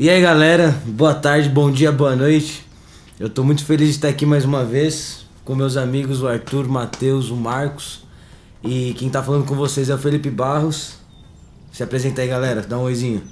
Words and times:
E 0.00 0.08
aí 0.08 0.22
galera, 0.22 0.80
boa 0.86 1.12
tarde, 1.12 1.48
bom 1.48 1.72
dia, 1.72 1.90
boa 1.90 2.14
noite. 2.14 2.64
Eu 3.18 3.28
tô 3.28 3.42
muito 3.42 3.64
feliz 3.64 3.88
de 3.88 3.94
estar 3.96 4.06
aqui 4.06 4.24
mais 4.24 4.44
uma 4.44 4.64
vez 4.64 5.26
com 5.44 5.56
meus 5.56 5.76
amigos, 5.76 6.22
o 6.22 6.28
Arthur, 6.28 6.66
o 6.66 6.68
Matheus, 6.70 7.30
o 7.30 7.36
Marcos. 7.36 8.04
E 8.62 8.94
quem 8.94 9.10
tá 9.10 9.20
falando 9.24 9.44
com 9.44 9.56
vocês 9.56 9.90
é 9.90 9.94
o 9.96 9.98
Felipe 9.98 10.30
Barros. 10.30 10.98
Se 11.72 11.82
apresenta 11.82 12.22
aí 12.22 12.28
galera, 12.28 12.62
dá 12.62 12.78
um 12.78 12.82
oizinho. 12.82 13.24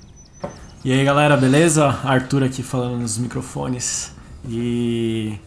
E 0.84 0.92
aí 0.92 1.04
galera, 1.04 1.36
beleza? 1.36 1.86
Arthur 2.02 2.42
aqui 2.42 2.64
falando 2.64 2.98
nos 2.98 3.16
microfones. 3.16 4.12
E 4.44 5.38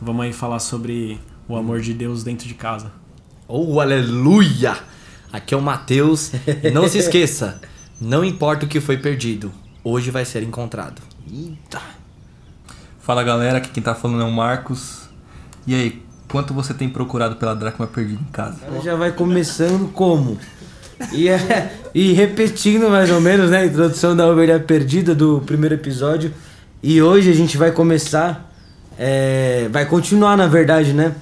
vamos 0.00 0.24
aí 0.24 0.32
falar 0.32 0.60
sobre 0.60 1.20
o 1.46 1.54
amor 1.54 1.82
de 1.82 1.92
Deus 1.92 2.24
dentro 2.24 2.48
de 2.48 2.54
casa. 2.54 2.90
Oh, 3.46 3.78
aleluia! 3.78 4.74
Aqui 5.30 5.52
é 5.52 5.56
o 5.58 5.60
Matheus. 5.60 6.32
E 6.64 6.70
não 6.72 6.88
se 6.88 6.96
esqueça, 6.96 7.60
não 8.00 8.24
importa 8.24 8.64
o 8.64 8.68
que 8.70 8.80
foi 8.80 8.96
perdido, 8.96 9.52
hoje 9.84 10.10
vai 10.10 10.24
ser 10.24 10.42
encontrado. 10.42 11.00
Eita! 11.32 11.80
Fala 13.00 13.22
galera, 13.24 13.58
aqui 13.58 13.70
quem 13.70 13.82
tá 13.82 13.94
falando 13.94 14.22
é 14.22 14.24
o 14.24 14.30
Marcos. 14.32 15.08
E 15.66 15.74
aí, 15.74 16.02
quanto 16.28 16.52
você 16.54 16.72
tem 16.74 16.88
procurado 16.88 17.36
pela 17.36 17.54
dracma 17.54 17.86
perdida 17.86 18.20
em 18.20 18.32
casa? 18.32 18.58
Ela 18.66 18.80
já 18.80 18.94
vai 18.96 19.12
começando 19.12 19.90
como? 19.92 20.38
E, 21.12 21.28
é, 21.28 21.74
e 21.94 22.12
repetindo 22.12 22.88
mais 22.90 23.10
ou 23.10 23.20
menos, 23.20 23.50
né? 23.50 23.58
A 23.58 23.66
introdução 23.66 24.14
da 24.14 24.26
ovelha 24.28 24.60
perdida 24.60 25.14
do 25.14 25.40
primeiro 25.46 25.74
episódio. 25.74 26.32
E 26.82 27.00
hoje 27.00 27.30
a 27.30 27.34
gente 27.34 27.56
vai 27.56 27.72
começar. 27.72 28.50
é, 28.98 29.68
vai 29.72 29.86
continuar, 29.86 30.36
na 30.36 30.46
verdade, 30.46 30.92
né? 30.92 31.14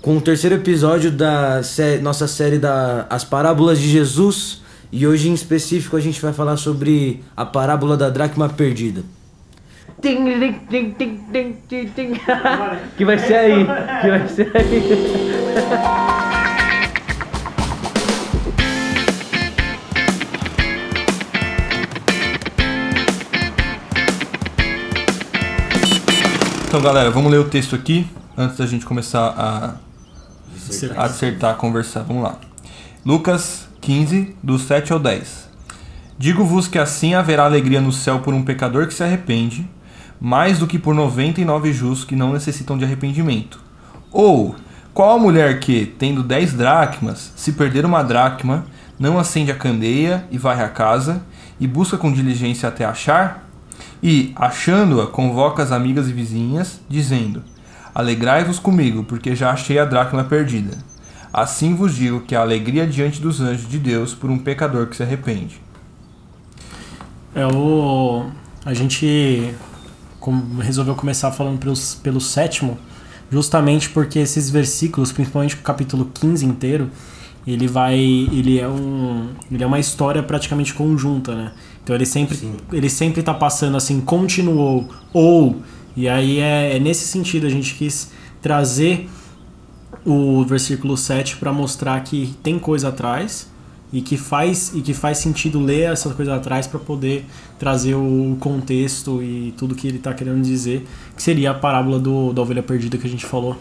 Com 0.00 0.16
o 0.18 0.20
terceiro 0.20 0.54
episódio 0.56 1.10
da 1.10 1.62
sé- 1.62 1.98
nossa 1.98 2.28
série 2.28 2.58
da 2.58 3.06
As 3.10 3.24
Parábolas 3.24 3.78
de 3.80 3.88
Jesus. 3.88 4.62
E 4.96 5.08
hoje 5.08 5.28
em 5.28 5.34
específico 5.34 5.96
a 5.96 6.00
gente 6.00 6.22
vai 6.22 6.32
falar 6.32 6.56
sobre 6.56 7.20
a 7.36 7.44
parábola 7.44 7.96
da 7.96 8.08
dracma 8.08 8.48
perdida. 8.48 9.02
Que 12.96 13.04
vai 13.04 13.18
ser 13.18 13.34
aí. 13.34 13.66
Que 14.02 14.08
vai 14.08 14.28
ser 14.28 14.56
aí. 14.56 14.84
Então 26.68 26.80
galera, 26.80 27.10
vamos 27.10 27.32
ler 27.32 27.38
o 27.38 27.48
texto 27.48 27.74
aqui 27.74 28.06
antes 28.36 28.58
da 28.58 28.66
gente 28.66 28.86
começar 28.86 29.34
a 29.36 29.74
acertar, 31.02 31.50
a 31.50 31.54
conversar. 31.54 32.04
Vamos 32.04 32.22
lá. 32.22 32.38
Lucas 33.04 33.63
15, 33.84 34.34
do 34.42 34.58
7 34.58 34.94
ao 34.94 34.98
10. 34.98 35.50
Digo-vos 36.18 36.66
que 36.66 36.78
assim 36.78 37.12
haverá 37.12 37.44
alegria 37.44 37.82
no 37.82 37.92
céu 37.92 38.20
por 38.20 38.32
um 38.32 38.42
pecador 38.42 38.86
que 38.86 38.94
se 38.94 39.04
arrepende, 39.04 39.68
mais 40.18 40.58
do 40.58 40.66
que 40.66 40.78
por 40.78 40.94
99 40.94 41.70
justos 41.70 42.06
que 42.06 42.16
não 42.16 42.32
necessitam 42.32 42.78
de 42.78 42.84
arrependimento. 42.86 43.60
Ou, 44.10 44.56
qual 44.94 45.14
a 45.14 45.20
mulher 45.20 45.60
que, 45.60 45.84
tendo 45.98 46.22
10 46.22 46.54
dracmas, 46.54 47.30
se 47.36 47.52
perder 47.52 47.84
uma 47.84 48.02
dracma, 48.02 48.64
não 48.98 49.18
acende 49.18 49.52
a 49.52 49.54
candeia 49.54 50.24
e 50.30 50.38
varre 50.38 50.64
a 50.64 50.68
casa, 50.70 51.22
e 51.60 51.66
busca 51.66 51.98
com 51.98 52.10
diligência 52.10 52.70
até 52.70 52.86
achar? 52.86 53.46
E, 54.02 54.32
achando-a, 54.34 55.08
convoca 55.08 55.62
as 55.62 55.72
amigas 55.72 56.08
e 56.08 56.12
vizinhas, 56.14 56.80
dizendo: 56.88 57.42
Alegrai-vos 57.94 58.58
comigo, 58.58 59.04
porque 59.04 59.36
já 59.36 59.50
achei 59.50 59.78
a 59.78 59.84
dracma 59.84 60.24
perdida. 60.24 60.93
Assim 61.34 61.74
vos 61.74 61.96
digo 61.96 62.20
que 62.20 62.36
há 62.36 62.40
alegria 62.42 62.86
diante 62.86 63.20
dos 63.20 63.40
anjos 63.40 63.68
de 63.68 63.76
Deus 63.76 64.14
por 64.14 64.30
um 64.30 64.38
pecador 64.38 64.86
que 64.86 64.94
se 64.94 65.02
arrepende. 65.02 65.60
É 67.34 67.44
o. 67.44 68.26
A 68.64 68.72
gente 68.72 69.52
resolveu 70.60 70.94
começar 70.94 71.32
falando 71.32 71.58
pelos, 71.58 71.96
pelo 71.96 72.20
sétimo, 72.20 72.78
justamente 73.32 73.90
porque 73.90 74.20
esses 74.20 74.48
versículos, 74.48 75.10
principalmente 75.10 75.56
o 75.56 75.58
capítulo 75.58 76.08
15 76.14 76.46
inteiro, 76.46 76.88
ele 77.44 77.66
vai. 77.66 77.98
Ele 77.98 78.60
é 78.60 78.68
um. 78.68 79.30
Ele 79.50 79.64
é 79.64 79.66
uma 79.66 79.80
história 79.80 80.22
praticamente 80.22 80.72
conjunta, 80.72 81.34
né? 81.34 81.52
Então 81.82 81.96
ele 81.96 82.06
sempre, 82.06 82.38
ele 82.72 82.88
sempre 82.88 83.24
tá 83.24 83.34
passando 83.34 83.76
assim, 83.76 84.00
continuou, 84.00 84.88
ou. 85.12 85.60
E 85.96 86.08
aí 86.08 86.38
é, 86.38 86.76
é 86.76 86.78
nesse 86.78 87.08
sentido 87.08 87.44
a 87.44 87.50
gente 87.50 87.74
quis 87.74 88.12
trazer 88.40 89.08
o 90.04 90.44
versículo 90.44 90.96
7 90.96 91.36
para 91.36 91.52
mostrar 91.52 92.02
que 92.02 92.34
tem 92.42 92.58
coisa 92.58 92.88
atrás 92.88 93.48
e 93.92 94.02
que 94.02 94.16
faz 94.16 94.72
e 94.74 94.82
que 94.82 94.92
faz 94.92 95.18
sentido 95.18 95.60
ler 95.60 95.92
essa 95.92 96.10
coisa 96.10 96.34
atrás 96.34 96.66
para 96.66 96.80
poder 96.80 97.24
trazer 97.58 97.94
o 97.94 98.36
contexto 98.40 99.22
e 99.22 99.54
tudo 99.56 99.74
que 99.74 99.86
ele 99.86 99.98
está 99.98 100.12
querendo 100.12 100.42
dizer, 100.42 100.86
que 101.16 101.22
seria 101.22 101.52
a 101.52 101.54
parábola 101.54 101.98
do, 101.98 102.32
da 102.32 102.42
ovelha 102.42 102.62
perdida 102.62 102.98
que 102.98 103.06
a 103.06 103.10
gente 103.10 103.24
falou 103.24 103.56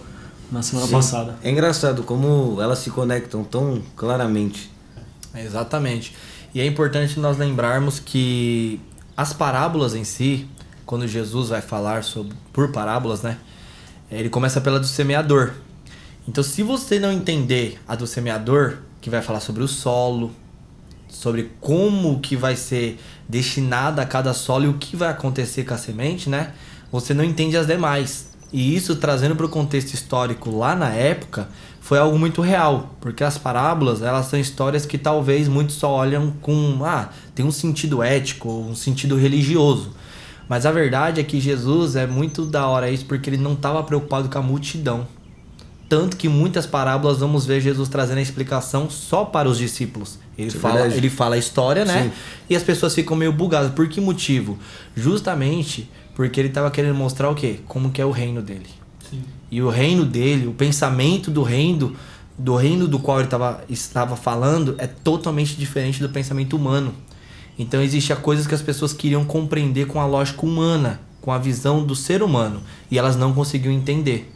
na 0.51 0.61
semana 0.61 0.87
Sim. 0.87 0.93
passada. 0.93 1.35
É 1.43 1.49
engraçado 1.49 2.03
como 2.03 2.61
elas 2.61 2.79
se 2.79 2.89
conectam 2.89 3.43
tão 3.43 3.81
claramente. 3.95 4.71
Exatamente. 5.35 6.15
E 6.53 6.61
é 6.61 6.65
importante 6.65 7.19
nós 7.19 7.37
lembrarmos 7.37 7.99
que 7.99 8.79
as 9.15 9.33
parábolas 9.33 9.95
em 9.95 10.03
si, 10.03 10.47
quando 10.85 11.07
Jesus 11.07 11.49
vai 11.49 11.61
falar 11.61 12.03
sobre 12.03 12.35
por 12.51 12.71
parábolas, 12.71 13.21
né? 13.21 13.37
Ele 14.11 14.29
começa 14.29 14.61
pela 14.61 14.79
do 14.79 14.85
semeador. 14.85 15.53
Então, 16.27 16.43
se 16.43 16.63
você 16.63 16.99
não 16.99 17.11
entender 17.11 17.79
a 17.87 17.95
do 17.95 18.07
semeador, 18.07 18.77
que 19.01 19.09
vai 19.09 19.21
falar 19.21 19.41
sobre 19.41 19.61
o 19.61 19.67
solo, 19.67 20.31
sobre 21.09 21.51
como 21.59 22.19
que 22.19 22.35
vai 22.35 22.55
ser 22.55 22.99
destinada 23.27 24.01
a 24.01 24.05
cada 24.05 24.33
solo 24.33 24.65
e 24.65 24.67
o 24.69 24.73
que 24.75 24.95
vai 24.95 25.09
acontecer 25.09 25.65
com 25.65 25.73
a 25.73 25.77
semente, 25.77 26.29
né? 26.29 26.53
Você 26.91 27.13
não 27.13 27.23
entende 27.23 27.57
as 27.57 27.67
demais. 27.67 28.31
E 28.53 28.75
isso 28.75 28.95
trazendo 28.95 29.35
para 29.35 29.45
o 29.45 29.49
contexto 29.49 29.93
histórico 29.93 30.55
lá 30.55 30.75
na 30.75 30.89
época 30.89 31.49
foi 31.81 31.97
algo 31.97 32.17
muito 32.17 32.41
real, 32.41 32.95
porque 33.01 33.23
as 33.23 33.37
parábolas, 33.37 34.01
elas 34.01 34.27
são 34.27 34.39
histórias 34.39 34.85
que 34.85 34.97
talvez 34.97 35.47
muitos 35.47 35.75
só 35.75 35.91
olham 35.91 36.31
com, 36.41 36.79
ah, 36.85 37.09
tem 37.35 37.45
um 37.45 37.51
sentido 37.51 38.01
ético, 38.01 38.49
um 38.49 38.75
sentido 38.75 39.17
religioso. 39.17 39.91
Mas 40.47 40.65
a 40.65 40.71
verdade 40.71 41.19
é 41.19 41.23
que 41.23 41.41
Jesus 41.41 41.95
é 41.95 42.07
muito 42.07 42.45
da 42.45 42.67
hora 42.67 42.89
isso 42.89 43.05
porque 43.05 43.29
ele 43.29 43.37
não 43.37 43.53
estava 43.53 43.83
preocupado 43.83 44.29
com 44.29 44.37
a 44.37 44.41
multidão. 44.41 45.05
Tanto 45.89 46.17
que 46.17 46.27
muitas 46.27 46.65
parábolas 46.65 47.19
vamos 47.19 47.45
ver 47.45 47.61
Jesus 47.61 47.89
trazendo 47.89 48.17
a 48.17 48.21
explicação 48.21 48.89
só 48.89 49.25
para 49.25 49.47
os 49.47 49.57
discípulos. 49.57 50.17
Ele, 50.37 50.47
é 50.47 50.51
fala, 50.51 50.75
verdade. 50.75 50.97
ele 50.97 51.09
fala 51.09 51.35
a 51.35 51.37
história, 51.37 51.85
né? 51.85 52.03
Sim. 52.03 52.11
E 52.49 52.55
as 52.55 52.63
pessoas 52.63 52.95
ficam 52.95 53.15
meio 53.15 53.31
bugadas. 53.31 53.71
Por 53.71 53.87
que 53.87 54.01
motivo? 54.01 54.57
Justamente 54.95 55.89
porque 56.15 56.39
ele 56.39 56.47
estava 56.47 56.69
querendo 56.71 56.95
mostrar 56.95 57.29
o 57.29 57.35
quê? 57.35 57.59
Como 57.67 57.91
que 57.91 58.01
é 58.01 58.05
o 58.05 58.11
reino 58.11 58.41
dele. 58.41 58.67
E 59.51 59.61
o 59.61 59.69
reino 59.69 60.03
dele, 60.05 60.47
o 60.47 60.53
pensamento 60.53 61.29
do 61.29 61.43
reino, 61.43 61.95
do 62.37 62.55
reino 62.55 62.87
do 62.87 62.97
qual 62.97 63.19
ele 63.19 63.29
tava, 63.29 63.63
estava 63.69 64.15
falando, 64.15 64.75
é 64.79 64.87
totalmente 64.87 65.55
diferente 65.55 66.01
do 66.01 66.09
pensamento 66.09 66.55
humano. 66.55 66.93
Então 67.57 67.81
existem 67.81 68.15
coisas 68.17 68.47
que 68.47 68.55
as 68.55 68.61
pessoas 68.63 68.93
queriam 68.93 69.23
compreender 69.23 69.85
com 69.85 69.99
a 69.99 70.07
lógica 70.07 70.43
humana, 70.43 70.99
com 71.21 71.31
a 71.31 71.37
visão 71.37 71.85
do 71.85 71.95
ser 71.95 72.23
humano, 72.23 72.61
e 72.89 72.97
elas 72.97 73.15
não 73.15 73.31
conseguiam 73.33 73.71
entender. 73.71 74.32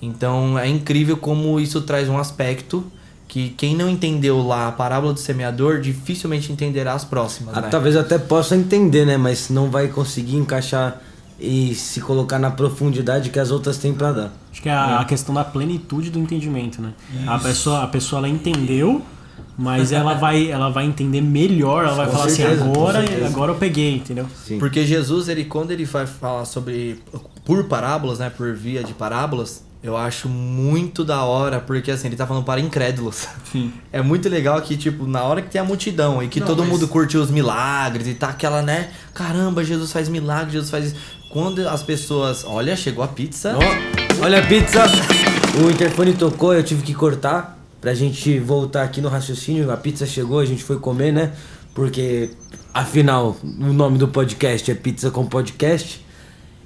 Então 0.00 0.58
é 0.58 0.68
incrível 0.68 1.16
como 1.16 1.58
isso 1.58 1.80
traz 1.82 2.08
um 2.08 2.18
aspecto 2.18 2.84
que 3.28 3.50
quem 3.50 3.74
não 3.74 3.88
entendeu 3.88 4.40
lá 4.40 4.68
a 4.68 4.72
parábola 4.72 5.12
do 5.12 5.18
semeador 5.18 5.80
dificilmente 5.80 6.52
entenderá 6.52 6.92
as 6.92 7.04
próximas. 7.04 7.56
Ah, 7.56 7.62
né? 7.62 7.68
Talvez 7.68 7.96
até 7.96 8.18
possa 8.18 8.56
entender, 8.56 9.04
né? 9.04 9.16
Mas 9.16 9.50
não 9.50 9.70
vai 9.70 9.88
conseguir 9.88 10.36
encaixar 10.36 11.00
e 11.38 11.74
se 11.74 12.00
colocar 12.00 12.38
na 12.38 12.50
profundidade 12.50 13.30
que 13.30 13.38
as 13.38 13.50
outras 13.50 13.78
têm 13.78 13.92
pra 13.92 14.12
dar. 14.12 14.32
Acho 14.50 14.62
que 14.62 14.68
é 14.68 14.72
a, 14.72 15.00
a 15.00 15.04
questão 15.04 15.34
da 15.34 15.44
plenitude 15.44 16.10
do 16.10 16.18
entendimento, 16.18 16.80
né? 16.80 16.92
A 17.26 17.38
pessoa, 17.38 17.82
a 17.82 17.86
pessoa 17.88 18.20
ela 18.20 18.28
entendeu, 18.28 19.02
mas 19.58 19.92
ela 19.92 20.14
vai, 20.14 20.50
ela 20.50 20.70
vai 20.70 20.86
entender 20.86 21.20
melhor, 21.20 21.84
ela 21.84 21.94
vai 21.94 22.06
Com 22.06 22.12
falar 22.12 22.30
certeza, 22.30 22.62
assim, 22.62 22.70
agora, 22.70 23.04
agora 23.26 23.52
eu 23.52 23.56
peguei, 23.56 23.96
entendeu? 23.96 24.26
Sim. 24.46 24.58
Porque 24.58 24.86
Jesus, 24.86 25.28
ele 25.28 25.44
quando 25.44 25.72
ele 25.72 25.84
vai 25.84 26.06
falar 26.06 26.44
sobre 26.44 27.02
por 27.44 27.64
parábolas, 27.64 28.18
né, 28.18 28.30
por 28.30 28.54
via 28.54 28.82
de 28.82 28.94
parábolas, 28.94 29.62
eu 29.86 29.96
acho 29.96 30.28
muito 30.28 31.04
da 31.04 31.22
hora, 31.24 31.60
porque 31.60 31.90
assim, 31.90 32.08
ele 32.08 32.16
tá 32.16 32.26
falando 32.26 32.44
para 32.44 32.60
incrédulos. 32.60 33.26
Sim. 33.50 33.72
É 33.92 34.02
muito 34.02 34.28
legal 34.28 34.60
que, 34.62 34.76
tipo, 34.76 35.06
na 35.06 35.22
hora 35.22 35.40
que 35.42 35.50
tem 35.50 35.60
a 35.60 35.64
multidão 35.64 36.22
e 36.22 36.28
que 36.28 36.40
Não, 36.40 36.46
todo 36.46 36.60
mas- 36.60 36.68
mundo 36.68 36.88
curte 36.88 37.16
os 37.16 37.30
milagres 37.30 38.06
e 38.06 38.14
tá 38.14 38.28
aquela, 38.28 38.62
né? 38.62 38.90
Caramba, 39.14 39.64
Jesus 39.64 39.92
faz 39.92 40.08
milagres, 40.08 40.52
Jesus 40.52 40.70
faz 40.70 40.86
isso. 40.86 40.96
Quando 41.30 41.68
as 41.68 41.82
pessoas. 41.82 42.44
Olha, 42.44 42.74
chegou 42.76 43.04
a 43.04 43.08
pizza. 43.08 43.54
Ó, 43.56 44.24
olha 44.24 44.38
a 44.38 44.42
pizza! 44.46 44.84
O 45.56 45.70
interfone 45.70 46.12
tocou, 46.12 46.52
eu 46.52 46.62
tive 46.62 46.82
que 46.82 46.92
cortar 46.92 47.58
pra 47.80 47.94
gente 47.94 48.38
voltar 48.38 48.82
aqui 48.82 49.00
no 49.00 49.08
raciocínio. 49.08 49.70
A 49.70 49.76
pizza 49.78 50.04
chegou, 50.04 50.38
a 50.38 50.44
gente 50.44 50.62
foi 50.62 50.78
comer, 50.78 51.10
né? 51.12 51.32
Porque, 51.74 52.28
afinal, 52.74 53.34
o 53.42 53.72
nome 53.72 53.96
do 53.96 54.06
podcast 54.06 54.70
é 54.70 54.74
Pizza 54.74 55.10
com 55.10 55.24
Podcast. 55.24 56.04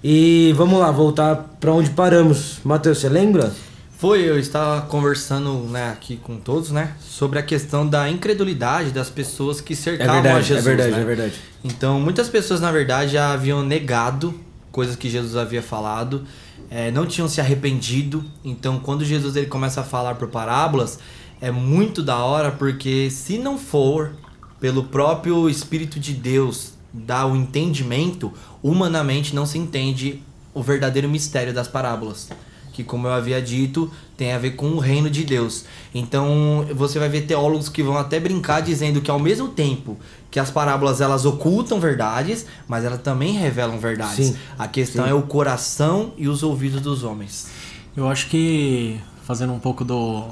E 0.03 0.53
vamos 0.57 0.79
lá, 0.81 0.91
voltar 0.91 1.37
pra 1.61 1.73
onde 1.73 1.91
paramos. 1.91 2.59
Matheus, 2.65 2.99
você 2.99 3.09
lembra? 3.09 3.53
Foi, 3.99 4.23
eu 4.23 4.39
estava 4.39 4.81
conversando 4.87 5.53
né, 5.69 5.91
aqui 5.91 6.17
com 6.17 6.39
todos, 6.39 6.71
né? 6.71 6.95
Sobre 7.01 7.39
a 7.39 7.43
questão 7.43 7.87
da 7.87 8.09
incredulidade 8.09 8.93
das 8.93 9.11
pessoas 9.11 9.61
que 9.61 9.75
É 9.75 9.77
cercavam 9.77 10.15
verdade, 10.23 10.37
a 10.39 10.41
Jesus. 10.41 10.67
é 10.67 10.69
verdade, 10.71 10.91
né? 10.93 11.03
é 11.03 11.05
verdade. 11.05 11.35
Então, 11.63 12.01
muitas 12.01 12.29
pessoas, 12.31 12.63
na 12.63 12.73
verdade, 12.73 13.13
já 13.13 13.33
haviam 13.35 13.63
negado 13.63 14.35
coisas 14.73 14.97
que 14.97 15.11
Jesus 15.11 15.37
havia 15.37 15.61
falado, 15.63 16.25
eh, 16.71 16.91
não 16.91 17.05
tinham 17.05 17.29
se 17.29 17.43
arrependido. 17.43 18.25
Então, 18.43 18.79
quando 18.81 19.05
Jesus 19.05 19.37
ele 19.37 19.47
começa 19.47 19.83
a 19.83 19.85
falar 19.85 20.15
por 20.15 20.29
parábolas, 20.29 20.99
é 21.39 21.51
muito 21.51 22.03
da 22.03 22.17
hora, 22.25 22.51
porque 22.51 23.11
se 23.11 23.37
não 23.37 23.59
for 23.59 24.13
pelo 24.59 24.85
próprio 24.85 25.47
Espírito 25.49 26.01
de 26.01 26.15
Deus 26.15 26.73
dar 26.93 27.27
o 27.27 27.37
entendimento, 27.37 28.33
humanamente 28.63 29.35
não 29.35 29.47
se 29.47 29.59
entende 29.59 30.23
o 30.53 30.63
verdadeiro 30.63 31.09
mistério 31.09 31.53
das 31.55 31.69
parábolas. 31.69 32.29
Que, 32.73 32.85
como 32.85 33.07
eu 33.09 33.13
havia 33.13 33.43
dito, 33.43 33.91
tem 34.17 34.33
a 34.33 34.39
ver 34.39 34.53
com 34.53 34.69
o 34.71 34.79
reino 34.79 35.11
de 35.11 35.25
Deus. 35.25 35.65
Então, 35.95 36.67
você 36.75 36.99
vai 36.99 37.09
ver 37.09 37.23
teólogos 37.23 37.69
que 37.69 37.83
vão 37.83 37.97
até 37.97 38.21
brincar 38.21 38.61
dizendo 38.61 39.01
que, 39.01 39.11
ao 39.11 39.19
mesmo 39.19 39.49
tempo 39.49 39.99
que 40.31 40.39
as 40.39 40.51
parábolas 40.51 41.01
elas 41.01 41.25
ocultam 41.25 41.81
verdades, 41.81 42.47
mas 42.69 42.85
elas 42.85 43.01
também 43.03 43.33
revelam 43.33 43.79
verdades. 43.79 44.29
Sim, 44.29 44.37
A 44.57 44.69
questão 44.69 45.05
sim. 45.05 45.11
é 45.11 45.15
o 45.15 45.23
coração 45.23 46.13
e 46.17 46.29
os 46.29 46.45
ouvidos 46.45 46.81
dos 46.81 47.03
homens. 47.03 47.49
Eu 47.97 48.09
acho 48.09 48.29
que, 48.29 49.01
fazendo 49.27 49.53
um 49.53 49.59
pouco 49.59 49.85
do, 49.85 50.29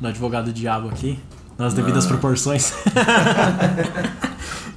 do 0.00 0.06
advogado 0.06 0.52
diabo 0.52 0.88
aqui, 0.88 1.18
nas 1.58 1.74
devidas 1.74 2.06
proporções. 2.06 2.72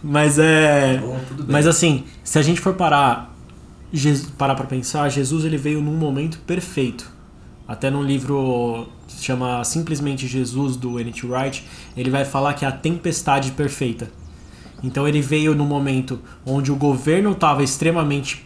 mas 0.04 0.38
é. 0.38 0.98
Bom, 0.98 1.20
tudo 1.28 1.44
bem. 1.44 1.52
Mas 1.54 1.66
assim, 1.68 2.04
se 2.24 2.38
a 2.38 2.42
gente 2.42 2.60
for 2.60 2.74
parar, 2.74 3.34
Je- 3.92 4.26
parar 4.38 4.56
pra 4.56 4.66
pensar, 4.66 5.08
Jesus 5.10 5.46
ele 5.46 5.58
veio 5.58 5.80
num 5.82 5.96
momento 5.96 6.40
perfeito. 6.40 7.12
Até 7.68 7.90
num 7.90 8.04
livro 8.04 8.88
que 9.08 9.14
se 9.14 9.24
chama 9.24 9.64
Simplesmente 9.64 10.28
Jesus, 10.28 10.76
do 10.76 11.00
N.T. 11.00 11.26
Wright, 11.28 11.64
ele 11.96 12.10
vai 12.10 12.26
falar 12.26 12.54
que 12.56 12.66
é 12.66 12.68
a 12.68 12.72
tempestade 12.72 13.52
perfeita. 13.52 14.12
Então 14.84 15.08
ele 15.08 15.22
veio 15.22 15.56
num 15.56 15.66
momento 15.66 16.20
onde 16.46 16.72
o 16.72 16.76
governo 16.76 17.32
estava 17.32 17.64
extremamente 17.64 18.46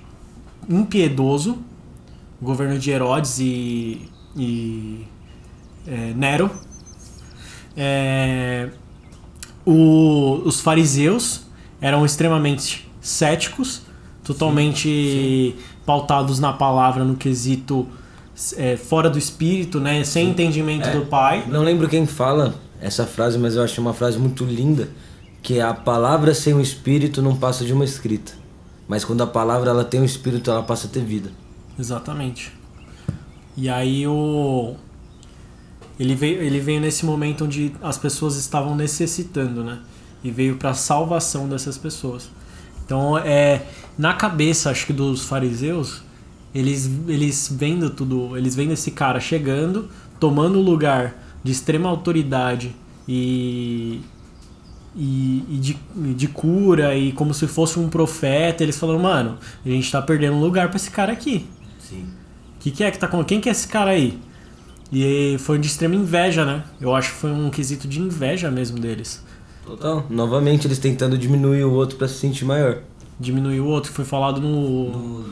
impiedoso, 0.69 1.57
o 2.39 2.45
governo 2.45 2.77
de 2.77 2.91
Herodes 2.91 3.39
e, 3.39 4.01
e 4.35 5.03
é, 5.87 6.13
Nero. 6.15 6.51
É, 7.75 8.69
o- 9.65 10.41
os 10.45 10.59
fariseus 10.61 11.46
eram 11.81 12.05
extremamente 12.05 12.89
céticos, 13.01 13.81
totalmente 14.23 15.55
pautados 15.85 16.39
na 16.39 16.51
palavra 16.51 17.03
no 17.03 17.15
quesito 17.15 17.87
é, 18.55 18.75
fora 18.75 19.09
do 19.09 19.17
espírito, 19.17 19.79
né, 19.79 20.03
sem 20.03 20.29
entendimento 20.29 20.89
do 20.91 21.05
Pai. 21.05 21.45
Não 21.47 21.63
lembro 21.63 21.87
quem 21.87 22.05
fala 22.05 22.55
essa 22.81 23.05
frase, 23.05 23.37
mas 23.37 23.55
eu 23.55 23.63
acho 23.63 23.79
uma 23.81 23.93
frase 23.93 24.17
muito 24.17 24.43
linda, 24.43 24.89
que 25.41 25.59
é 25.59 25.61
a 25.61 25.73
palavra 25.73 26.33
sem 26.33 26.53
o 26.53 26.61
espírito 26.61 27.21
não 27.21 27.35
passa 27.35 27.65
de 27.65 27.73
uma 27.73 27.85
escrita. 27.85 28.33
Mas 28.87 29.03
quando 29.03 29.21
a 29.21 29.27
palavra 29.27 29.69
ela 29.69 29.83
tem 29.83 30.01
o 30.01 30.05
espírito, 30.05 30.49
ela 30.49 30.63
passa 30.63 30.87
a 30.87 30.89
ter 30.89 31.03
vida. 31.03 31.31
Exatamente. 31.79 32.51
E 33.55 33.69
aí 33.69 34.07
o 34.07 34.75
ele 35.99 36.13
veio, 36.13 36.41
ele 36.41 36.59
veio 36.59 36.79
nesse 36.79 37.05
momento 37.05 37.45
onde 37.45 37.73
as 37.81 37.97
pessoas 37.97 38.35
estavam 38.35 38.75
necessitando, 38.75 39.63
né? 39.63 39.79
E 40.23 40.31
veio 40.31 40.57
para 40.57 40.73
salvação 40.73 41.47
dessas 41.47 41.77
pessoas. 41.77 42.29
Então, 42.85 43.17
é 43.17 43.63
na 43.97 44.13
cabeça, 44.13 44.69
acho 44.69 44.85
que 44.85 44.93
dos 44.93 45.25
fariseus, 45.25 46.01
eles 46.53 46.89
eles 47.07 47.51
vendo 47.53 47.89
tudo, 47.89 48.37
eles 48.37 48.55
vendo 48.55 48.71
esse 48.71 48.91
cara 48.91 49.19
chegando, 49.19 49.89
tomando 50.19 50.59
o 50.59 50.61
lugar 50.61 51.15
de 51.43 51.51
extrema 51.51 51.89
autoridade 51.89 52.75
e 53.07 54.01
e, 54.95 55.43
e 55.47 55.57
de, 55.59 55.77
de 56.15 56.27
cura 56.27 56.95
e 56.95 57.11
como 57.11 57.33
se 57.33 57.45
fosse 57.45 57.79
um 57.79 57.87
profeta, 57.87 58.63
eles 58.63 58.77
falaram, 58.77 58.99
mano, 58.99 59.37
a 59.63 59.69
gente 59.69 59.91
tá 59.91 60.01
perdendo 60.01 60.39
lugar 60.39 60.69
pra 60.69 60.77
esse 60.77 60.89
cara 60.89 61.13
aqui. 61.13 61.45
Sim. 61.79 62.07
Que, 62.59 62.71
que 62.71 62.83
é 62.83 62.89
que 62.89 62.97
tá 62.97 63.07
com. 63.07 63.23
Quem 63.23 63.39
que 63.39 63.47
é 63.47 63.51
esse 63.51 63.67
cara 63.67 63.91
aí? 63.91 64.19
E 64.91 65.37
foi 65.39 65.59
de 65.59 65.67
extrema 65.67 65.95
inveja, 65.95 66.45
né? 66.45 66.63
Eu 66.81 66.95
acho 66.95 67.11
que 67.13 67.19
foi 67.19 67.31
um 67.31 67.49
quesito 67.49 67.87
de 67.87 68.01
inveja 68.01 68.49
mesmo 68.49 68.79
deles. 68.79 69.23
Total. 69.67 70.05
Novamente 70.09 70.65
eles 70.65 70.79
tentando 70.79 71.17
diminuir 71.17 71.65
o 71.65 71.73
outro 71.73 71.97
pra 71.97 72.07
se 72.07 72.15
sentir 72.15 72.45
maior. 72.45 72.79
Diminuir 73.19 73.59
o 73.59 73.65
outro, 73.65 73.89
que 73.89 73.95
foi 73.95 74.05
falado 74.05 74.39
no. 74.39 75.25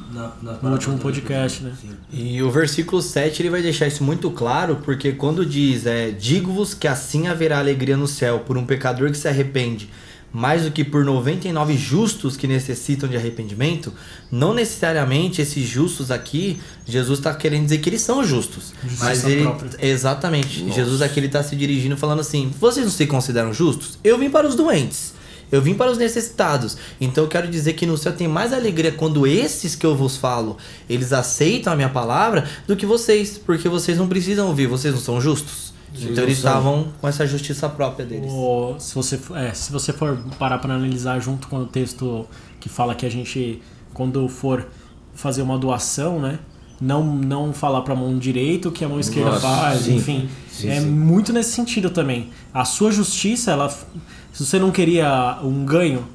No 0.61 0.71
último 0.71 0.97
podcast, 0.97 1.63
né? 1.63 1.73
E 2.11 2.41
o 2.41 2.51
versículo 2.51 3.01
7 3.01 3.41
ele 3.41 3.49
vai 3.49 3.61
deixar 3.61 3.87
isso 3.87 4.03
muito 4.03 4.29
claro, 4.31 4.77
porque 4.83 5.11
quando 5.11 5.45
diz, 5.45 5.85
é, 5.85 6.09
digo-vos 6.09 6.73
que 6.73 6.87
assim 6.87 7.27
haverá 7.27 7.59
alegria 7.59 7.95
no 7.95 8.07
céu 8.07 8.39
por 8.39 8.57
um 8.57 8.65
pecador 8.65 9.11
que 9.11 9.17
se 9.17 9.27
arrepende, 9.27 9.89
mais 10.35 10.63
do 10.63 10.71
que 10.71 10.83
por 10.83 11.05
99 11.05 11.77
justos 11.77 12.35
que 12.35 12.45
necessitam 12.45 13.07
de 13.07 13.15
arrependimento, 13.15 13.93
não 14.29 14.53
necessariamente 14.53 15.41
esses 15.41 15.65
justos 15.65 16.11
aqui, 16.11 16.59
Jesus 16.85 17.19
está 17.19 17.33
querendo 17.33 17.63
dizer 17.63 17.77
que 17.77 17.87
eles 17.87 18.01
são 18.01 18.21
justos. 18.21 18.73
Justiça 18.83 19.05
mas 19.05 19.23
ele, 19.23 19.43
própria. 19.43 19.69
exatamente, 19.79 20.69
Jesus 20.73 21.01
aqui 21.01 21.21
ele 21.21 21.27
está 21.27 21.41
se 21.41 21.55
dirigindo 21.55 21.95
falando 21.95 22.19
assim, 22.19 22.51
vocês 22.59 22.85
não 22.85 22.91
se 22.91 23.07
consideram 23.07 23.53
justos? 23.53 23.97
Eu 24.03 24.17
vim 24.17 24.29
para 24.29 24.45
os 24.45 24.55
doentes. 24.55 25.13
Eu 25.49 25.61
vim 25.61 25.73
para 25.73 25.89
os 25.89 25.97
necessitados. 25.97 26.75
Então 26.99 27.23
eu 27.23 27.29
quero 27.29 27.47
dizer 27.47 27.71
que 27.73 27.85
no 27.85 27.97
céu 27.97 28.11
tem 28.11 28.27
mais 28.27 28.51
alegria 28.51 28.91
quando 28.91 29.25
esses 29.25 29.73
que 29.73 29.85
eu 29.85 29.95
vos 29.95 30.17
falo, 30.17 30.57
eles 30.89 31.13
aceitam 31.13 31.71
a 31.71 31.75
minha 31.77 31.87
palavra, 31.87 32.45
do 32.67 32.75
que 32.75 32.85
vocês. 32.85 33.37
Porque 33.37 33.69
vocês 33.69 33.97
não 33.97 34.09
precisam 34.09 34.47
ouvir, 34.47 34.67
vocês 34.67 34.93
não 34.93 34.99
são 34.99 35.21
justos. 35.21 35.74
Então 36.03 36.23
eles 36.23 36.37
estavam 36.37 36.87
com 36.99 37.07
essa 37.07 37.25
justiça 37.25 37.67
própria 37.69 38.05
deles. 38.05 38.31
O- 38.31 38.75
se, 38.79 38.93
você, 38.95 39.17
for- 39.17 39.37
é, 39.37 39.53
se 39.53 39.71
você 39.71 39.93
for 39.93 40.17
parar 40.37 40.57
para 40.59 40.73
analisar 40.73 41.19
junto 41.19 41.47
com 41.47 41.57
o 41.59 41.65
texto 41.65 42.25
que 42.59 42.67
fala 42.69 42.93
que 42.95 43.05
a 43.05 43.09
gente, 43.09 43.61
quando 43.93 44.27
for 44.27 44.67
fazer 45.13 45.41
uma 45.41 45.57
doação, 45.57 46.19
né? 46.19 46.39
Não, 46.81 47.03
não 47.05 47.53
falar 47.53 47.81
para 47.83 47.93
a 47.93 47.95
mão 47.95 48.17
direita 48.19 48.67
o 48.67 48.71
que 48.71 48.83
a 48.83 48.89
mão 48.89 48.99
esquerda 48.99 49.31
Nossa, 49.31 49.47
faz, 49.47 49.81
sim. 49.83 49.95
enfim. 49.95 50.29
Sim, 50.51 50.69
é 50.69 50.81
sim. 50.81 50.87
muito 50.87 51.31
nesse 51.31 51.53
sentido 51.53 51.89
também. 51.89 52.29
A 52.53 52.65
sua 52.65 52.91
justiça, 52.91 53.51
ela, 53.51 53.69
se 53.69 54.45
você 54.45 54.59
não 54.59 54.71
queria 54.71 55.39
um 55.41 55.63
ganho, 55.63 56.05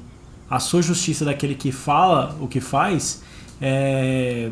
a 0.47 0.59
sua 0.59 0.83
justiça 0.83 1.25
daquele 1.25 1.55
que 1.55 1.71
fala 1.71 2.35
o 2.39 2.47
que 2.47 2.59
faz 2.61 3.23
é, 3.59 4.51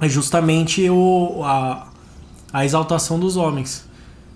é 0.00 0.08
justamente 0.08 0.88
o, 0.88 1.42
a, 1.42 1.88
a 2.52 2.64
exaltação 2.64 3.18
dos 3.18 3.36
homens. 3.36 3.88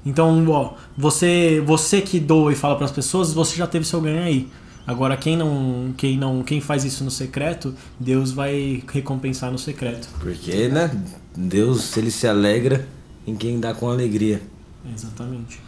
Então, 0.04 0.46
ó, 0.48 0.74
você, 0.96 1.62
você 1.66 2.00
que 2.00 2.18
doa 2.18 2.52
e 2.52 2.56
fala 2.56 2.76
para 2.76 2.84
as 2.84 2.92
pessoas, 2.92 3.32
você 3.32 3.56
já 3.56 3.66
teve 3.66 3.84
seu 3.84 4.00
ganho 4.00 4.22
aí. 4.22 4.48
Agora 4.86 5.16
quem 5.18 5.36
não, 5.36 5.92
quem 5.96 6.16
não, 6.16 6.42
quem 6.42 6.62
faz 6.62 6.82
isso 6.82 7.04
no 7.04 7.10
secreto, 7.10 7.74
Deus 8.00 8.32
vai 8.32 8.82
recompensar 8.90 9.52
no 9.52 9.58
secreto. 9.58 10.08
Porque, 10.18 10.68
né? 10.68 10.90
Deus, 11.37 11.94
ele 11.96 12.11
se 12.11 12.26
alegra 12.26 12.88
em 13.26 13.37
quem 13.37 13.61
dá 13.61 13.75
com 13.75 13.90
alegria. 13.90 14.40
Exatamente. 14.94 15.61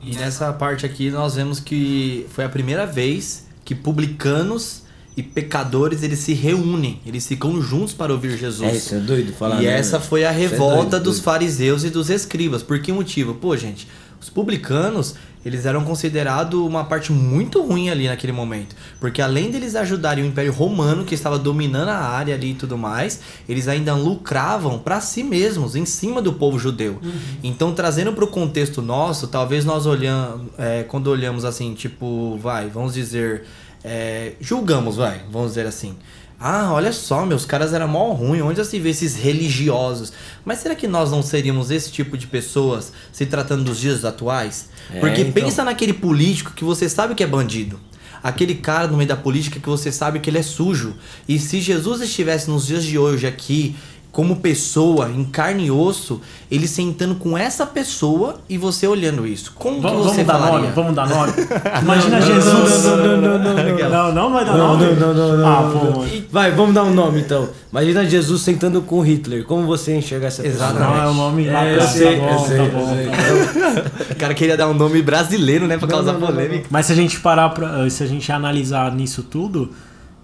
E 0.00 0.14
nessa 0.14 0.52
parte 0.52 0.86
aqui 0.86 1.10
nós 1.10 1.34
vemos 1.34 1.58
que 1.58 2.26
foi 2.30 2.44
a 2.44 2.48
primeira 2.48 2.86
vez 2.86 3.46
que 3.64 3.74
publicanos 3.74 4.81
e 5.16 5.22
pecadores 5.22 6.02
eles 6.02 6.20
se 6.20 6.32
reúnem, 6.32 7.00
eles 7.04 7.26
ficam 7.26 7.60
juntos 7.60 7.92
para 7.92 8.12
ouvir 8.12 8.36
Jesus. 8.38 8.68
É, 8.72 8.76
isso 8.76 8.94
é 8.94 8.98
doido 8.98 9.32
falar. 9.32 9.62
e 9.62 9.66
né, 9.66 9.78
essa 9.78 10.00
foi 10.00 10.24
a 10.24 10.30
Isso 10.32 10.40
é 10.40 10.48
revolta 10.48 10.90
doido, 10.92 11.04
dos 11.04 11.14
doido. 11.16 11.24
fariseus 11.24 11.84
e 11.84 11.90
dos 11.90 12.08
escribas. 12.08 12.62
Por 12.62 12.80
que 12.80 12.90
motivo? 12.92 13.34
Pô, 13.34 13.54
gente, 13.56 13.86
os 14.18 14.30
publicanos, 14.30 15.14
eles 15.44 15.66
eram 15.66 15.84
considerados 15.84 16.58
uma 16.60 16.84
parte 16.84 17.12
muito 17.12 17.60
ruim 17.60 17.90
ali 17.90 18.06
naquele 18.06 18.32
momento. 18.32 18.74
Porque 19.00 19.20
além 19.20 19.50
deles 19.50 19.74
ajudarem 19.74 20.24
o 20.24 20.26
Império 20.26 20.52
Romano, 20.52 21.04
que 21.04 21.14
estava 21.14 21.38
dominando 21.38 21.88
a 21.88 21.98
área 21.98 22.34
ali 22.34 22.52
e 22.52 22.54
tudo 22.54 22.78
mais, 22.78 23.20
eles 23.48 23.68
ainda 23.68 23.94
lucravam 23.94 24.78
para 24.78 25.00
si 25.00 25.22
mesmos, 25.24 25.74
em 25.76 25.84
cima 25.84 26.22
do 26.22 26.32
povo 26.32 26.58
judeu. 26.58 27.00
Então, 27.42 27.74
trazendo 27.74 28.12
para 28.12 28.24
o 28.24 28.28
contexto 28.28 28.80
nosso, 28.80 29.26
talvez 29.26 29.64
nós 29.64 29.84
olhamos, 29.84 30.46
é, 30.56 30.84
quando 30.84 31.08
olhamos 31.08 31.44
assim, 31.44 31.74
tipo, 31.74 32.38
vai, 32.40 32.68
vamos 32.68 32.94
dizer, 32.94 33.44
é, 33.84 34.32
julgamos, 34.40 34.96
vai, 34.96 35.22
vamos 35.30 35.50
dizer 35.50 35.66
assim. 35.66 35.96
Ah, 36.44 36.72
olha 36.72 36.92
só, 36.92 37.24
meus 37.24 37.44
caras 37.44 37.72
eram 37.72 37.86
mó 37.86 38.12
ruim. 38.12 38.40
Onde 38.40 38.58
já 38.58 38.64
se 38.64 38.76
vê 38.80 38.90
esses 38.90 39.14
religiosos? 39.14 40.12
Mas 40.44 40.58
será 40.58 40.74
que 40.74 40.88
nós 40.88 41.08
não 41.08 41.22
seríamos 41.22 41.70
esse 41.70 41.92
tipo 41.92 42.18
de 42.18 42.26
pessoas 42.26 42.92
se 43.12 43.24
tratando 43.26 43.62
dos 43.62 43.78
dias 43.78 44.04
atuais? 44.04 44.68
É, 44.92 44.98
Porque 44.98 45.20
então. 45.20 45.32
pensa 45.32 45.62
naquele 45.62 45.92
político 45.92 46.50
que 46.52 46.64
você 46.64 46.88
sabe 46.88 47.14
que 47.14 47.22
é 47.22 47.26
bandido. 47.28 47.78
Aquele 48.20 48.56
cara 48.56 48.88
no 48.88 48.96
meio 48.96 49.08
da 49.08 49.16
política 49.16 49.60
que 49.60 49.68
você 49.68 49.92
sabe 49.92 50.18
que 50.18 50.30
ele 50.30 50.38
é 50.38 50.42
sujo. 50.42 50.96
E 51.28 51.38
se 51.38 51.60
Jesus 51.60 52.00
estivesse 52.00 52.50
nos 52.50 52.66
dias 52.66 52.84
de 52.84 52.98
hoje 52.98 53.26
aqui 53.26 53.76
como 54.12 54.36
pessoa, 54.36 55.08
em 55.08 55.24
carne 55.24 55.64
e 55.66 55.70
osso, 55.70 56.20
ele 56.50 56.68
sentando 56.68 57.14
com 57.14 57.36
essa 57.36 57.64
pessoa 57.64 58.36
e 58.46 58.58
você 58.58 58.86
olhando 58.86 59.26
isso. 59.26 59.52
Como 59.56 59.76
que 59.76 59.80
Vamos, 59.82 60.04
você 60.04 60.22
vamos 60.22 60.26
dar 60.26 60.32
falaria? 60.34 60.58
nome? 60.60 60.72
Vamos 60.74 60.94
dar 60.94 61.08
nome? 61.08 61.32
Imagina 61.82 62.20
Jesus. 62.20 62.84
Não, 62.84 62.96
não, 62.98 63.16
não, 63.16 63.38
não, 63.38 63.54
não. 63.54 63.88
Não, 63.88 64.12
não 64.12 64.32
vai 64.34 64.44
dar 64.44 64.52
Não, 64.52 64.76
nome. 64.76 64.84
não, 64.94 65.14
não, 65.14 65.14
não, 65.14 65.36
não, 65.38 65.46
Ah, 65.48 65.62
não, 65.62 65.92
pô. 65.94 66.04
Vai, 66.30 66.50
vamos 66.50 66.74
dar 66.74 66.84
um 66.84 66.92
nome 66.92 67.20
então. 67.22 67.48
Imagina 67.70 68.04
Jesus 68.04 68.42
sentando 68.42 68.82
com 68.82 69.00
Hitler. 69.00 69.44
Como 69.46 69.66
você 69.66 69.96
enxerga 69.96 70.26
essa 70.26 70.42
pessoa? 70.42 70.68
Exatamente. 70.68 70.90
Não, 70.94 71.02
é 71.02 71.06
o 71.10 71.14
nome 71.14 71.46
lá. 71.48 71.64
É, 71.66 71.74
eu 71.74 71.78
tá 71.78 71.86
sei, 71.86 72.16
bom, 72.20 72.28
eu 72.30 72.38
sei, 72.40 72.56
tá 72.58 72.62
eu 72.64 72.70
bom, 72.70 72.94
sei. 72.94 73.06
tá 73.06 73.80
bom. 73.80 74.12
O 74.12 74.16
cara 74.16 74.34
queria 74.34 74.56
dar 74.58 74.68
um 74.68 74.74
nome 74.74 75.00
brasileiro, 75.00 75.66
né? 75.66 75.78
Pra 75.78 75.86
Não, 75.88 75.94
causar 75.96 76.12
polêmica. 76.14 76.66
Mas 76.70 76.84
se 76.84 76.92
a 76.92 76.96
gente 76.96 77.18
parar 77.18 77.48
pra. 77.48 77.88
Se 77.88 78.02
a 78.02 78.06
gente 78.06 78.30
analisar 78.30 78.94
nisso 78.94 79.22
tudo, 79.22 79.70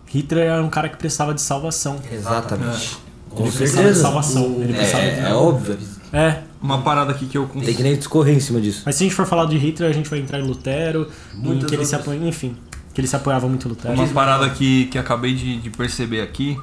Hitler 0.07 0.45
era 0.49 0.63
um 0.63 0.69
cara 0.69 0.91
que 0.91 0.99
precisava 0.99 1.33
de 1.33 1.41
salvação. 1.41 1.97
Exatamente. 2.13 3.08
Com 3.31 3.43
Ele 3.45 3.53
precisava 3.53 3.89
de 3.89 3.95
certeza. 3.95 4.03
salvação. 4.03 4.57
Ele 4.61 4.73
precisava 4.73 5.03
É, 5.05 5.11
de... 5.15 5.27
é 5.27 5.35
óbvio. 5.35 5.79
É, 6.13 6.43
Uma 6.63 6.79
parada 6.83 7.13
aqui 7.13 7.27
que 7.27 7.37
eu 7.37 7.47
Tem 7.47 7.75
que 7.75 7.83
nem 7.83 7.95
discorrer 7.97 8.35
em 8.35 8.41
cima 8.41 8.61
disso. 8.61 8.83
mas 8.87 8.95
se 8.97 9.05
a 9.05 9.07
gente 9.07 9.15
for 9.15 9.27
falar 9.27 9.45
de 9.47 9.57
Hitler, 9.59 9.91
a 9.91 9.93
gente 9.93 10.09
vai 10.09 10.19
entrar 10.19 10.39
em 10.41 10.43
Lutero, 10.47 11.09
em 11.35 11.59
que 11.61 11.75
ele 11.75 11.85
se 11.85 11.95
apoia, 11.95 12.17
enfim, 12.27 12.57
que 12.95 13.01
ele 13.01 13.07
se 13.09 13.15
apoiava 13.15 13.47
muito 13.47 13.67
em 13.67 13.71
Lutero. 13.71 13.95
Uma 13.95 14.09
parada 14.09 14.49
que, 14.51 14.87
que 14.87 14.99
acabei 14.99 15.35
de, 15.35 15.59
de 15.59 15.71
perceber 15.71 16.21
aqui 16.23 16.59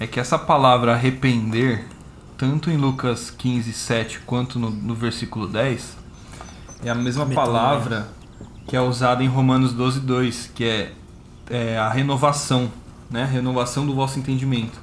é 0.00 0.06
que 0.06 0.18
essa 0.18 0.36
palavra 0.38 0.92
arrepender, 0.94 1.84
tanto 2.36 2.70
em 2.70 2.76
Lucas 2.76 3.30
15, 3.30 3.72
7 3.72 4.20
quanto 4.26 4.58
no, 4.58 4.68
no 4.70 4.94
versículo 4.96 5.46
10, 5.46 5.96
é 6.84 6.90
a 6.90 6.94
mesma 6.94 7.24
Metanoia. 7.24 7.46
palavra 7.52 8.08
que 8.66 8.74
é 8.76 8.80
usada 8.80 9.22
em 9.22 9.28
Romanos 9.28 9.72
12, 9.72 10.00
2, 10.00 10.50
que 10.54 10.64
é, 10.64 10.92
é 11.48 11.78
a 11.78 11.88
renovação, 11.88 12.68
né? 13.08 13.24
Renovação 13.30 13.86
do 13.86 13.94
vosso 13.94 14.18
entendimento. 14.18 14.81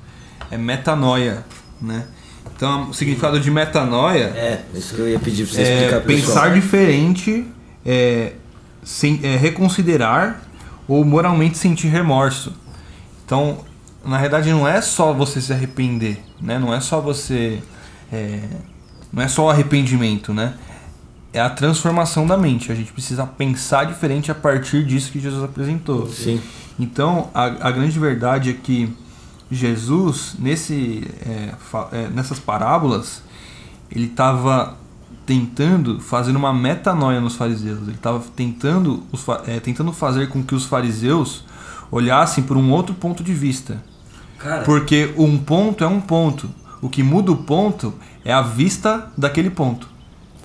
É 0.51 0.57
metanoia, 0.57 1.45
né? 1.81 2.05
Então, 2.55 2.89
o 2.89 2.93
significado 2.93 3.39
de 3.39 3.49
metanoia 3.49 4.25
É, 4.35 4.61
isso 4.73 4.93
que 4.95 5.01
eu 5.01 5.09
ia 5.09 5.19
pedir 5.19 5.45
pra 5.45 5.55
você 5.55 5.61
é, 5.61 5.75
explicar 5.75 6.01
pessoal. 6.01 6.35
pensar 6.43 6.53
diferente, 6.53 7.47
é, 7.85 8.33
sem, 8.83 9.19
é, 9.23 9.37
reconsiderar 9.37 10.41
ou 10.87 11.05
moralmente 11.05 11.57
sentir 11.57 11.87
remorso. 11.87 12.53
Então, 13.25 13.59
na 14.03 14.17
verdade, 14.17 14.49
não 14.49 14.67
é 14.67 14.81
só 14.81 15.13
você 15.13 15.39
se 15.39 15.53
arrepender, 15.53 16.19
né? 16.41 16.57
Não 16.59 16.73
é 16.73 16.79
só 16.81 16.99
você, 16.99 17.61
é, 18.11 18.41
não 19.13 19.23
é 19.23 19.27
só 19.27 19.45
o 19.45 19.49
arrependimento, 19.49 20.33
né? 20.33 20.55
É 21.31 21.39
a 21.39 21.49
transformação 21.49 22.25
da 22.25 22.35
mente. 22.35 22.71
A 22.71 22.75
gente 22.75 22.91
precisa 22.91 23.25
pensar 23.25 23.85
diferente 23.85 24.31
a 24.31 24.35
partir 24.35 24.83
disso 24.83 25.11
que 25.11 25.19
Jesus 25.19 25.43
apresentou. 25.43 26.07
Sim. 26.09 26.41
Então, 26.79 27.29
a, 27.33 27.67
a 27.67 27.71
grande 27.71 27.99
verdade 27.99 28.49
é 28.49 28.53
que 28.53 28.91
Jesus, 29.51 30.35
nesse, 30.37 31.03
é, 31.25 31.53
é, 31.91 32.07
nessas 32.09 32.39
parábolas, 32.39 33.23
ele 33.91 34.05
estava 34.05 34.77
tentando 35.25 35.99
fazer 35.99 36.35
uma 36.35 36.53
metanoia 36.53 37.19
nos 37.19 37.35
fariseus. 37.35 37.81
Ele 37.83 37.91
estava 37.91 38.23
tentando, 38.35 39.03
os 39.11 39.23
é, 39.47 39.59
tentando 39.59 39.91
fazer 39.91 40.29
com 40.29 40.43
que 40.43 40.53
os 40.53 40.65
fariseus 40.65 41.43
olhassem 41.91 42.43
por 42.43 42.57
um 42.57 42.71
outro 42.71 42.93
ponto 42.93 43.23
de 43.23 43.33
vista. 43.33 43.83
Cara, 44.37 44.63
Porque 44.63 45.13
um 45.17 45.37
ponto 45.37 45.83
é 45.83 45.87
um 45.87 45.99
ponto. 45.99 46.49
O 46.81 46.89
que 46.89 47.03
muda 47.03 47.31
o 47.31 47.37
ponto 47.37 47.93
é 48.23 48.31
a 48.31 48.41
vista 48.41 49.11
daquele 49.17 49.49
ponto. 49.49 49.87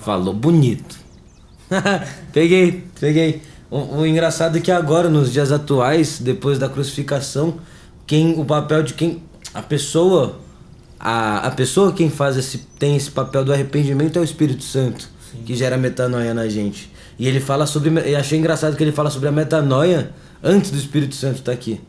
falou 0.00 0.34
bonito. 0.34 0.98
peguei, 2.32 2.84
peguei. 2.98 3.42
O, 3.70 3.98
o 3.98 4.06
engraçado 4.06 4.58
é 4.58 4.60
que 4.60 4.70
agora, 4.70 5.08
nos 5.08 5.32
dias 5.32 5.52
atuais, 5.52 6.18
depois 6.18 6.58
da 6.58 6.68
crucificação, 6.68 7.54
quem 8.06 8.38
o 8.38 8.44
papel 8.44 8.82
de 8.82 8.94
quem. 8.94 9.22
A 9.52 9.62
pessoa. 9.62 10.40
A, 10.98 11.48
a 11.48 11.50
pessoa 11.50 11.92
quem 11.92 12.08
faz 12.08 12.36
esse, 12.36 12.58
tem 12.78 12.96
esse 12.96 13.10
papel 13.10 13.44
do 13.44 13.52
arrependimento 13.52 14.18
é 14.18 14.20
o 14.20 14.24
Espírito 14.24 14.62
Santo, 14.62 15.08
que 15.44 15.54
gera 15.54 15.76
metanoia 15.76 16.32
na 16.32 16.48
gente. 16.48 16.90
E 17.18 17.28
ele 17.28 17.40
fala 17.40 17.66
sobre. 17.66 17.90
Eu 18.10 18.18
achei 18.18 18.38
engraçado 18.38 18.76
que 18.76 18.82
ele 18.82 18.92
fala 18.92 19.10
sobre 19.10 19.28
a 19.28 19.32
metanoia 19.32 20.12
antes 20.42 20.70
do 20.70 20.78
Espírito 20.78 21.14
Santo 21.14 21.38
estar 21.38 21.52
aqui. 21.52 21.80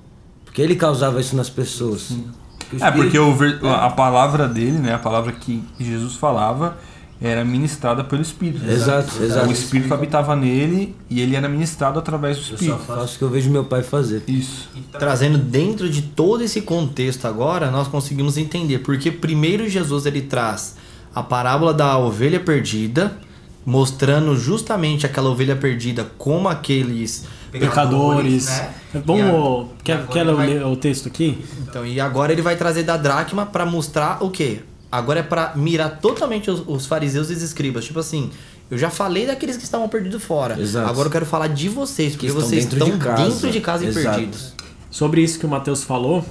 Porque 0.43 0.62
ele 0.62 0.75
causava 0.75 1.19
isso 1.19 1.36
nas 1.36 1.50
pessoas. 1.50 2.12
O 2.12 2.84
É, 2.84 2.91
porque 2.91 3.17
o 3.19 3.36
a 3.69 3.89
palavra 3.89 4.48
dele, 4.48 4.79
né, 4.79 4.93
a 4.93 5.00
palavra 5.00 5.31
que 5.31 5.63
Jesus 5.79 6.15
falava, 6.15 6.77
era 7.22 7.45
ministrada 7.45 8.03
pelo 8.03 8.22
Espírito. 8.22 8.63
né? 8.65 8.74
Exato, 8.74 9.24
exato. 9.24 9.48
O 9.48 9.51
Espírito 9.51 9.93
habitava 9.93 10.36
nele 10.36 10.95
e 11.10 11.22
ele 11.22 11.36
era 11.36 11.48
ministrado 11.48 11.98
através 11.98 12.38
do 12.38 12.41
Eu 12.43 12.45
só 12.48 12.53
Espírito. 12.55 12.79
faço 12.86 13.15
o 13.15 13.17
que 13.19 13.24
eu 13.24 13.29
vejo 13.29 13.50
meu 13.50 13.63
pai 13.63 13.81
fazer. 13.84 14.24
Isso. 14.27 14.69
Trazendo 15.00 15.38
dentro 15.38 15.89
de 15.89 16.01
todo 16.01 16.43
esse 16.43 16.62
contexto 16.62 17.25
agora, 17.25 17.72
nós 17.72 17.88
conseguimos 17.88 18.38
entender 18.38 18.79
porque 18.79 19.12
primeiro 19.12 19.67
Jesus 19.69 20.05
ele 20.05 20.22
traz 20.24 20.75
a 21.13 21.24
parábola 21.24 21.74
da 21.74 21.98
ovelha 21.98 22.39
perdida, 22.41 23.17
mostrando 23.65 24.36
justamente 24.36 25.05
aquela 25.05 25.29
ovelha 25.29 25.55
perdida 25.55 26.05
como 26.17 26.48
aqueles 26.50 27.25
Pecadores. 27.51 28.48
né? 28.48 28.74
Vamos. 29.05 29.67
E 29.79 29.84
Quer, 29.84 29.93
agora 29.93 30.07
quer 30.13 30.19
ele 30.25 30.34
vai- 30.34 30.48
ler 30.48 30.65
o 30.65 30.75
texto 30.75 31.07
aqui? 31.07 31.43
Então, 31.62 31.86
e 31.86 32.00
agora 32.00 32.31
ele 32.34 32.41
vai 32.41 32.55
trazer 32.57 32.84
da 32.84 32.98
dracma 32.98 33.45
para 33.45 33.65
mostrar 33.65 34.22
o 34.24 34.29
quê? 34.29 34.60
Agora 34.92 35.20
é 35.20 35.24
para 35.24 35.56
mirar 35.56 36.00
totalmente 36.00 36.50
os, 36.50 36.63
os 36.68 36.86
fariseus 36.86 37.30
e 37.30 37.34
os 37.34 37.42
escribas. 37.42 37.86
Tipo 37.86 38.00
assim, 38.00 38.30
eu 38.70 38.77
já 38.77 38.89
falei 38.89 39.27
daqueles 39.27 39.58
que 39.58 39.63
estavam 39.63 39.88
perdidos 39.88 40.24
fora. 40.24 40.60
Exato. 40.60 40.89
Agora 40.89 41.08
eu 41.08 41.12
quero 41.12 41.25
falar 41.25 41.48
de 41.48 41.70
vocês, 41.70 42.13
porque 42.13 42.27
estão 42.27 42.42
vocês 42.42 42.65
dentro 42.65 42.80
estão 42.80 42.98
de 42.98 43.04
casa. 43.04 43.24
dentro 43.24 43.51
de 43.51 43.62
casa 43.62 43.86
e 43.86 43.88
Exato. 43.88 44.15
perdidos. 44.15 44.54
Sobre 44.89 45.22
isso 45.22 45.38
que 45.38 45.46
o 45.46 45.50
Mateus 45.50 45.84
falou, 45.84 46.25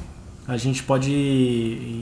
a 0.46 0.56
gente 0.56 0.82
pode 0.82 1.12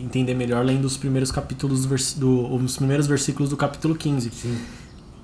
entender 0.04 0.34
melhor 0.34 0.64
lendo 0.64 0.84
os 0.84 0.96
primeiros 0.96 1.30
capítulos 1.30 1.86
do, 2.14 2.54
os 2.54 2.76
primeiros 2.76 3.06
versículos 3.06 3.50
do 3.50 3.56
capítulo 3.56 3.94
15. 3.94 4.30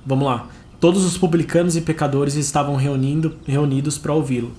Vamos 0.05 0.27
lá. 0.27 0.49
Todos 0.81 1.05
os 1.05 1.19
publicanos 1.19 1.77
e 1.77 1.81
pecadores 1.81 2.35
estavam 2.35 2.77
reunindo, 2.77 3.37
reunidos 3.47 3.99
para 3.99 4.13
ouvi-lo. 4.13 4.53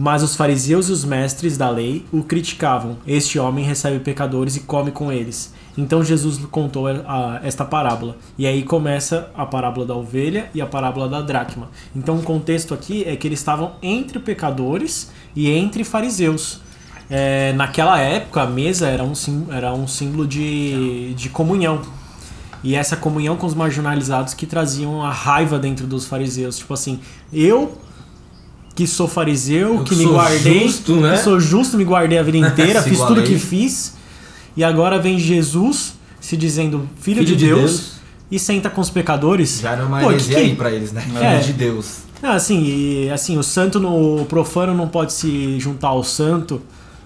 Mas 0.00 0.22
os 0.22 0.36
fariseus 0.36 0.88
e 0.88 0.92
os 0.92 1.04
mestres 1.04 1.58
da 1.58 1.68
lei 1.68 2.06
o 2.12 2.22
criticavam. 2.22 2.98
Este 3.04 3.36
homem 3.36 3.64
recebe 3.64 3.98
pecadores 3.98 4.54
e 4.54 4.60
come 4.60 4.92
com 4.92 5.10
eles. 5.10 5.52
Então 5.76 6.04
Jesus 6.04 6.38
contou 6.52 6.86
a- 6.86 7.40
esta 7.42 7.64
parábola. 7.64 8.16
E 8.38 8.46
aí 8.46 8.62
começa 8.62 9.28
a 9.34 9.44
parábola 9.44 9.84
da 9.84 9.96
ovelha 9.96 10.50
e 10.54 10.60
a 10.62 10.66
parábola 10.66 11.08
da 11.08 11.20
dracma. 11.20 11.68
Então 11.96 12.16
o 12.16 12.22
contexto 12.22 12.72
aqui 12.72 13.02
é 13.04 13.16
que 13.16 13.26
eles 13.26 13.40
estavam 13.40 13.72
entre 13.82 14.20
pecadores 14.20 15.10
e 15.34 15.50
entre 15.50 15.82
fariseus. 15.82 16.60
É, 17.10 17.52
naquela 17.54 17.98
época, 17.98 18.42
a 18.42 18.46
mesa 18.46 18.86
era 18.86 19.02
um, 19.02 19.16
sim- 19.16 19.46
era 19.50 19.72
um 19.74 19.88
símbolo 19.88 20.28
de, 20.28 21.12
de 21.14 21.28
comunhão. 21.28 21.80
E 22.62 22.74
essa 22.76 22.96
comunhão 22.96 23.36
com 23.36 23.46
os 23.46 23.54
marginalizados 23.54 24.32
que 24.34 24.46
traziam 24.46 25.02
a 25.04 25.10
raiva 25.10 25.58
dentro 25.58 25.86
dos 25.88 26.06
fariseus. 26.06 26.58
Tipo 26.58 26.74
assim, 26.74 27.00
eu 27.32 27.78
que 28.78 28.86
sou 28.86 29.08
fariseu, 29.08 29.74
Eu 29.78 29.82
que 29.82 29.96
me 29.96 30.04
sou 30.04 30.12
guardei, 30.12 30.60
justo, 30.68 30.96
né? 31.00 31.16
sou 31.16 31.40
justo, 31.40 31.76
me 31.76 31.82
guardei 31.84 32.16
a 32.16 32.22
vida 32.22 32.38
inteira, 32.46 32.80
fiz 32.80 32.98
tudo 33.00 33.14
lei. 33.20 33.24
que 33.24 33.36
fiz. 33.36 33.94
E 34.56 34.62
agora 34.62 35.00
vem 35.00 35.18
Jesus 35.18 35.94
se 36.20 36.36
dizendo 36.36 36.88
filho, 37.00 37.16
Filho 37.18 37.24
de, 37.26 37.34
de 37.36 37.46
Deus, 37.46 37.60
Deus. 37.60 37.92
e 38.30 38.38
senta 38.38 38.70
com 38.70 38.80
os 38.80 38.88
pecadores. 38.88 39.58
Já 39.60 39.72
era 39.72 39.84
uma 39.84 40.00
Pô, 40.00 40.12
que- 40.14 40.34
aí 40.36 40.54
pra 40.54 40.70
eles, 40.70 40.92
né? 40.92 41.04
É. 41.20 41.38
de 41.40 41.52
Deus. 41.54 42.02
Assim, 42.22 42.62
e, 42.64 43.10
assim, 43.10 43.36
o 43.36 43.42
santo 43.42 43.80
no 43.80 44.22
o 44.22 44.24
profano 44.26 44.72
não 44.74 44.86
pode 44.86 45.12
se 45.12 45.58
juntar 45.58 45.88
ao 45.88 46.04
santo, 46.04 46.62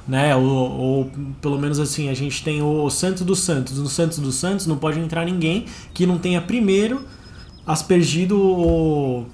né? 0.07 0.37
Ou, 0.37 0.45
ou 0.47 1.11
pelo 1.41 1.59
menos 1.59 1.79
assim, 1.81 2.11
a 2.11 2.15
gente 2.15 2.45
tem 2.45 2.61
o 2.63 2.91
santo 2.91 3.25
dos 3.25 3.41
santos. 3.41 3.79
No 3.79 3.89
santos 3.89 4.19
dos 4.19 4.35
santos 4.35 4.67
não 4.67 4.77
pode 4.77 4.99
entrar 5.01 5.25
ninguém 5.25 5.65
que 5.95 6.05
não 6.07 6.19
tenha 6.19 6.41
primeiro 6.43 7.01
aspergido 7.67 8.39
o 8.39 9.25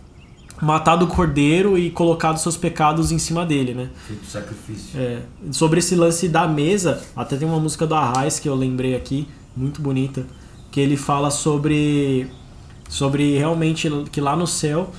matado 0.61 1.05
o 1.05 1.09
cordeiro 1.09 1.79
e 1.79 1.91
colocado 1.91 2.39
seus 2.39 2.57
pecados 2.57 3.13
em 3.13 3.19
cima 3.19 3.45
dele, 3.47 3.75
né? 3.75 3.91
sacrifício. 4.25 4.99
É, 4.99 5.23
sobre 5.53 5.79
esse 5.79 5.95
lance 5.95 6.29
da 6.29 6.47
mesa, 6.47 7.03
até 7.15 7.37
tem 7.37 7.47
uma 7.47 7.61
música 7.61 7.87
do 7.87 7.95
Arraiz 7.95 8.39
que 8.39 8.49
eu 8.49 8.55
lembrei 8.55 8.95
aqui, 8.95 9.29
muito 9.57 9.81
bonita, 9.81 10.27
que 10.71 10.81
ele 10.81 10.97
fala 10.97 11.31
sobre 11.31 12.31
sobre 12.89 13.37
realmente 13.37 13.91
que 14.11 14.21
lá 14.21 14.35
no 14.35 14.47
céu 14.47 14.91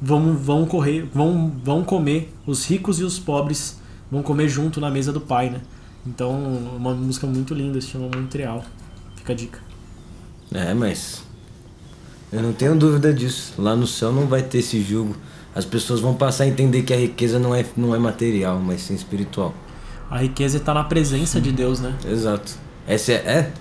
vão, 0.00 0.36
vão 0.36 0.66
correr, 0.66 1.08
vão, 1.12 1.52
vão 1.62 1.82
comer 1.82 2.32
os 2.46 2.64
ricos 2.64 3.00
e 3.00 3.04
os 3.04 3.18
pobres 3.18 3.80
vão 4.10 4.22
comer 4.22 4.48
junto 4.48 4.80
na 4.80 4.90
mesa 4.90 5.12
do 5.12 5.20
Pai, 5.20 5.50
né? 5.50 5.60
Então, 6.06 6.30
uma 6.76 6.92
música 6.94 7.26
muito 7.26 7.54
linda, 7.54 7.80
se 7.80 7.88
chama 7.88 8.10
Montreal. 8.14 8.64
Fica 9.16 9.32
a 9.32 9.36
dica. 9.36 9.58
É, 10.52 10.74
mas. 10.74 11.23
Eu 12.34 12.42
não 12.42 12.52
tenho 12.52 12.74
dúvida 12.74 13.14
disso. 13.14 13.54
Lá 13.56 13.76
no 13.76 13.86
céu 13.86 14.12
não 14.12 14.26
vai 14.26 14.42
ter 14.42 14.58
esse 14.58 14.82
julgo. 14.82 15.14
As 15.54 15.64
pessoas 15.64 16.00
vão 16.00 16.14
passar 16.14 16.42
a 16.42 16.46
entender 16.48 16.82
que 16.82 16.92
a 16.92 16.96
riqueza 16.96 17.38
não 17.38 17.54
é, 17.54 17.64
não 17.76 17.94
é 17.94 17.98
material, 17.98 18.58
mas 18.58 18.80
sim 18.80 18.92
espiritual. 18.92 19.54
A 20.10 20.18
riqueza 20.18 20.56
está 20.56 20.74
na 20.74 20.82
presença 20.82 21.40
de 21.40 21.52
Deus, 21.52 21.78
né? 21.78 21.94
Exato. 22.04 22.56
Essa 22.88 23.12
é. 23.12 23.14
é? 23.14 23.52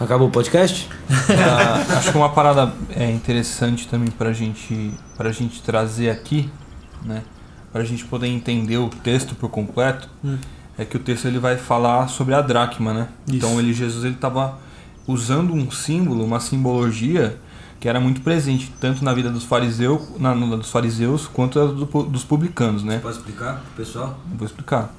Acabou 0.00 0.26
o 0.26 0.30
podcast? 0.32 0.88
Ah, 1.30 1.98
acho 1.98 2.10
que 2.10 2.18
uma 2.18 2.30
parada 2.30 2.72
é 2.90 3.08
interessante 3.08 3.86
também 3.86 4.10
pra 4.10 4.32
gente, 4.32 4.92
pra 5.16 5.30
gente 5.30 5.62
trazer 5.62 6.10
aqui, 6.10 6.50
né? 7.04 7.22
Pra 7.72 7.84
gente 7.84 8.04
poder 8.04 8.26
entender 8.26 8.78
o 8.78 8.88
texto 8.88 9.36
por 9.36 9.48
completo. 9.48 10.08
Hum. 10.24 10.38
é 10.76 10.84
que 10.84 10.96
o 10.96 11.00
texto 11.00 11.26
ele 11.26 11.38
vai 11.38 11.56
falar 11.56 12.08
sobre 12.08 12.34
a 12.34 12.42
dracma, 12.42 12.92
né? 12.92 13.08
Isso. 13.28 13.36
Então 13.36 13.60
ele 13.60 13.72
Jesus 13.72 14.04
ele 14.04 14.14
estava 14.14 14.58
usando 15.06 15.54
um 15.54 15.70
símbolo, 15.70 16.24
uma 16.24 16.40
simbologia 16.40 17.38
que 17.80 17.88
era 17.88 17.98
muito 17.98 18.20
presente 18.20 18.70
tanto 18.78 19.02
na 19.02 19.12
vida 19.14 19.30
dos 19.30 19.44
fariseus, 19.44 20.02
na, 20.18 20.34
na 20.34 20.56
dos 20.56 20.70
fariseus 20.70 21.26
quanto 21.26 21.58
a 21.58 21.66
do, 21.66 21.86
dos 22.04 22.22
publicanos, 22.22 22.84
né? 22.84 22.98
Pode 22.98 23.16
explicar 23.16 23.62
pessoal? 23.74 24.18
Vou 24.36 24.46
explicar. 24.46 24.94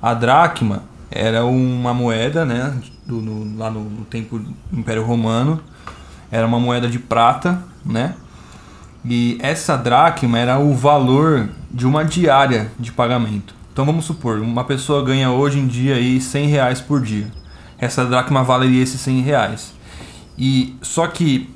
A 0.00 0.14
dracma 0.14 0.84
era 1.10 1.44
uma 1.44 1.92
moeda, 1.92 2.44
né? 2.44 2.72
Do, 3.04 3.16
no- 3.20 3.58
lá 3.58 3.68
no, 3.68 3.80
no 3.82 4.04
tempo 4.04 4.38
do 4.38 4.54
Império 4.72 5.04
Romano. 5.04 5.60
Era 6.30 6.46
uma 6.46 6.60
moeda 6.60 6.88
de 6.88 7.00
prata, 7.00 7.60
né? 7.84 8.14
E 9.04 9.36
essa 9.40 9.76
dracma 9.76 10.38
era 10.38 10.58
o 10.58 10.72
valor 10.74 11.48
de 11.70 11.84
uma 11.86 12.04
diária 12.04 12.70
de 12.78 12.92
pagamento. 12.92 13.54
Então 13.72 13.84
vamos 13.84 14.04
supor, 14.04 14.38
uma 14.40 14.64
pessoa 14.64 15.02
ganha 15.02 15.30
hoje 15.30 15.58
em 15.58 15.66
dia 15.66 15.94
aí 15.96 16.20
100 16.20 16.46
reais 16.48 16.80
por 16.80 17.00
dia. 17.00 17.26
Essa 17.78 18.04
dracma 18.04 18.44
valeria 18.44 18.82
esses 18.82 19.00
100 19.00 19.20
reais. 19.22 19.72
E 20.38 20.76
só 20.82 21.06
que 21.06 21.48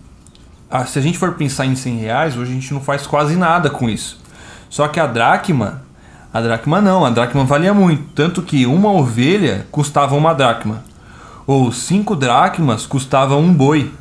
se 0.87 0.99
a 0.99 1.03
gente 1.03 1.19
for 1.19 1.35
pensar 1.35 1.67
em 1.67 1.77
100 1.77 1.97
reais, 1.99 2.37
hoje 2.37 2.51
a 2.51 2.55
gente 2.55 2.73
não 2.75 2.81
faz 2.81 3.07
quase 3.07 3.37
nada 3.37 3.71
com 3.71 3.89
isso. 3.89 4.19
Só 4.69 4.89
que 4.89 4.99
a 4.99 5.07
dracma, 5.07 5.83
a 6.33 6.41
dracma 6.41 6.81
não, 6.81 7.05
a 7.05 7.11
dracma 7.11 7.45
valia 7.45 7.73
muito. 7.73 8.03
Tanto 8.15 8.43
que 8.43 8.67
uma 8.67 8.91
ovelha 8.91 9.67
custava 9.71 10.17
uma 10.17 10.33
dracma. 10.35 10.83
Ou 11.47 11.71
cinco 11.71 12.17
dracmas 12.17 12.87
custava 12.87 13.37
um 13.37 13.53
boi. 13.53 13.93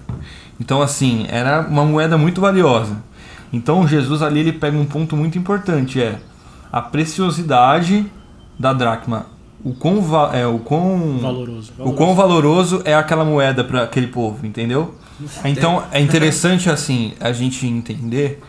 Então 0.60 0.82
assim, 0.82 1.25
era 1.30 1.62
uma 1.62 1.84
moeda 1.86 2.18
muito 2.18 2.39
valiosa. 2.42 2.96
Então 3.51 3.88
Jesus 3.88 4.22
ali 4.24 4.39
ele 4.39 4.53
pega 4.53 4.75
um 4.77 4.86
ponto 4.86 5.15
muito 5.15 5.38
importante, 5.38 6.01
é 6.01 6.15
a 6.72 6.82
preciosidade 6.82 8.06
da 8.58 8.74
dracma. 8.74 9.27
O 9.63 9.74
quão, 9.74 10.01
va- 10.01 10.32
é, 10.34 10.46
o 10.46 10.60
quão 10.60 11.20
Valoroso. 11.22 11.72
o 11.80 11.94
quão 11.94 12.15
valoroso 12.15 12.82
é 12.84 12.94
aquela 12.96 13.24
moeda 13.24 13.63
para 13.63 13.84
aquele 13.84 14.08
povo, 14.08 14.46
entendeu? 14.46 14.96
Então 15.46 15.84
é 15.91 16.00
interessante 16.00 16.70
assim 16.70 17.13
a 17.20 17.32
gente 17.32 17.65
entender 17.65 18.41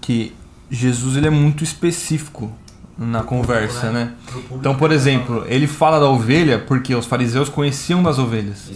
que 0.00 0.32
Jesus 0.70 1.16
ele 1.16 1.26
é 1.26 1.30
muito 1.30 1.62
específico 1.62 2.50
na 2.98 3.22
conversa, 3.22 3.90
né? 3.90 4.12
Então, 4.50 4.74
por 4.74 4.92
exemplo, 4.92 5.44
ele 5.48 5.66
fala 5.66 5.98
da 5.98 6.08
ovelha 6.08 6.58
porque 6.58 6.94
os 6.94 7.06
fariseus 7.06 7.48
conheciam 7.48 8.02
das 8.02 8.18
ovelhas. 8.18 8.70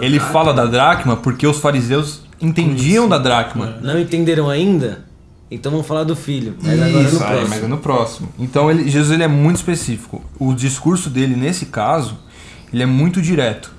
Ele 0.00 0.20
fala 0.20 0.52
da 0.52 0.66
dracma 0.66 1.16
porque 1.16 1.46
os 1.46 1.58
fariseus 1.58 2.22
entendiam 2.40 3.08
da 3.08 3.18
dracma. 3.18 3.78
Não 3.82 3.98
entenderam 3.98 4.48
ainda? 4.48 5.04
Então 5.50 5.70
vamos 5.70 5.86
falar 5.86 6.04
do 6.04 6.16
filho. 6.16 6.56
Mas 6.62 6.80
agora 6.80 7.04
Isso, 7.04 7.18
no 7.18 7.24
aí, 7.24 7.28
próximo. 7.28 7.48
mas 7.50 7.64
é 7.64 7.66
no 7.66 7.78
próximo. 7.78 8.28
Então 8.38 8.70
ele, 8.70 8.88
Jesus 8.88 9.12
ele 9.12 9.22
é 9.22 9.28
muito 9.28 9.56
específico. 9.56 10.22
O 10.38 10.54
discurso 10.54 11.10
dele 11.10 11.36
nesse 11.36 11.66
caso, 11.66 12.18
ele 12.72 12.82
é 12.82 12.86
muito 12.86 13.20
direto. 13.20 13.70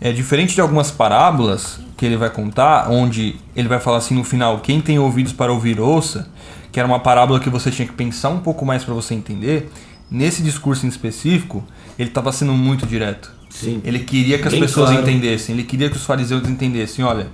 É 0.00 0.10
diferente 0.10 0.54
de 0.54 0.60
algumas 0.60 0.90
parábolas 0.90 1.78
que 2.02 2.06
ele 2.06 2.16
vai 2.16 2.30
contar, 2.30 2.90
onde 2.90 3.36
ele 3.54 3.68
vai 3.68 3.78
falar 3.78 3.98
assim 3.98 4.16
no 4.16 4.24
final, 4.24 4.58
quem 4.58 4.80
tem 4.80 4.98
ouvidos 4.98 5.32
para 5.32 5.52
ouvir 5.52 5.78
ouça, 5.78 6.28
que 6.72 6.80
era 6.80 6.88
uma 6.88 6.98
parábola 6.98 7.38
que 7.38 7.48
você 7.48 7.70
tinha 7.70 7.86
que 7.86 7.94
pensar 7.94 8.30
um 8.30 8.40
pouco 8.40 8.66
mais 8.66 8.82
para 8.82 8.92
você 8.92 9.14
entender. 9.14 9.70
Nesse 10.10 10.42
discurso 10.42 10.84
em 10.84 10.88
específico, 10.88 11.62
ele 11.96 12.08
estava 12.08 12.32
sendo 12.32 12.54
muito 12.54 12.84
direto. 12.88 13.30
Sim. 13.48 13.80
Ele 13.84 14.00
queria 14.00 14.36
que 14.36 14.48
as 14.48 14.52
Bem 14.52 14.62
pessoas 14.62 14.90
claro. 14.90 15.08
entendessem, 15.08 15.54
ele 15.54 15.62
queria 15.62 15.88
que 15.88 15.94
os 15.94 16.04
fariseus 16.04 16.42
entendessem, 16.48 17.04
olha, 17.04 17.28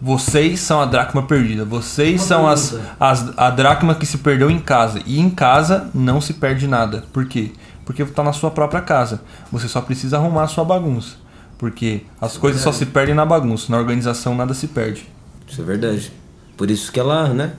vocês 0.00 0.58
são 0.60 0.80
a 0.80 0.86
dracma 0.86 1.24
perdida, 1.24 1.66
vocês 1.66 2.22
Uma 2.22 2.26
são 2.26 2.48
as, 2.48 2.78
as, 2.98 3.30
a 3.36 3.50
dracma 3.50 3.94
que 3.94 4.06
se 4.06 4.16
perdeu 4.16 4.50
em 4.50 4.58
casa. 4.58 5.02
E 5.04 5.20
em 5.20 5.28
casa 5.28 5.90
não 5.92 6.22
se 6.22 6.32
perde 6.32 6.66
nada. 6.66 7.04
Por 7.12 7.26
quê? 7.26 7.52
Porque 7.84 8.00
está 8.00 8.22
na 8.22 8.32
sua 8.32 8.50
própria 8.50 8.80
casa. 8.80 9.20
Você 9.52 9.68
só 9.68 9.82
precisa 9.82 10.16
arrumar 10.16 10.44
a 10.44 10.48
sua 10.48 10.64
bagunça. 10.64 11.22
Porque 11.58 12.02
as 12.20 12.36
coisas 12.36 12.60
só 12.60 12.72
se 12.72 12.86
perdem 12.86 13.14
na 13.14 13.24
bagunça, 13.24 13.66
na 13.70 13.78
organização 13.78 14.34
nada 14.34 14.52
se 14.54 14.68
perde. 14.68 15.08
Isso 15.46 15.60
é 15.60 15.64
verdade. 15.64 16.12
Por 16.56 16.70
isso 16.70 16.90
que 16.92 16.98
ela, 17.00 17.28
né? 17.28 17.52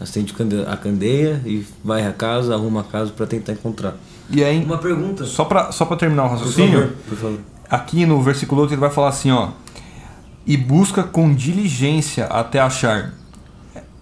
Acende 0.00 0.34
a 0.66 0.76
candeia 0.76 1.40
e 1.44 1.64
vai 1.84 2.06
a 2.06 2.12
casa, 2.12 2.54
arruma 2.54 2.80
a 2.80 2.84
casa 2.84 3.12
pra 3.12 3.26
tentar 3.26 3.52
encontrar. 3.52 3.94
E 4.30 4.42
aí, 4.42 4.64
Uma 4.64 4.78
pergunta. 4.78 5.24
só 5.24 5.44
para 5.44 5.70
só 5.70 5.84
pra 5.84 5.96
terminar 5.96 6.24
o 6.24 6.28
Por 6.30 6.38
raciocínio, 6.38 6.80
favor, 6.80 6.96
por 7.08 7.18
favor. 7.18 7.38
aqui 7.70 8.06
no 8.06 8.20
versículo 8.22 8.62
8 8.62 8.74
ele 8.74 8.80
vai 8.80 8.90
falar 8.90 9.08
assim, 9.10 9.30
ó. 9.30 9.50
E 10.46 10.56
busca 10.56 11.02
com 11.04 11.32
diligência 11.32 12.24
até 12.26 12.58
achar. 12.58 13.12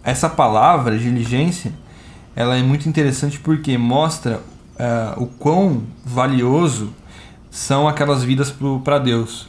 Essa 0.02 0.28
palavra, 0.30 0.96
diligência, 0.98 1.72
ela 2.34 2.56
é 2.56 2.62
muito 2.62 2.88
interessante 2.88 3.38
porque 3.38 3.76
mostra 3.76 4.40
eh, 4.78 5.12
o 5.18 5.26
quão 5.26 5.82
valioso 6.02 6.94
são 7.50 7.88
aquelas 7.88 8.22
vidas 8.22 8.54
para 8.84 8.98
Deus. 8.98 9.48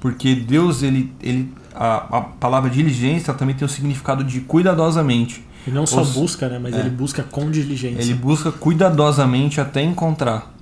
Porque 0.00 0.34
Deus, 0.34 0.82
ele, 0.82 1.12
ele 1.20 1.52
a, 1.74 2.18
a 2.18 2.20
palavra 2.22 2.70
diligência 2.70 3.34
também 3.34 3.54
tem 3.54 3.66
o 3.66 3.68
significado 3.68 4.24
de 4.24 4.40
cuidadosamente. 4.40 5.44
Ele 5.66 5.76
não 5.76 5.86
só 5.86 6.00
Os- 6.02 6.12
busca, 6.12 6.48
né? 6.48 6.58
Mas 6.58 6.74
é. 6.74 6.80
ele 6.80 6.90
busca 6.90 7.22
com 7.22 7.50
diligência. 7.50 8.00
Ele 8.00 8.14
busca 8.14 8.50
cuidadosamente 8.50 9.60
até 9.60 9.82
encontrar. 9.82 10.54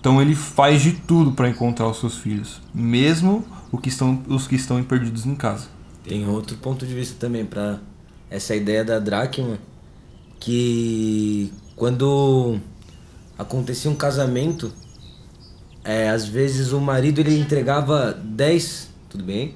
Então 0.00 0.20
ele 0.20 0.34
faz 0.34 0.82
de 0.82 0.92
tudo 0.92 1.32
para 1.32 1.48
encontrar 1.48 1.86
os 1.86 2.00
seus 2.00 2.16
filhos, 2.16 2.60
mesmo 2.74 3.44
o 3.70 3.78
que 3.78 3.88
estão, 3.88 4.20
os 4.26 4.46
que 4.48 4.56
estão 4.56 4.82
perdidos 4.82 5.26
em 5.26 5.34
casa. 5.34 5.66
Tem 6.02 6.26
outro 6.28 6.56
ponto 6.56 6.84
de 6.84 6.92
vista 6.92 7.14
também 7.20 7.44
pra 7.44 7.78
essa 8.28 8.56
ideia 8.56 8.84
da 8.84 8.98
dracma, 8.98 9.58
que 10.40 11.52
quando 11.76 12.58
acontecia 13.38 13.90
um 13.90 13.94
casamento, 13.94 14.72
é, 15.84 16.08
às 16.08 16.26
vezes 16.26 16.72
o 16.72 16.80
marido 16.80 17.20
ele 17.20 17.38
entregava 17.38 18.12
10, 18.12 18.88
tudo 19.08 19.24
bem? 19.24 19.54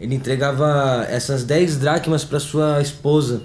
Ele 0.00 0.14
entregava 0.14 1.06
essas 1.08 1.44
10 1.44 1.78
dracmas 1.78 2.24
para 2.24 2.38
sua 2.38 2.80
esposa. 2.82 3.42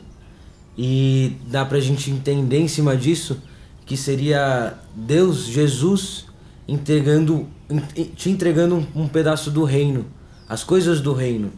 E 0.77 1.37
dá 1.47 1.63
pra 1.65 1.79
gente 1.79 2.09
entender 2.09 2.59
em 2.59 2.67
cima 2.67 2.95
disso 2.95 3.41
que 3.85 3.95
seria 3.97 4.75
Deus, 4.95 5.45
Jesus, 5.45 6.25
entregando, 6.67 7.47
en- 7.69 8.05
te 8.15 8.29
entregando 8.29 8.87
um 8.95 9.07
pedaço 9.07 9.51
do 9.51 9.63
reino, 9.63 10.05
as 10.47 10.63
coisas 10.63 11.01
do 11.01 11.13
reino, 11.13 11.51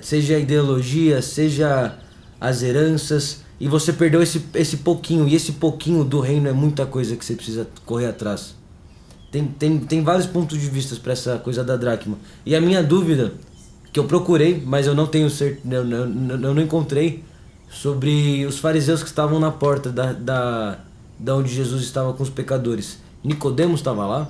seja 0.00 0.36
a 0.36 0.38
ideologia, 0.38 1.20
seja 1.20 1.98
as 2.40 2.62
heranças, 2.62 3.40
e 3.58 3.66
você 3.68 3.92
perdeu 3.92 4.22
esse, 4.22 4.44
esse 4.54 4.78
pouquinho, 4.78 5.26
e 5.28 5.34
esse 5.34 5.52
pouquinho 5.52 6.04
do 6.04 6.20
reino 6.20 6.48
é 6.48 6.52
muita 6.52 6.86
coisa 6.86 7.16
que 7.16 7.24
você 7.24 7.34
precisa 7.34 7.68
correr 7.84 8.06
atrás. 8.06 8.54
Tem, 9.32 9.44
tem, 9.46 9.78
tem 9.80 10.04
vários 10.04 10.26
pontos 10.26 10.60
de 10.60 10.68
vista 10.68 10.94
para 10.96 11.12
essa 11.12 11.38
coisa 11.38 11.64
da 11.64 11.76
dracma. 11.76 12.16
E 12.46 12.54
a 12.54 12.60
minha 12.60 12.82
dúvida, 12.82 13.32
que 13.92 13.98
eu 13.98 14.04
procurei, 14.04 14.62
mas 14.64 14.86
eu 14.86 14.94
não 14.94 15.06
tenho 15.06 15.28
certeza, 15.30 15.74
eu, 15.74 15.84
eu, 15.90 16.06
eu 16.06 16.40
eu 16.40 16.54
não 16.54 16.62
encontrei, 16.62 17.24
sobre 17.70 18.44
os 18.46 18.58
fariseus 18.58 19.02
que 19.02 19.08
estavam 19.08 19.40
na 19.40 19.50
porta 19.50 19.90
da, 19.90 20.12
da, 20.12 20.78
da 21.18 21.34
onde 21.34 21.52
Jesus 21.52 21.82
estava 21.82 22.12
com 22.12 22.22
os 22.22 22.28
pecadores. 22.30 22.98
Nicodemos 23.24 23.80
estava 23.80 24.04
lá? 24.06 24.28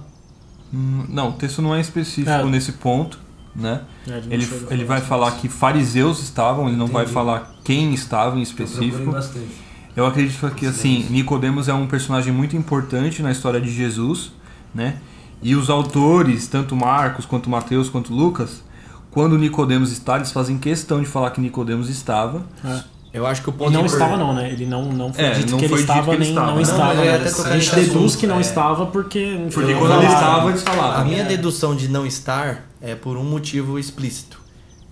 Hum, 0.72 1.04
Não, 1.08 1.30
o 1.30 1.32
texto 1.32 1.60
não 1.60 1.74
é 1.74 1.80
específico 1.80 2.30
É. 2.30 2.44
nesse 2.44 2.72
ponto, 2.72 3.18
né? 3.54 3.80
É, 4.08 4.18
ele 4.30 4.48
Ele, 4.70 4.84
vai 4.84 5.00
falar 5.00 5.32
que 5.32 5.48
fariseus 5.48 6.22
estavam, 6.22 6.68
ele 6.68 6.76
não 6.76 6.86
vai 6.86 7.02
Entendi. 7.02 7.14
falar 7.14 7.56
quem 7.64 7.92
estava 7.92 8.36
em 8.36 8.38
Eu 8.38 8.42
específico. 8.44 9.10
bastante. 9.10 9.48
Eu 9.96 10.06
acredito 10.06 10.48
que 10.54 10.64
assim, 10.66 11.06
Nicodemos 11.10 11.68
é 11.68 11.74
um 11.74 11.86
personagem 11.88 12.32
muito 12.32 12.56
importante 12.56 13.20
na 13.22 13.32
história 13.32 13.60
de 13.60 13.70
Jesus, 13.70 14.30
né? 14.74 14.96
E 15.42 15.54
os 15.56 15.68
autores, 15.68 16.46
tanto 16.46 16.76
Marcos 16.76 17.24
quanto 17.26 17.50
Mateus 17.50 17.88
quanto 17.88 18.12
Lucas, 18.14 18.62
quando 19.10 19.36
Nicodemos 19.36 19.90
está, 19.92 20.16
eles 20.16 20.30
fazem 20.32 20.56
questão 20.58 21.00
de 21.00 21.06
falar 21.06 21.30
que 21.30 21.40
Nicodemos 21.40 21.88
estava. 21.88 22.42
É. 22.64 22.80
Eu 23.12 23.26
acho 23.26 23.42
que 23.42 23.50
o 23.50 23.52
E 23.52 23.56
ponto 23.56 23.70
não 23.70 23.80
impor- 23.80 23.92
estava 23.92 24.16
não, 24.16 24.32
né? 24.32 24.50
Ele 24.50 24.64
não, 24.64 24.84
não 24.90 25.12
foi 25.12 25.22
É, 25.22 25.32
dito 25.34 25.50
não 25.50 25.58
que 25.58 25.66
ele 25.66 25.68
foi 25.74 25.80
dito 25.82 25.90
estava, 25.90 26.04
que 26.04 26.10
ele 26.12 26.18
nem 26.20 26.28
estava. 26.30 26.46
não 26.46 26.54
Não, 26.54 26.62
estava. 26.62 26.94
tocar 26.94 27.50
A 27.50 27.58
gente 27.58 27.74
deduz 27.74 27.94
assunto, 28.04 28.18
que 28.20 28.26
não 28.26 28.38
é. 28.38 28.40
estava 28.40 28.86
porque... 28.86 29.48
Porque 29.52 29.74
quando 29.74 29.92
ele 29.98 30.06
estava, 30.06 30.48
eles 30.48 30.62
falavam. 30.62 31.00
A 31.02 31.04
minha 31.04 31.22
dedução 31.24 31.76
de 31.76 31.88
não 31.88 32.06
estar 32.06 32.64
é 32.80 32.94
por 32.94 33.18
um 33.18 33.24
motivo 33.24 33.78
explícito. 33.78 34.40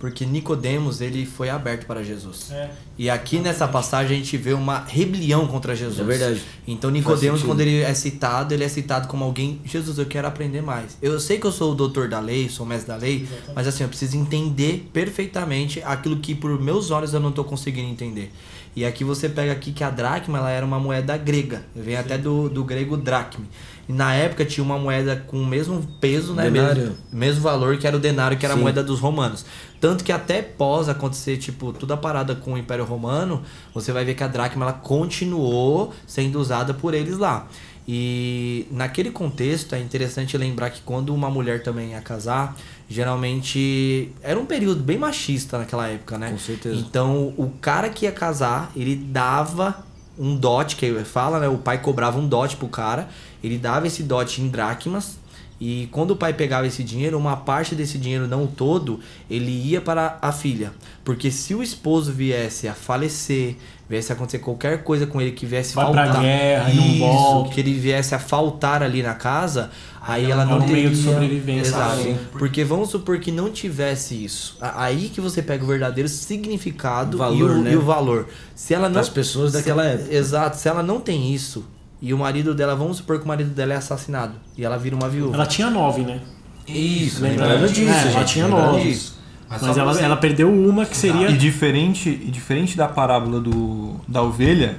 Porque 0.00 0.24
Nicodemos, 0.24 1.02
ele 1.02 1.26
foi 1.26 1.50
aberto 1.50 1.84
para 1.84 2.02
Jesus. 2.02 2.50
É. 2.50 2.70
E 2.96 3.10
aqui 3.10 3.38
nessa 3.38 3.68
passagem 3.68 4.16
a 4.16 4.18
gente 4.18 4.34
vê 4.38 4.54
uma 4.54 4.78
rebelião 4.78 5.46
contra 5.46 5.76
Jesus. 5.76 6.00
É 6.00 6.02
verdade. 6.02 6.42
Então 6.66 6.90
Nicodemos, 6.90 7.42
quando 7.42 7.60
ele 7.60 7.82
é 7.82 7.92
citado, 7.92 8.54
ele 8.54 8.64
é 8.64 8.68
citado 8.68 9.06
como 9.08 9.22
alguém, 9.22 9.60
Jesus, 9.62 9.98
eu 9.98 10.06
quero 10.06 10.26
aprender 10.26 10.62
mais. 10.62 10.96
Eu 11.02 11.20
sei 11.20 11.38
que 11.38 11.46
eu 11.46 11.52
sou 11.52 11.72
o 11.72 11.74
doutor 11.74 12.08
da 12.08 12.18
lei, 12.18 12.48
sou 12.48 12.64
o 12.64 12.68
mestre 12.68 12.88
da 12.88 12.96
lei, 12.96 13.28
mas 13.54 13.68
assim, 13.68 13.82
eu 13.82 13.90
preciso 13.90 14.16
entender 14.16 14.88
perfeitamente 14.90 15.82
aquilo 15.84 16.16
que 16.16 16.34
por 16.34 16.58
meus 16.58 16.90
olhos 16.90 17.12
eu 17.12 17.20
não 17.20 17.28
estou 17.28 17.44
conseguindo 17.44 17.90
entender. 17.90 18.32
E 18.74 18.84
aqui 18.84 19.02
você 19.02 19.28
pega 19.28 19.52
aqui 19.52 19.72
que 19.72 19.82
a 19.82 19.90
dracma 19.90 20.38
ela 20.38 20.50
era 20.50 20.64
uma 20.64 20.78
moeda 20.78 21.16
grega. 21.16 21.62
Vem 21.74 21.96
até 21.96 22.16
do, 22.16 22.48
do 22.48 22.64
grego 22.64 22.96
dracme. 22.96 23.46
E 23.88 23.92
na 23.92 24.14
época 24.14 24.44
tinha 24.44 24.62
uma 24.62 24.78
moeda 24.78 25.16
com 25.26 25.42
o 25.42 25.44
mesmo 25.44 25.82
peso, 26.00 26.32
né? 26.32 26.48
Denário. 26.48 26.82
Mesmo, 26.82 26.96
mesmo 27.12 27.42
valor 27.42 27.76
que 27.76 27.86
era 27.86 27.96
o 27.96 27.98
denário, 27.98 28.38
que 28.38 28.46
era 28.46 28.54
Sim. 28.54 28.60
a 28.60 28.62
moeda 28.62 28.84
dos 28.84 29.00
romanos. 29.00 29.44
Tanto 29.80 30.04
que 30.04 30.12
até 30.12 30.42
pós 30.42 30.88
acontecer, 30.88 31.38
tipo, 31.38 31.72
toda 31.72 31.94
a 31.94 31.96
parada 31.96 32.34
com 32.34 32.52
o 32.52 32.58
Império 32.58 32.84
Romano, 32.84 33.42
você 33.72 33.92
vai 33.92 34.04
ver 34.04 34.14
que 34.14 34.22
a 34.22 34.28
dracma 34.28 34.66
ela 34.66 34.74
continuou 34.74 35.94
sendo 36.06 36.38
usada 36.38 36.74
por 36.74 36.92
eles 36.92 37.16
lá. 37.16 37.48
E 37.88 38.66
naquele 38.70 39.10
contexto 39.10 39.74
é 39.74 39.80
interessante 39.80 40.36
lembrar 40.36 40.70
que 40.70 40.82
quando 40.82 41.14
uma 41.14 41.30
mulher 41.30 41.62
também 41.62 41.92
ia 41.92 42.00
casar, 42.00 42.56
geralmente 42.88 44.12
era 44.22 44.38
um 44.38 44.44
período 44.44 44.82
bem 44.82 44.98
machista 44.98 45.58
naquela 45.58 45.88
época, 45.88 46.18
né? 46.18 46.30
Com 46.30 46.38
certeza. 46.38 46.76
Então 46.76 47.32
o 47.36 47.50
cara 47.60 47.88
que 47.88 48.04
ia 48.04 48.12
casar, 48.12 48.70
ele 48.76 48.94
dava 48.94 49.84
um 50.18 50.36
dote, 50.36 50.76
que 50.76 51.02
fala, 51.04 51.40
né? 51.40 51.48
O 51.48 51.56
pai 51.56 51.78
cobrava 51.80 52.18
um 52.18 52.28
dote 52.28 52.56
pro 52.56 52.68
cara, 52.68 53.08
ele 53.42 53.56
dava 53.56 53.86
esse 53.86 54.02
dote 54.02 54.42
em 54.42 54.48
dracmas. 54.48 55.18
E 55.60 55.88
quando 55.92 56.12
o 56.12 56.16
pai 56.16 56.32
pegava 56.32 56.66
esse 56.66 56.82
dinheiro, 56.82 57.18
uma 57.18 57.36
parte 57.36 57.74
desse 57.74 57.98
dinheiro, 57.98 58.26
não 58.26 58.44
o 58.44 58.46
todo, 58.46 58.98
ele 59.28 59.50
ia 59.50 59.78
para 59.80 60.16
a 60.22 60.32
filha. 60.32 60.72
Porque 61.04 61.30
se 61.30 61.54
o 61.54 61.62
esposo 61.62 62.10
viesse 62.12 62.66
a 62.66 62.72
falecer, 62.72 63.56
viesse 63.86 64.10
a 64.10 64.14
acontecer 64.14 64.38
qualquer 64.38 64.82
coisa 64.82 65.06
com 65.06 65.20
ele 65.20 65.32
que 65.32 65.44
viesse 65.44 65.74
Vai 65.74 65.84
faltar, 65.84 66.10
pra 66.12 66.20
guerra 66.22 66.70
e 66.70 66.76
não 66.76 66.86
isso, 66.86 66.98
volta. 67.00 67.50
que 67.54 67.60
ele 67.60 67.74
viesse 67.74 68.14
a 68.14 68.18
faltar 68.18 68.82
ali 68.82 69.02
na 69.02 69.12
casa, 69.12 69.70
aí 70.00 70.30
ela 70.30 70.44
é 70.44 70.46
não 70.46 70.56
um 70.56 70.60
meio 70.60 70.70
teria... 70.70 70.90
de 70.90 70.96
sobrevivência. 71.02 71.68
Exato. 71.68 72.02
Sim. 72.04 72.16
Porque 72.32 72.64
vamos 72.64 72.88
supor 72.88 73.18
que 73.20 73.30
não 73.30 73.50
tivesse 73.50 74.14
isso. 74.24 74.56
Aí 74.62 75.10
que 75.10 75.20
você 75.20 75.42
pega 75.42 75.62
o 75.62 75.66
verdadeiro 75.66 76.08
significado 76.08 77.16
O 77.16 77.18
valor, 77.18 77.36
e, 77.38 77.42
o, 77.42 77.62
né? 77.62 77.72
e 77.72 77.76
o 77.76 77.82
valor. 77.82 78.28
Se 78.54 78.72
ela 78.72 78.88
não 78.88 78.94
Das 78.94 79.10
pessoas 79.10 79.52
daquela 79.52 79.82
se- 79.82 79.88
época. 79.90 80.14
Exato. 80.14 80.56
Se 80.56 80.68
ela 80.70 80.82
não 80.82 81.00
tem 81.00 81.34
isso 81.34 81.66
e 82.02 82.12
o 82.14 82.18
marido 82.18 82.54
dela, 82.54 82.74
vamos 82.74 82.98
supor 82.98 83.18
que 83.18 83.24
o 83.24 83.28
marido 83.28 83.50
dela 83.50 83.74
é 83.74 83.76
assassinado 83.76 84.34
e 84.56 84.64
ela 84.64 84.76
vira 84.78 84.96
uma 84.96 85.08
viúva. 85.08 85.34
Ela 85.34 85.46
tinha 85.46 85.70
nove, 85.70 86.02
né? 86.02 86.20
Isso, 86.66 87.22
Lembra? 87.22 87.46
lembrando 87.46 87.72
disso, 87.72 87.90
É, 87.90 88.02
gente. 88.04 88.16
ela 88.16 88.24
tinha 88.24 88.48
nove. 88.48 88.82
disso. 88.82 89.18
Mas, 89.48 89.60
pra 89.60 89.70
ela, 89.82 89.92
você- 89.94 90.02
ela 90.04 90.16
perdeu 90.16 90.48
uma 90.52 90.86
que 90.86 90.96
seria. 90.96 91.28
E 91.28 91.36
diferente, 91.36 92.08
e 92.08 92.30
diferente 92.30 92.76
da 92.76 92.86
parábola 92.86 93.40
do, 93.40 93.96
da 94.06 94.22
ovelha, 94.22 94.78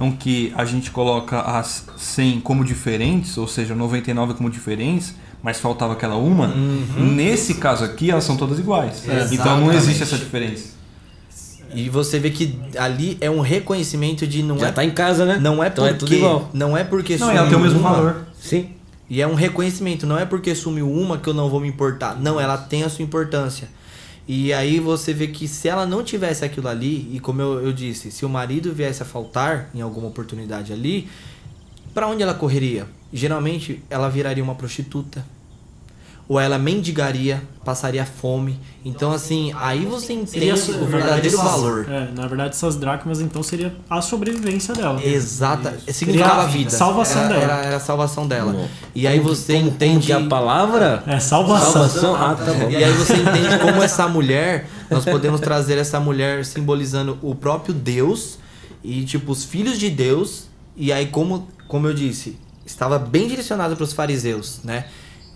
em 0.00 0.10
que 0.10 0.52
a 0.56 0.64
gente 0.64 0.90
coloca 0.90 1.40
as 1.40 1.86
100 1.96 2.40
como 2.40 2.64
diferentes, 2.64 3.38
ou 3.38 3.46
seja, 3.46 3.74
99 3.74 4.34
como 4.34 4.50
diferentes, 4.50 5.14
mas 5.42 5.60
faltava 5.60 5.92
aquela 5.92 6.16
uma, 6.16 6.48
nesse 6.98 7.54
caso 7.54 7.84
aqui 7.84 8.10
elas 8.10 8.24
são 8.24 8.36
todas 8.36 8.58
iguais. 8.58 9.04
Então 9.30 9.60
não 9.60 9.72
existe 9.72 10.02
essa 10.02 10.16
diferença. 10.18 10.79
E 11.74 11.88
você 11.88 12.18
vê 12.18 12.30
que 12.30 12.58
ali 12.76 13.16
é 13.20 13.30
um 13.30 13.40
reconhecimento 13.40 14.26
de 14.26 14.42
não 14.42 14.58
Já 14.58 14.68
é 14.68 14.72
tá 14.72 14.84
em 14.84 14.90
casa, 14.90 15.24
né? 15.24 15.38
não 15.40 15.62
é 15.62 15.68
então 15.68 15.84
porque 15.84 15.94
é 15.94 15.98
tudo 15.98 16.14
igual. 16.14 16.50
não 16.52 16.76
é 16.76 16.82
porque 16.84 17.16
Não, 17.16 17.30
ela 17.30 17.48
tem 17.48 17.56
o 17.56 17.60
mesmo 17.60 17.78
uma- 17.80 17.90
valor. 17.92 18.26
Sim. 18.40 18.70
E 19.08 19.20
é 19.20 19.26
um 19.26 19.34
reconhecimento, 19.34 20.06
não 20.06 20.18
é 20.18 20.24
porque 20.24 20.54
sumiu 20.54 20.90
uma 20.90 21.18
que 21.18 21.28
eu 21.28 21.34
não 21.34 21.48
vou 21.50 21.60
me 21.60 21.68
importar. 21.68 22.16
Não, 22.20 22.40
ela 22.40 22.56
tem 22.56 22.82
a 22.84 22.88
sua 22.88 23.02
importância. 23.04 23.68
E 24.28 24.52
aí 24.52 24.78
você 24.78 25.12
vê 25.12 25.26
que 25.26 25.48
se 25.48 25.68
ela 25.68 25.84
não 25.84 26.04
tivesse 26.04 26.44
aquilo 26.44 26.68
ali, 26.68 27.10
e 27.12 27.18
como 27.18 27.42
eu, 27.42 27.60
eu 27.64 27.72
disse, 27.72 28.12
se 28.12 28.24
o 28.24 28.28
marido 28.28 28.72
viesse 28.72 29.02
a 29.02 29.06
faltar 29.06 29.68
em 29.74 29.80
alguma 29.80 30.06
oportunidade 30.06 30.72
ali, 30.72 31.08
pra 31.92 32.06
onde 32.06 32.22
ela 32.22 32.34
correria? 32.34 32.86
Geralmente 33.12 33.82
ela 33.90 34.08
viraria 34.08 34.42
uma 34.44 34.54
prostituta. 34.54 35.24
Ou 36.30 36.38
ela 36.38 36.60
mendigaria, 36.60 37.42
passaria 37.64 38.06
fome. 38.06 38.56
Então, 38.84 39.10
assim, 39.10 39.52
aí 39.56 39.84
você 39.84 40.12
entende 40.12 40.70
o 40.80 40.86
verdadeiro 40.86 41.36
valor. 41.36 41.90
É, 41.90 42.08
na 42.14 42.28
verdade, 42.28 42.50
essas 42.50 42.76
dracmas 42.76 43.20
então 43.20 43.42
seria 43.42 43.74
a 43.90 44.00
sobrevivência 44.00 44.72
dela. 44.72 45.04
Exata. 45.04 45.76
Significava 45.88 46.44
a 46.44 46.46
vida. 46.46 46.70
Salvação 46.70 47.24
era, 47.24 47.28
dela. 47.34 47.42
Era, 47.42 47.64
era 47.64 47.76
a 47.78 47.80
salvação 47.80 48.28
dela. 48.28 48.52
Bom. 48.52 48.68
E 48.94 49.08
aí 49.08 49.18
você 49.18 49.54
como, 49.54 49.70
entende. 49.70 49.94
Como 49.94 50.06
que 50.06 50.12
é 50.12 50.14
a 50.14 50.28
palavra? 50.28 51.02
É, 51.04 51.18
salvação. 51.18 51.72
Salvação. 51.72 52.14
Ah, 52.14 52.36
tá 52.36 52.52
bom. 52.52 52.70
E 52.70 52.76
aí 52.76 52.92
você 52.92 53.14
entende 53.14 53.58
como 53.60 53.82
essa 53.82 54.06
mulher, 54.06 54.70
nós 54.88 55.04
podemos 55.04 55.40
trazer 55.40 55.78
essa 55.78 55.98
mulher 55.98 56.44
simbolizando 56.44 57.18
o 57.22 57.34
próprio 57.34 57.74
Deus 57.74 58.38
e 58.84 59.04
tipo 59.04 59.32
os 59.32 59.44
filhos 59.44 59.80
de 59.80 59.90
Deus. 59.90 60.44
E 60.76 60.92
aí 60.92 61.06
como, 61.06 61.48
como 61.66 61.88
eu 61.88 61.92
disse, 61.92 62.38
estava 62.64 63.00
bem 63.00 63.26
direcionado 63.26 63.74
para 63.74 63.82
os 63.82 63.92
fariseus, 63.92 64.60
né? 64.62 64.84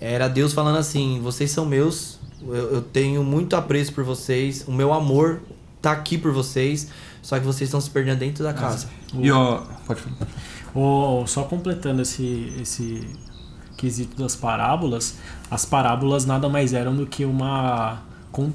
Era 0.00 0.28
Deus 0.28 0.52
falando 0.52 0.78
assim: 0.78 1.20
"Vocês 1.22 1.50
são 1.50 1.64
meus, 1.64 2.18
eu, 2.42 2.74
eu 2.74 2.82
tenho 2.82 3.22
muito 3.22 3.56
apreço 3.56 3.92
por 3.92 4.04
vocês, 4.04 4.64
o 4.66 4.72
meu 4.72 4.92
amor 4.92 5.40
tá 5.80 5.92
aqui 5.92 6.16
por 6.18 6.32
vocês, 6.32 6.88
só 7.22 7.38
que 7.38 7.44
vocês 7.44 7.68
estão 7.68 7.80
se 7.80 7.90
perdendo 7.90 8.18
dentro 8.18 8.44
da 8.44 8.52
casa". 8.52 8.88
E 9.14 9.30
ó, 9.30 9.62
pode 9.86 10.00
falar. 10.00 11.26
Só 11.26 11.44
completando 11.44 12.02
esse, 12.02 12.52
esse 12.60 13.06
quesito 13.76 14.20
das 14.20 14.34
parábolas, 14.34 15.14
as 15.50 15.64
parábolas 15.64 16.26
nada 16.26 16.48
mais 16.48 16.72
eram 16.72 16.94
do 16.96 17.06
que 17.06 17.24
uma, 17.24 18.02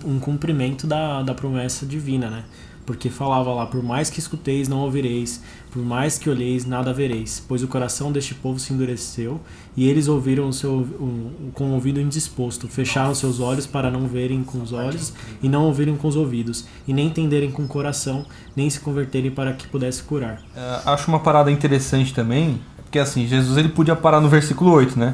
um 0.06 0.20
cumprimento 0.20 0.86
da, 0.86 1.22
da 1.22 1.34
promessa 1.34 1.86
divina, 1.86 2.30
né? 2.30 2.44
Porque 2.90 3.08
falava 3.08 3.54
lá, 3.54 3.68
por 3.68 3.84
mais 3.84 4.10
que 4.10 4.18
escuteis, 4.18 4.68
não 4.68 4.80
ouvireis, 4.80 5.44
por 5.72 5.80
mais 5.80 6.18
que 6.18 6.28
olheis, 6.28 6.66
nada 6.66 6.92
vereis, 6.92 7.40
pois 7.48 7.62
o 7.62 7.68
coração 7.68 8.12
deste 8.12 8.34
povo 8.34 8.58
se 8.58 8.74
endureceu, 8.74 9.40
e 9.78 9.88
eles 9.88 10.08
ouviram 10.08 10.50
o 10.50 10.52
seu, 10.52 10.72
o, 10.72 11.52
com 11.54 11.66
o 11.66 11.74
ouvido 11.76 12.02
indisposto, 12.02 12.68
fecharam 12.68 13.14
seus 13.14 13.40
olhos 13.40 13.68
para 13.68 13.92
não 13.92 14.08
verem 14.08 14.44
com 14.44 14.60
os 14.60 14.74
olhos, 14.74 15.14
e 15.40 15.48
não 15.48 15.66
ouvirem 15.66 15.96
com 15.96 16.08
os 16.08 16.16
ouvidos, 16.16 16.66
e 16.88 16.92
nem 16.92 17.06
entenderem 17.06 17.52
com 17.52 17.62
o 17.62 17.68
coração, 17.68 18.26
nem 18.56 18.68
se 18.68 18.80
converterem 18.80 19.30
para 19.30 19.54
que 19.54 19.68
pudesse 19.68 20.02
curar. 20.02 20.42
É, 20.56 20.80
acho 20.86 21.10
uma 21.10 21.20
parada 21.20 21.52
interessante 21.52 22.12
também, 22.12 22.60
porque 22.82 22.98
assim, 22.98 23.28
Jesus 23.28 23.56
ele 23.56 23.70
podia 23.70 23.96
parar 23.96 24.20
no 24.20 24.30
versículo 24.30 24.72
8, 24.72 24.98
né? 24.98 25.14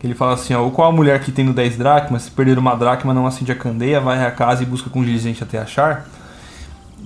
Que 0.00 0.08
ele 0.08 0.14
fala 0.14 0.34
assim, 0.34 0.54
ó, 0.54 0.64
ou 0.64 0.72
qual 0.72 0.88
a 0.88 0.92
mulher 0.92 1.22
que 1.22 1.30
tendo 1.30 1.52
10 1.52 1.76
dracmas, 1.76 2.22
se 2.22 2.32
perder 2.32 2.58
uma 2.58 2.74
dracma, 2.74 3.14
não 3.14 3.28
acende 3.28 3.52
a 3.52 3.54
candeia, 3.54 4.00
vai 4.00 4.26
à 4.26 4.30
casa 4.32 4.64
e 4.64 4.66
busca 4.66 4.90
com 4.90 5.04
diligência 5.04 5.44
até 5.44 5.56
achar. 5.56 6.08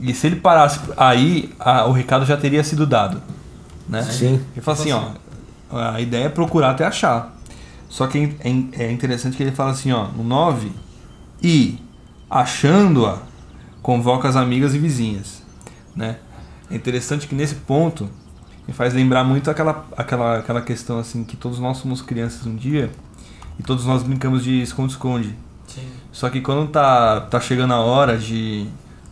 E 0.01 0.13
se 0.15 0.27
ele 0.27 0.37
parasse 0.37 0.81
aí, 0.97 1.53
a- 1.59 1.87
o 1.87 1.93
recado 1.93 2.25
já 2.27 2.37
teria 2.37 2.63
sido 2.65 2.87
dado, 2.87 3.23
né? 3.89 4.03
Sim. 4.03 4.41
Ele 4.53 4.61
fala 4.61 4.77
assim, 4.79 4.93
ó, 4.93 5.05
a 5.93 6.01
ideia 6.01 6.25
é 6.25 6.29
procurar 6.29 6.71
até 6.71 6.85
achar. 6.85 7.35
Só 7.89 8.07
que 8.07 8.37
é 8.41 8.49
in- 8.49 8.71
é 8.73 8.91
interessante 8.91 9.37
que 9.37 9.43
ele 9.43 9.53
fala 9.53 9.71
assim, 9.71 9.93
ó, 9.93 10.09
no 10.09 10.25
9, 10.25 10.71
e 11.43 11.79
achando-a, 12.29 13.19
convoca 13.83 14.29
as 14.29 14.37
amigas 14.37 14.75
e 14.75 14.79
vizinhas, 14.79 15.43
né? 15.95 16.17
É 16.71 16.75
interessante 16.75 17.27
que 17.29 17.35
nesse 17.35 17.55
ponto 17.57 18.09
me 18.67 18.73
faz 18.75 18.95
lembrar 18.95 19.23
muito 19.23 19.51
aquela, 19.51 19.85
aquela, 19.97 20.39
aquela 20.39 20.63
questão 20.63 20.99
assim 20.99 21.23
que 21.23 21.37
todos 21.37 21.59
nós 21.59 21.77
somos 21.77 22.01
crianças 22.03 22.47
um 22.47 22.57
dia 22.57 22.91
e 23.59 23.63
todos 23.63 23.85
nós 23.85 24.03
brincamos 24.03 24.43
de 24.43 24.63
esconde-esconde. 24.63 25.35
Só 26.11 26.29
que 26.31 26.41
quando 26.41 26.69
tá, 26.71 27.21
tá 27.21 27.39
chegando 27.39 27.75
a 27.75 27.81
hora 27.81 28.17
de, 28.17 28.67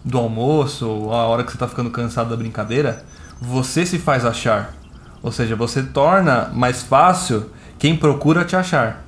do 0.05 0.19
almoço 0.19 0.87
ou 0.88 1.12
a 1.15 1.27
hora 1.27 1.45
que 1.45 1.53
você 1.53 1.59
tá 1.59 1.69
ficando 1.69 1.91
cansado 1.91 2.31
da 2.31 2.37
brincadeira, 2.37 3.05
você 3.41 3.85
se 3.87 3.99
faz 3.99 4.25
achar. 4.25 4.75
Ou 5.23 5.31
seja, 5.31 5.55
você 5.55 5.83
torna 5.83 6.51
mais 6.53 6.83
fácil 6.83 7.51
quem 7.79 7.97
procura 7.97 8.45
te 8.45 8.57
achar. 8.57 9.05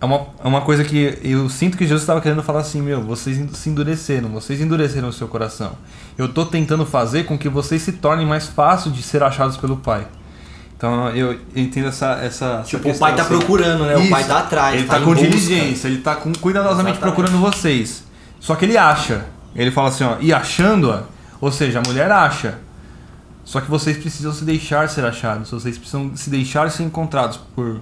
É 0.00 0.04
uma, 0.04 0.26
é 0.44 0.46
uma 0.46 0.60
coisa 0.60 0.84
que 0.84 1.18
eu 1.22 1.48
sinto 1.48 1.76
que 1.76 1.84
Jesus 1.84 2.02
estava 2.02 2.20
querendo 2.20 2.42
falar 2.42 2.60
assim, 2.60 2.82
meu, 2.82 3.02
vocês 3.02 3.38
se 3.56 3.70
endureceram, 3.70 4.28
vocês 4.28 4.60
endureceram 4.60 5.08
o 5.08 5.12
seu 5.12 5.26
coração. 5.26 5.72
Eu 6.18 6.28
tô 6.28 6.44
tentando 6.44 6.84
fazer 6.84 7.24
com 7.24 7.36
que 7.38 7.48
vocês 7.48 7.80
se 7.82 7.92
tornem 7.92 8.26
mais 8.26 8.46
fácil 8.46 8.90
de 8.90 9.02
ser 9.02 9.22
achados 9.22 9.56
pelo 9.56 9.76
Pai. 9.78 10.06
Então 10.76 11.08
eu 11.10 11.40
entendo 11.56 11.88
essa 11.88 12.12
essa 12.22 12.44
essa 12.46 12.62
Tipo, 12.64 12.82
o 12.82 12.84
questão, 12.90 13.08
pai 13.08 13.16
tá 13.16 13.22
assim. 13.22 13.38
procurando, 13.38 13.84
né? 13.86 13.96
O 13.96 14.00
Isso. 14.00 14.10
pai 14.10 14.24
tá 14.24 14.38
atrás, 14.40 14.74
Ele 14.74 14.84
tá 14.86 14.94
tá, 14.96 15.00
em 15.00 15.04
com 15.04 15.14
busca. 15.14 15.26
diligência, 15.26 15.88
ele 15.88 15.98
tá 16.02 16.14
com, 16.16 16.32
cuidadosamente 16.34 16.98
Exatamente. 16.98 17.16
procurando 17.16 17.40
vocês. 17.40 18.04
Só 18.38 18.54
que 18.54 18.66
ele 18.66 18.76
acha. 18.76 19.24
Ele 19.56 19.70
fala 19.70 19.88
assim, 19.88 20.04
ó, 20.04 20.16
e 20.20 20.32
achando-a, 20.32 21.04
ou 21.40 21.50
seja, 21.50 21.80
a 21.80 21.82
mulher 21.86 22.10
acha. 22.10 22.58
Só 23.44 23.60
que 23.60 23.70
vocês 23.70 23.96
precisam 23.96 24.32
se 24.32 24.44
deixar 24.44 24.88
ser 24.88 25.04
achados, 25.04 25.50
vocês 25.50 25.78
precisam 25.78 26.16
se 26.16 26.28
deixar 26.28 26.70
ser 26.70 26.82
encontrados 26.82 27.38
por 27.54 27.80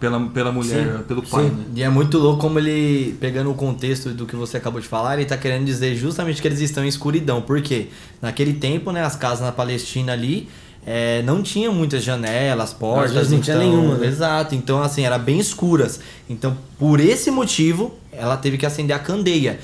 pela, 0.00 0.18
pela 0.30 0.50
mulher, 0.50 0.96
Sim, 0.96 1.02
pelo 1.04 1.22
pai, 1.22 1.44
Sim. 1.44 1.50
né? 1.50 1.64
E 1.76 1.82
é 1.84 1.88
muito 1.88 2.18
louco 2.18 2.40
como 2.40 2.58
ele, 2.58 3.16
pegando 3.20 3.52
o 3.52 3.54
contexto 3.54 4.08
do 4.08 4.26
que 4.26 4.34
você 4.34 4.56
acabou 4.56 4.80
de 4.80 4.88
falar, 4.88 5.16
ele 5.16 5.26
tá 5.26 5.36
querendo 5.36 5.64
dizer 5.64 5.94
justamente 5.94 6.42
que 6.42 6.48
eles 6.48 6.60
estão 6.60 6.84
em 6.84 6.88
escuridão. 6.88 7.40
Por 7.40 7.62
quê? 7.62 7.86
Naquele 8.20 8.54
tempo, 8.54 8.90
né, 8.90 9.04
as 9.04 9.14
casas 9.14 9.40
na 9.46 9.52
Palestina 9.52 10.12
ali 10.12 10.48
é, 10.84 11.22
não 11.22 11.40
tinham 11.40 11.72
muitas 11.72 12.02
janelas, 12.02 12.72
portas. 12.72 13.16
Às 13.16 13.30
não 13.30 13.40
tinha 13.40 13.56
então- 13.56 13.68
nenhuma, 13.70 13.94
né? 13.96 14.08
Exato. 14.08 14.56
Então, 14.56 14.82
assim, 14.82 15.04
era 15.04 15.18
bem 15.18 15.38
escuras. 15.38 16.00
Então, 16.28 16.56
por 16.80 16.98
esse 16.98 17.30
motivo, 17.30 17.94
ela 18.10 18.36
teve 18.36 18.58
que 18.58 18.66
acender 18.66 18.96
a 18.96 18.98
candeia. 18.98 19.60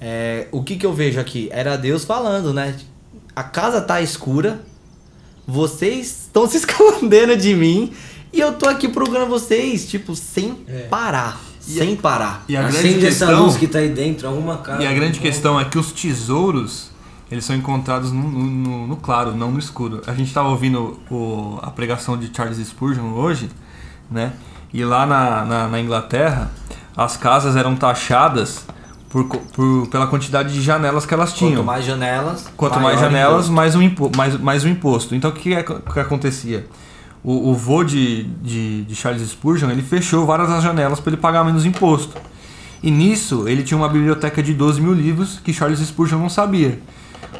É, 0.00 0.46
o 0.50 0.62
que 0.62 0.76
que 0.76 0.86
eu 0.86 0.92
vejo 0.94 1.20
aqui? 1.20 1.48
Era 1.52 1.76
Deus 1.76 2.04
falando, 2.04 2.54
né? 2.54 2.74
A 3.36 3.42
casa 3.42 3.80
tá 3.80 4.00
escura, 4.00 4.60
vocês 5.46 6.22
estão 6.26 6.46
se 6.48 6.56
escondendo 6.58 7.36
de 7.36 7.54
mim 7.54 7.92
e 8.32 8.40
eu 8.40 8.52
tô 8.54 8.68
aqui 8.68 8.88
procurando 8.88 9.28
vocês, 9.28 9.88
tipo, 9.88 10.14
sem 10.14 10.64
parar. 10.88 11.40
sem 11.60 11.96
parar. 11.96 12.44
E 12.48 12.56
a 12.56 12.62
grande 12.62 12.76
Acende 12.78 13.06
essa 13.06 13.26
questão, 13.26 13.44
luz 13.44 13.56
que 13.56 13.66
tá 13.66 13.78
aí 13.78 13.88
dentro, 13.88 14.28
alguma 14.28 14.58
casa. 14.58 14.82
e 14.82 14.86
a 14.86 14.92
grande 14.92 15.18
questão 15.20 15.58
é 15.60 15.64
que 15.64 15.78
os 15.78 15.92
tesouros, 15.92 16.90
eles 17.30 17.44
são 17.44 17.54
encontrados 17.56 18.10
no, 18.12 18.22
no- 18.22 18.86
no- 18.86 18.96
claro, 18.96 19.34
não 19.34 19.50
no 19.50 19.58
escuro. 19.58 20.00
A 20.06 20.14
gente 20.14 20.28
estava 20.28 20.48
ouvindo 20.48 20.98
o- 21.10 21.58
a 21.62 21.70
pregação 21.70 22.16
de 22.16 22.30
Charles 22.34 22.58
Spurgeon 22.66 23.12
hoje, 23.14 23.50
né? 24.10 24.32
E 24.72 24.84
lá 24.84 25.04
na, 25.04 25.44
na, 25.44 25.68
na 25.68 25.80
Inglaterra, 25.80 26.50
as 26.96 27.16
casas 27.16 27.56
eram 27.56 27.74
taxadas 27.74 28.64
por, 29.10 29.24
por- 29.24 29.86
pela 29.88 30.06
quantidade 30.06 30.54
de 30.54 30.62
janelas 30.62 31.04
que 31.04 31.12
elas 31.12 31.34
tinham. 31.34 31.56
Quanto 31.56 31.66
mais 31.66 31.84
janelas, 31.84 32.48
Quanto 32.56 32.80
mais 32.80 32.98
janelas, 33.00 33.32
imposto. 33.46 33.52
mais 33.52 33.74
um, 33.74 33.82
impo 33.82 34.10
mais, 34.16 34.40
mais 34.40 34.64
um 34.64 34.68
imposto. 34.68 35.14
Então 35.14 35.30
o 35.30 35.34
que, 35.34 35.52
é, 35.52 35.62
que 35.62 36.00
acontecia? 36.00 36.66
o, 37.22 37.50
o 37.50 37.54
vô 37.54 37.84
de, 37.84 38.22
de, 38.42 38.82
de 38.84 38.94
Charles 38.96 39.28
Spurgeon, 39.28 39.68
ele 39.70 39.82
fechou 39.82 40.24
várias 40.24 40.48
das 40.48 40.62
janelas 40.62 41.00
para 41.00 41.10
ele 41.12 41.20
pagar 41.20 41.44
menos 41.44 41.66
imposto. 41.66 42.16
E 42.82 42.90
nisso, 42.90 43.46
ele 43.46 43.62
tinha 43.62 43.76
uma 43.76 43.90
biblioteca 43.90 44.42
de 44.42 44.54
12 44.54 44.80
mil 44.80 44.94
livros 44.94 45.38
que 45.44 45.52
Charles 45.52 45.80
Spurgeon 45.80 46.18
não 46.18 46.30
sabia. 46.30 46.78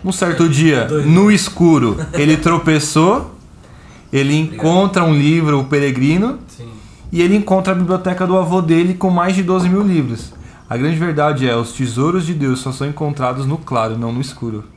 Um 0.05 0.13
certo 0.13 0.47
dia, 0.51 0.87
no 1.07 1.31
escuro, 1.33 1.97
ele 2.13 2.37
tropeçou, 2.37 3.35
ele 4.13 4.37
encontra 4.39 5.03
um 5.03 5.15
livro, 5.15 5.61
O 5.61 5.65
Peregrino, 5.65 6.39
Sim. 6.49 6.69
e 7.11 7.23
ele 7.23 7.35
encontra 7.35 7.73
a 7.73 7.77
biblioteca 7.77 8.27
do 8.27 8.37
avô 8.37 8.61
dele 8.61 8.93
com 8.93 9.09
mais 9.09 9.35
de 9.35 9.43
12 9.43 9.67
mil 9.69 9.83
livros. 9.83 10.33
A 10.71 10.77
grande 10.77 10.97
verdade 10.97 11.49
é, 11.49 11.57
os 11.57 11.73
tesouros 11.73 12.25
de 12.25 12.33
Deus 12.33 12.61
só 12.61 12.71
são 12.71 12.87
encontrados 12.87 13.45
no 13.45 13.59
claro, 13.59 13.99
não 13.99 14.13
no 14.13 14.21
escuro. 14.21 14.69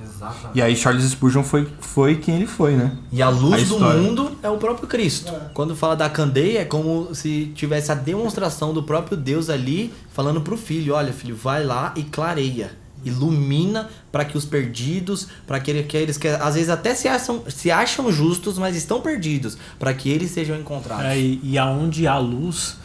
Exatamente. 0.00 0.50
E 0.56 0.62
aí 0.62 0.76
Charles 0.76 1.02
Spurgeon 1.10 1.42
foi, 1.42 1.68
foi 1.80 2.14
quem 2.14 2.36
ele 2.36 2.46
foi, 2.46 2.76
né? 2.76 2.96
E 3.10 3.20
a 3.20 3.28
luz 3.28 3.72
A 3.72 3.74
do 3.74 3.80
mundo 3.80 4.38
é 4.40 4.48
o 4.48 4.56
próprio 4.56 4.86
Cristo. 4.86 5.32
Quando 5.52 5.74
fala 5.74 5.96
da 5.96 6.08
candeia, 6.08 6.60
é 6.60 6.64
como 6.64 7.12
se 7.12 7.50
tivesse 7.56 7.90
a 7.90 7.96
demonstração 7.96 8.72
do 8.72 8.84
próprio 8.84 9.16
Deus 9.16 9.50
ali 9.50 9.92
falando 10.12 10.40
pro 10.40 10.56
filho: 10.56 10.94
olha, 10.94 11.12
filho, 11.12 11.34
vai 11.34 11.64
lá 11.64 11.92
e 11.96 12.04
clareia. 12.04 12.70
Ilumina 13.04 13.90
para 14.12 14.24
que 14.24 14.38
os 14.38 14.44
perdidos, 14.44 15.26
para 15.44 15.58
que 15.58 15.76
aqueles 15.76 16.16
que 16.16 16.28
às 16.28 16.54
vezes 16.54 16.70
até 16.70 16.94
se 16.94 17.08
acham, 17.08 17.42
se 17.48 17.68
acham 17.68 18.12
justos, 18.12 18.58
mas 18.58 18.76
estão 18.76 19.00
perdidos, 19.00 19.58
para 19.76 19.92
que 19.92 20.08
eles 20.08 20.30
sejam 20.30 20.56
encontrados. 20.56 21.04
É, 21.04 21.18
e, 21.18 21.40
e 21.42 21.58
aonde 21.58 22.06
há 22.06 22.16
luz, 22.16 22.76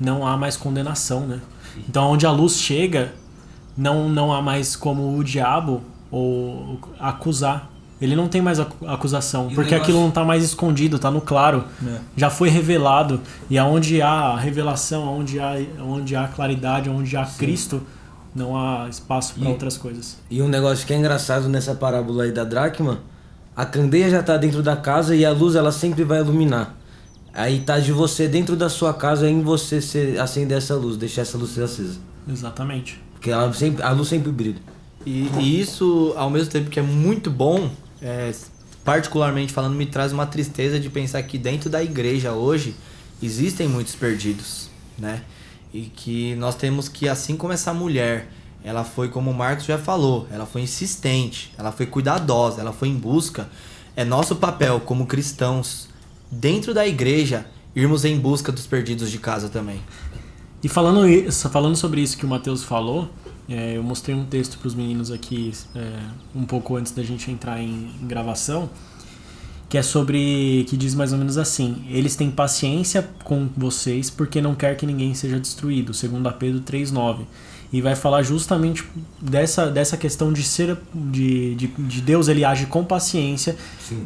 não 0.00 0.26
há 0.26 0.36
mais 0.36 0.56
condenação, 0.56 1.20
né? 1.26 1.40
Então, 1.88 2.10
onde 2.10 2.26
a 2.26 2.30
luz 2.30 2.54
chega, 2.56 3.12
não, 3.76 4.08
não 4.08 4.32
há 4.32 4.40
mais 4.42 4.74
como 4.74 5.16
o 5.16 5.22
diabo 5.22 5.82
ou 6.10 6.78
acusar. 6.98 7.68
Ele 8.00 8.16
não 8.16 8.28
tem 8.28 8.40
mais 8.40 8.58
acu- 8.58 8.86
acusação, 8.86 9.48
E 9.50 9.54
porque 9.54 9.72
negócio- 9.72 9.82
aquilo 9.92 10.00
não 10.00 10.10
tá 10.10 10.24
mais 10.24 10.42
escondido, 10.42 10.98
tá 10.98 11.10
no 11.10 11.20
claro. 11.20 11.64
É. 11.86 11.98
Já 12.16 12.30
foi 12.30 12.48
revelado. 12.48 13.20
E 13.50 13.58
aonde 13.58 14.00
há 14.00 14.36
revelação, 14.36 15.04
aonde 15.06 15.38
há, 15.38 15.56
onde 15.82 16.16
há 16.16 16.26
claridade, 16.26 16.88
onde 16.88 17.14
há 17.16 17.26
Cristo, 17.26 17.82
não 18.34 18.56
há 18.56 18.88
espaço 18.88 19.34
para 19.34 19.48
outras 19.50 19.76
coisas. 19.76 20.16
E 20.30 20.40
um 20.40 20.48
negócio 20.48 20.86
que 20.86 20.94
é 20.94 20.96
engraçado 20.96 21.46
nessa 21.48 21.74
parábola 21.74 22.24
aí 22.24 22.32
da 22.32 22.42
dracma, 22.44 23.00
a 23.54 23.66
candeia 23.66 24.08
já 24.08 24.22
tá 24.22 24.36
dentro 24.38 24.62
da 24.62 24.76
casa 24.76 25.14
e 25.14 25.22
a 25.24 25.30
luz 25.32 25.54
ela 25.54 25.70
sempre 25.70 26.02
vai 26.02 26.20
iluminar. 26.20 26.74
Aí 27.32 27.60
tá 27.60 27.78
de 27.78 27.92
você 27.92 28.26
dentro 28.26 28.56
da 28.56 28.68
sua 28.68 28.92
casa 28.92 29.28
em 29.28 29.40
você 29.42 29.80
se- 29.80 30.18
acender 30.18 30.58
essa 30.58 30.74
luz, 30.74 30.96
deixar 30.96 31.22
essa 31.22 31.38
luz 31.38 31.50
ser 31.52 31.62
acesa. 31.62 31.98
Exatamente. 32.28 33.00
Porque 33.12 33.30
ela 33.30 33.52
sempre, 33.52 33.82
a 33.82 33.90
luz 33.90 34.08
sempre 34.08 34.32
brilha. 34.32 34.60
E, 35.06 35.28
e 35.38 35.60
isso, 35.60 36.12
ao 36.16 36.28
mesmo 36.28 36.50
tempo 36.50 36.68
que 36.70 36.78
é 36.78 36.82
muito 36.82 37.30
bom, 37.30 37.70
é, 38.02 38.32
particularmente 38.84 39.52
falando, 39.52 39.74
me 39.74 39.86
traz 39.86 40.12
uma 40.12 40.26
tristeza 40.26 40.78
de 40.80 40.88
pensar 40.90 41.22
que 41.22 41.38
dentro 41.38 41.70
da 41.70 41.82
igreja 41.82 42.32
hoje 42.32 42.74
existem 43.22 43.68
muitos 43.68 43.94
perdidos, 43.94 44.68
né? 44.98 45.22
E 45.72 45.82
que 45.82 46.34
nós 46.34 46.56
temos 46.56 46.88
que, 46.88 47.08
assim 47.08 47.36
como 47.36 47.52
essa 47.52 47.72
mulher, 47.72 48.28
ela 48.64 48.82
foi, 48.84 49.08
como 49.08 49.30
o 49.30 49.34
Marcos 49.34 49.64
já 49.66 49.78
falou, 49.78 50.26
ela 50.32 50.44
foi 50.44 50.62
insistente, 50.62 51.52
ela 51.56 51.70
foi 51.70 51.86
cuidadosa, 51.86 52.60
ela 52.60 52.72
foi 52.72 52.88
em 52.88 52.96
busca. 52.96 53.48
É 53.94 54.04
nosso 54.04 54.36
papel 54.36 54.80
como 54.80 55.06
cristãos, 55.06 55.88
dentro 56.30 56.72
da 56.72 56.86
igreja, 56.86 57.46
irmos 57.74 58.04
em 58.04 58.18
busca 58.18 58.52
dos 58.52 58.66
perdidos 58.66 59.10
de 59.10 59.18
casa 59.18 59.48
também. 59.48 59.80
E 60.62 60.68
falando, 60.68 61.08
isso, 61.08 61.48
falando 61.48 61.76
sobre 61.76 62.00
isso 62.00 62.16
que 62.16 62.24
o 62.24 62.28
Matheus 62.28 62.62
falou, 62.62 63.08
é, 63.48 63.76
eu 63.76 63.82
mostrei 63.82 64.14
um 64.14 64.24
texto 64.24 64.58
para 64.58 64.68
os 64.68 64.74
meninos 64.74 65.10
aqui 65.10 65.52
é, 65.74 65.98
um 66.34 66.44
pouco 66.44 66.76
antes 66.76 66.92
da 66.92 67.02
gente 67.02 67.30
entrar 67.30 67.60
em, 67.60 67.90
em 68.00 68.06
gravação, 68.06 68.70
que 69.68 69.78
é 69.78 69.82
sobre. 69.82 70.66
que 70.68 70.76
diz 70.76 70.94
mais 70.94 71.12
ou 71.12 71.18
menos 71.18 71.38
assim: 71.38 71.84
Eles 71.88 72.14
têm 72.14 72.30
paciência 72.30 73.08
com 73.24 73.48
vocês 73.56 74.10
porque 74.10 74.40
não 74.40 74.54
quer 74.54 74.76
que 74.76 74.84
ninguém 74.84 75.14
seja 75.14 75.40
destruído, 75.40 75.94
segundo 75.94 76.28
a 76.28 76.32
Pedro 76.32 76.60
3,9. 76.60 77.24
E 77.72 77.80
vai 77.80 77.94
falar 77.94 78.22
justamente 78.22 78.84
dessa, 79.20 79.70
dessa 79.70 79.96
questão 79.96 80.32
de 80.32 80.42
ser. 80.42 80.76
De, 80.92 81.54
de, 81.54 81.66
de 81.68 82.00
Deus, 82.00 82.26
ele 82.26 82.44
age 82.44 82.66
com 82.66 82.84
paciência, 82.84 83.56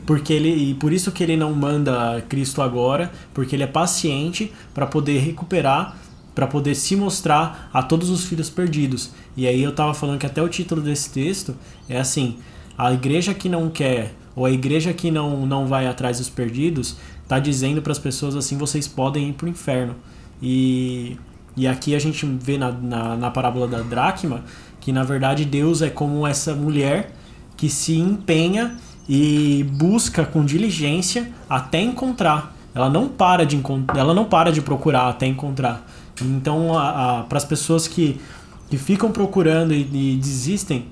porque 0.06 0.32
ele. 0.32 0.70
E 0.70 0.74
por 0.74 0.92
isso 0.92 1.10
que 1.10 1.22
ele 1.22 1.36
não 1.36 1.52
manda 1.54 2.22
Cristo 2.28 2.60
agora, 2.60 3.10
porque 3.32 3.56
ele 3.56 3.62
é 3.62 3.66
paciente 3.66 4.52
para 4.74 4.86
poder 4.86 5.18
recuperar 5.18 5.96
para 6.34 6.46
poder 6.46 6.74
se 6.74 6.96
mostrar 6.96 7.70
a 7.72 7.82
todos 7.82 8.10
os 8.10 8.24
filhos 8.24 8.50
perdidos. 8.50 9.12
E 9.36 9.46
aí 9.46 9.62
eu 9.62 9.72
tava 9.72 9.94
falando 9.94 10.18
que 10.18 10.26
até 10.26 10.42
o 10.42 10.48
título 10.48 10.82
desse 10.82 11.10
texto 11.10 11.54
é 11.88 11.98
assim: 11.98 12.38
a 12.76 12.92
igreja 12.92 13.32
que 13.32 13.48
não 13.48 13.70
quer 13.70 14.12
ou 14.34 14.44
a 14.44 14.50
igreja 14.50 14.92
que 14.92 15.10
não 15.10 15.46
não 15.46 15.66
vai 15.66 15.86
atrás 15.86 16.18
dos 16.18 16.28
perdidos 16.28 16.96
tá 17.28 17.38
dizendo 17.38 17.80
para 17.80 17.92
as 17.92 17.98
pessoas 17.98 18.34
assim: 18.34 18.58
vocês 18.58 18.88
podem 18.88 19.30
ir 19.30 19.32
pro 19.34 19.48
inferno. 19.48 19.94
E 20.42 21.16
e 21.56 21.66
aqui 21.66 21.94
a 21.94 21.98
gente 21.98 22.26
vê 22.26 22.58
na, 22.58 22.72
na, 22.72 23.16
na 23.16 23.30
parábola 23.30 23.66
da 23.68 23.80
dracma 23.80 24.42
que 24.80 24.92
na 24.92 25.02
verdade 25.02 25.44
Deus 25.44 25.80
é 25.80 25.88
como 25.88 26.26
essa 26.26 26.54
mulher 26.54 27.12
que 27.56 27.68
se 27.68 27.96
empenha 27.96 28.76
e 29.08 29.64
busca 29.72 30.24
com 30.24 30.44
diligência 30.44 31.30
até 31.48 31.80
encontrar. 31.80 32.54
Ela 32.74 32.90
não 32.90 33.08
para 33.08 33.46
de 33.46 33.60
ela 33.96 34.12
não 34.12 34.24
para 34.24 34.50
de 34.50 34.60
procurar 34.60 35.08
até 35.08 35.26
encontrar. 35.26 35.86
Então, 36.20 36.72
para 37.28 37.38
as 37.38 37.44
pessoas 37.44 37.88
que, 37.88 38.20
que 38.68 38.76
ficam 38.76 39.10
procurando 39.10 39.72
e, 39.72 39.82
e 39.82 40.16
desistem, 40.16 40.86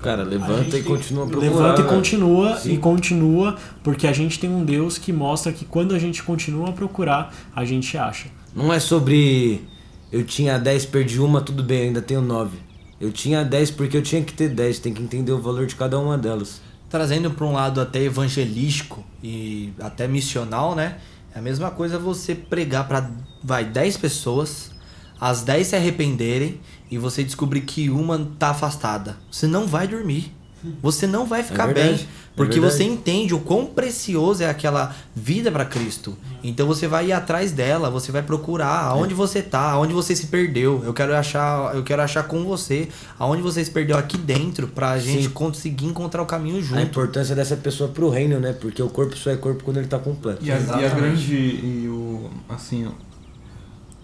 Cara, 0.00 0.22
levanta 0.22 0.78
e 0.78 0.82
continua 0.82 1.26
procurando. 1.26 1.54
levanta 1.54 1.80
e 1.80 1.84
né? 1.84 1.90
continua 1.90 2.56
Sim. 2.56 2.74
e 2.74 2.78
continua, 2.78 3.56
porque 3.82 4.06
a 4.06 4.12
gente 4.12 4.38
tem 4.38 4.48
um 4.48 4.64
Deus 4.64 4.96
que 4.96 5.12
mostra 5.12 5.52
que 5.52 5.64
quando 5.64 5.94
a 5.94 5.98
gente 5.98 6.22
continua 6.22 6.68
a 6.68 6.72
procurar, 6.72 7.34
a 7.54 7.64
gente 7.64 7.96
acha. 7.98 8.26
Não 8.58 8.72
é 8.72 8.80
sobre 8.80 9.62
eu 10.10 10.24
tinha 10.24 10.58
10, 10.58 10.86
perdi 10.86 11.20
uma, 11.20 11.40
tudo 11.40 11.62
bem, 11.62 11.82
ainda 11.82 12.02
tenho 12.02 12.20
9. 12.20 12.58
Eu 13.00 13.12
tinha 13.12 13.44
10 13.44 13.70
porque 13.70 13.96
eu 13.96 14.02
tinha 14.02 14.20
que 14.20 14.32
ter 14.32 14.48
10, 14.48 14.80
tem 14.80 14.92
que 14.92 15.00
entender 15.00 15.30
o 15.30 15.40
valor 15.40 15.64
de 15.64 15.76
cada 15.76 15.96
uma 15.96 16.18
delas. 16.18 16.60
trazendo 16.90 17.30
para 17.30 17.46
um 17.46 17.52
lado 17.52 17.80
até 17.80 18.02
evangelístico 18.02 19.04
e 19.22 19.72
até 19.78 20.08
missional, 20.08 20.74
né? 20.74 20.98
É 21.32 21.38
a 21.38 21.42
mesma 21.42 21.70
coisa 21.70 22.00
você 22.00 22.34
pregar 22.34 22.88
para 22.88 23.08
vai 23.44 23.64
10 23.64 23.96
pessoas, 23.98 24.72
as 25.20 25.42
10 25.42 25.68
se 25.68 25.76
arrependerem 25.76 26.60
e 26.90 26.98
você 26.98 27.22
descobrir 27.22 27.60
que 27.60 27.88
uma 27.88 28.28
tá 28.40 28.48
afastada. 28.50 29.18
Você 29.30 29.46
não 29.46 29.68
vai 29.68 29.86
dormir. 29.86 30.34
Você 30.82 31.06
não 31.06 31.24
vai 31.24 31.42
ficar 31.44 31.66
verdade, 31.66 31.88
bem, 31.98 32.04
é 32.04 32.06
porque 32.36 32.58
verdade. 32.58 32.76
você 32.76 32.84
entende 32.84 33.32
o 33.32 33.38
quão 33.38 33.66
precioso 33.66 34.42
é 34.42 34.50
aquela 34.50 34.92
vida 35.14 35.52
para 35.52 35.64
Cristo. 35.64 36.16
Então 36.42 36.66
você 36.66 36.88
vai 36.88 37.06
ir 37.06 37.12
atrás 37.12 37.52
dela, 37.52 37.88
você 37.90 38.10
vai 38.10 38.22
procurar 38.22 38.80
aonde 38.86 39.14
você 39.14 39.40
tá, 39.40 39.70
aonde 39.70 39.92
você 39.94 40.16
se 40.16 40.26
perdeu. 40.26 40.82
Eu 40.84 40.92
quero 40.92 41.14
achar, 41.14 41.74
eu 41.76 41.82
quero 41.84 42.02
achar 42.02 42.24
com 42.24 42.44
você 42.44 42.88
aonde 43.18 43.40
você 43.40 43.64
se 43.64 43.70
perdeu 43.70 43.96
aqui 43.96 44.18
dentro 44.18 44.66
pra 44.66 44.98
gente 44.98 45.24
Sim. 45.24 45.30
conseguir 45.30 45.86
encontrar 45.86 46.22
o 46.22 46.26
caminho 46.26 46.58
A 46.58 46.62
junto. 46.62 46.80
importância 46.82 47.36
dessa 47.36 47.56
pessoa 47.56 47.88
pro 47.90 48.08
reino, 48.08 48.40
né? 48.40 48.52
Porque 48.52 48.82
o 48.82 48.88
corpo 48.88 49.16
só 49.16 49.30
é 49.30 49.36
corpo 49.36 49.62
quando 49.62 49.76
ele 49.76 49.86
tá 49.88 49.98
completo. 49.98 50.44
E 50.44 50.50
a, 50.50 50.58
e 50.58 50.84
a 50.84 50.88
grande. 50.88 51.34
E 51.34 51.86
o. 51.88 52.28
Assim. 52.48 52.84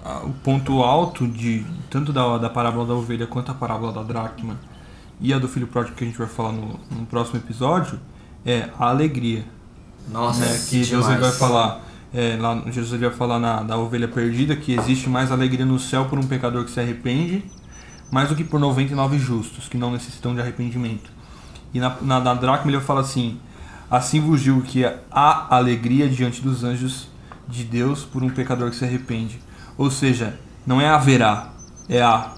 a- 0.05 0.19
o 0.25 0.31
ponto 0.45 0.83
alto 0.83 1.27
de 1.27 1.65
tanto 1.91 2.13
da, 2.13 2.37
da 2.39 2.51
parábola 2.51 2.87
da 2.87 2.95
ovelha 2.95 3.27
quanto 3.27 3.51
a 3.51 3.55
parábola 3.55 3.91
da 3.93 4.03
dracma 4.03 4.59
e 5.21 5.33
a 5.33 5.39
do 5.39 5.49
filho 5.49 5.67
pródigo 5.67 5.97
que 5.97 6.05
a 6.05 6.07
gente 6.07 6.19
vai 6.19 6.27
falar 6.27 6.53
no, 6.53 6.79
no 6.91 7.07
próximo 7.07 7.39
episódio 7.39 7.99
é 8.45 8.69
a 8.79 8.89
alegria. 8.89 9.45
Nossa, 10.11 10.41
né? 10.41 10.59
Que 10.69 10.77
Deus 10.77 10.89
demais. 10.89 11.11
ele 11.11 11.21
vai 11.21 11.33
falar. 11.33 11.81
é, 12.13 12.37
lá, 12.37 12.63
Jesus 12.67 12.93
ele 12.93 13.09
vai 13.09 13.17
falar 13.17 13.39
na, 13.39 13.63
da 13.63 13.77
ovelha 13.77 14.07
perdida 14.07 14.55
que 14.55 14.73
existe 14.75 15.09
mais 15.09 15.33
alegria 15.33 15.65
no 15.65 15.79
céu 15.79 16.05
por 16.07 16.19
um 16.19 16.23
pecador 16.23 16.65
que 16.65 16.71
se 16.71 16.79
arrepende, 16.81 17.45
mais 18.11 18.29
do 18.29 18.37
que 18.37 18.45
por 18.45 18.61
99 18.61 19.19
justos 19.19 19.69
que 19.69 19.77
não 19.77 19.91
necessitam 19.91 20.35
de 20.35 20.41
arrependimento. 20.41 21.11
E 21.73 21.81
na, 21.81 21.97
na, 22.01 22.21
na 22.21 22.35
dracma 22.35 22.71
ele 22.71 22.81
fala 22.81 23.01
assim: 23.01 23.39
Assim 23.91 24.21
vos 24.21 24.41
digo 24.41 24.63
que 24.63 24.85
há 25.11 25.55
alegria 25.55 26.09
diante 26.09 26.41
dos 26.41 26.65
anjos 26.65 27.09
de 27.49 27.65
Deus 27.65 28.05
por 28.05 28.23
um 28.23 28.31
pecador 28.31 28.71
que 28.71 28.77
se 28.77 28.85
arrepende. 28.85 29.41
Ou 29.77 29.91
seja, 29.91 30.39
não 30.67 30.81
é 30.81 30.89
haverá, 30.89 31.53
é 31.89 32.01
há. 32.01 32.35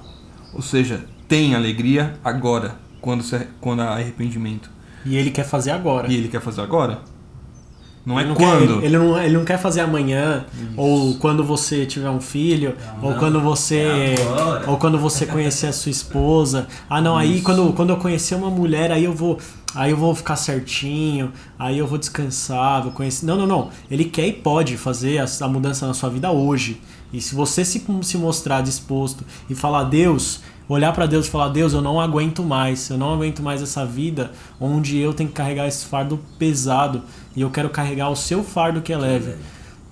Ou 0.53 0.63
seja, 0.63 1.07
tem 1.29 1.55
alegria 1.55 2.15
agora, 2.25 2.77
quando, 3.01 3.23
se, 3.23 3.47
quando 3.61 3.81
há 3.81 3.95
arrependimento. 3.95 4.71
E 5.05 5.17
ele 5.17 5.31
quer 5.31 5.45
fazer 5.45 5.71
agora. 5.71 6.11
E 6.11 6.17
ele 6.17 6.29
quer 6.29 6.41
fazer 6.41 6.61
agora? 6.61 7.01
Não 8.07 8.21
é 8.21 8.23
Ele 8.23 8.29
não 8.29 8.37
quando. 8.37 8.79
Quer, 8.79 8.87
ele, 8.87 8.99
não, 8.99 9.21
ele 9.21 9.37
não 9.37 9.45
quer 9.45 9.59
fazer 9.59 9.81
amanhã, 9.81 10.47
ou 10.77 11.17
quando 11.17 11.43
você 11.43 11.85
tiver 11.85 12.09
um 12.09 12.21
filho, 12.21 12.77
ou 13.03 13.15
quando 13.15 13.41
você. 13.41 13.81
É 13.81 14.15
ou 14.69 14.77
quando 14.77 14.97
você 14.97 15.27
conhecer 15.27 15.67
a 15.67 15.73
sua 15.73 15.91
esposa. 15.91 16.69
Ah 16.89 17.01
não, 17.01 17.19
aí 17.19 17.41
quando, 17.41 17.73
quando 17.73 17.91
eu 17.91 17.97
conhecer 17.97 18.37
uma 18.37 18.49
mulher, 18.49 18.93
aí 18.93 19.03
eu 19.03 19.13
vou. 19.13 19.41
aí 19.75 19.91
eu 19.91 19.97
vou 19.97 20.15
ficar 20.15 20.37
certinho, 20.37 21.33
aí 21.59 21.79
eu 21.79 21.87
vou 21.89 21.99
descansar, 21.99 22.85
vou 22.85 22.93
conhecer. 22.93 23.27
Não, 23.27 23.37
não, 23.37 23.47
não. 23.47 23.71
Ele 23.91 24.05
quer 24.05 24.29
e 24.29 24.33
pode 24.33 24.77
fazer 24.77 25.19
a, 25.19 25.27
a 25.41 25.49
mudança 25.49 25.85
na 25.85 25.93
sua 25.93 26.09
vida 26.09 26.31
hoje. 26.31 26.81
E 27.13 27.21
se 27.21 27.35
você 27.35 27.65
se, 27.65 27.85
se 28.03 28.17
mostrar 28.17 28.61
disposto 28.61 29.25
e 29.51 29.55
falar, 29.55 29.83
Deus, 29.85 30.43
olhar 30.69 30.93
para 30.93 31.07
Deus 31.07 31.27
e 31.27 31.31
falar: 31.31 31.49
Deus, 31.49 31.73
eu 31.73 31.81
não 31.81 32.01
aguento 32.01 32.43
mais, 32.43 32.89
eu 32.91 32.99
não 32.99 33.15
aguento 33.15 33.43
mais 33.43 33.63
essa 33.63 33.85
vida 33.85 34.33
onde 34.61 34.99
eu 34.99 35.13
tenho 35.13 35.29
que 35.29 35.35
carregar 35.35 35.67
esse 35.67 35.87
fardo 35.87 36.19
pesado 36.39 37.03
e 37.35 37.41
eu 37.41 37.51
quero 37.51 37.71
carregar 37.71 38.11
o 38.11 38.17
seu 38.17 38.43
fardo 38.43 38.83
que 38.83 38.93
é 38.93 38.97
leve. 38.97 39.35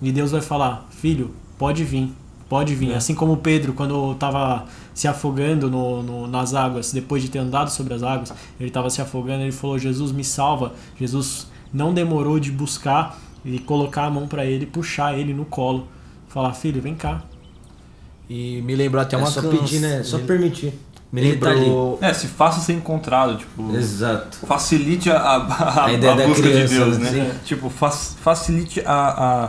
E 0.03 0.13
Deus 0.13 0.33
vai 0.33 0.41
falar: 0.41 0.87
Filho, 0.91 1.35
pode 1.59 1.85
vir, 1.85 2.13
pode 2.49 2.75
vir. 2.75 2.93
É. 2.93 2.97
Assim 2.97 3.15
como 3.15 3.37
Pedro, 3.37 3.73
quando 3.73 4.13
estava 4.13 4.67
se 4.93 5.09
afogando 5.09 5.71
no, 5.71 6.03
no, 6.03 6.27
nas 6.27 6.55
águas, 6.55 6.93
depois 6.93 7.23
de 7.23 7.29
ter 7.29 7.39
andado 7.39 7.71
sobre 7.71 7.95
as 7.95 8.03
águas, 8.03 8.33
ele 8.59 8.69
estava 8.69 8.91
se 8.91 9.01
afogando, 9.01 9.43
ele 9.43 9.53
falou: 9.53 9.79
Jesus, 9.79 10.13
me 10.13 10.25
salva. 10.25 10.73
Jesus 10.99 11.49
não 11.73 11.93
demorou 11.93 12.39
de 12.39 12.51
buscar 12.51 13.19
e 13.45 13.59
colocar 13.59 14.05
a 14.05 14.11
mão 14.11 14.27
para 14.27 14.45
ele, 14.47 14.67
puxar 14.67 15.19
ele 15.19 15.35
no 15.35 15.45
colo, 15.45 15.87
falar: 16.29 16.53
Filho, 16.53 16.81
vem 16.81 16.95
cá, 16.95 17.23
e 18.29 18.63
me 18.63 18.75
lembrou 18.75 19.03
até 19.03 19.17
é 19.17 19.19
uma 19.19 19.27
só 19.27 19.43
pedir, 19.43 19.81
né? 19.81 20.03
Só 20.03 20.19
permitir. 20.19 20.73
Me 21.13 21.21
lembrou. 21.21 21.97
Tá 21.99 22.09
é, 22.09 22.15
se 22.15 22.27
faça 22.27 22.61
ser 22.61 22.73
encontrado, 22.73 23.37
tipo. 23.39 23.75
Exato. 23.77 24.39
Facilite 24.47 25.11
a, 25.11 25.17
a, 25.17 25.37
a, 25.37 25.85
a 25.85 26.27
busca 26.27 26.43
criança, 26.43 26.67
de 26.67 26.75
Deus, 26.75 26.99
né? 26.99 27.11
Sim. 27.11 27.39
Tipo, 27.45 27.71
facilite 27.71 28.81
a, 28.85 28.93
a, 28.93 29.45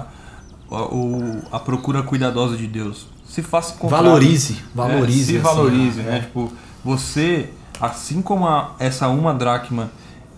a, 0.71 1.55
a 1.55 1.59
procura 1.59 2.03
cuidadosa 2.03 2.55
de 2.55 2.67
Deus. 2.67 3.07
Se 3.27 3.41
faça 3.41 3.73
encontrar. 3.73 4.03
Valorize. 4.03 4.61
Valorize. 4.75 5.21
É, 5.21 5.25
se 5.25 5.47
assim, 5.47 5.55
valorize, 5.55 6.01
né? 6.01 6.17
É. 6.17 6.19
Tipo, 6.19 6.51
você, 6.83 7.49
assim 7.81 8.21
como 8.21 8.45
essa 8.77 9.07
uma 9.07 9.33
dracma 9.33 9.89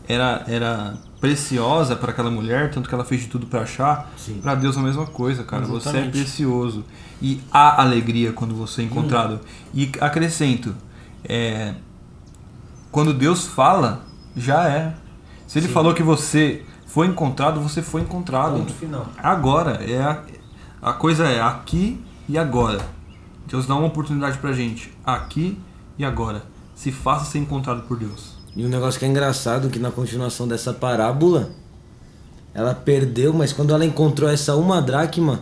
era, 0.08 0.46
era 0.48 0.94
preciosa 1.20 1.96
para 1.96 2.12
aquela 2.12 2.30
mulher, 2.30 2.70
tanto 2.72 2.88
que 2.88 2.94
ela 2.94 3.04
fez 3.04 3.22
de 3.22 3.28
tudo 3.28 3.48
para 3.48 3.62
achar, 3.62 4.12
para 4.42 4.56
Deus 4.56 4.78
é 4.78 4.80
a 4.80 4.84
mesma 4.84 5.06
coisa, 5.06 5.44
cara. 5.44 5.64
Exatamente. 5.64 5.84
Você 5.84 5.98
é 5.98 6.10
precioso. 6.10 6.86
E 7.22 7.42
há 7.52 7.82
alegria 7.82 8.32
quando 8.32 8.54
você 8.54 8.82
é 8.82 8.86
encontrado. 8.86 9.36
Hum. 9.36 9.40
E 9.74 9.92
acrescento, 10.00 10.76
é, 11.24 11.74
quando 12.92 13.14
Deus 13.14 13.46
fala, 13.46 14.06
já 14.36 14.68
é. 14.68 14.96
Se 15.48 15.60
ele 15.60 15.68
Sim. 15.68 15.74
falou 15.74 15.94
que 15.94 16.04
você 16.04 16.64
foi 16.86 17.08
encontrado, 17.08 17.60
você 17.60 17.82
foi 17.82 18.02
encontrado. 18.02 18.58
Ponto 18.58 18.74
final. 18.74 19.08
Agora, 19.18 19.84
é 19.84 20.02
a, 20.02 20.24
a 20.82 20.94
coisa 20.94 21.26
é 21.26 21.42
aqui 21.42 22.00
e 22.30 22.38
agora. 22.38 22.80
Deus 23.48 23.66
dá 23.66 23.76
uma 23.76 23.88
oportunidade 23.88 24.38
pra 24.38 24.52
gente, 24.52 24.94
aqui 25.06 25.58
e 25.98 26.06
agora. 26.06 26.44
Se 26.76 26.92
faça 26.92 27.26
ser 27.26 27.40
encontrado 27.40 27.84
por 27.88 27.98
Deus. 27.98 28.37
E 28.58 28.66
um 28.66 28.70
negócio 28.70 29.00
que 29.00 29.06
é 29.06 29.08
engraçado 29.08 29.70
que 29.70 29.78
na 29.78 29.92
continuação 29.92 30.48
dessa 30.48 30.74
parábola, 30.74 31.52
ela 32.56 32.74
perdeu, 32.74 33.32
mas 33.32 33.54
quando 33.54 33.72
ela 33.72 33.86
encontrou 33.86 34.28
essa 34.28 34.56
uma 34.56 34.82
dracma, 34.82 35.42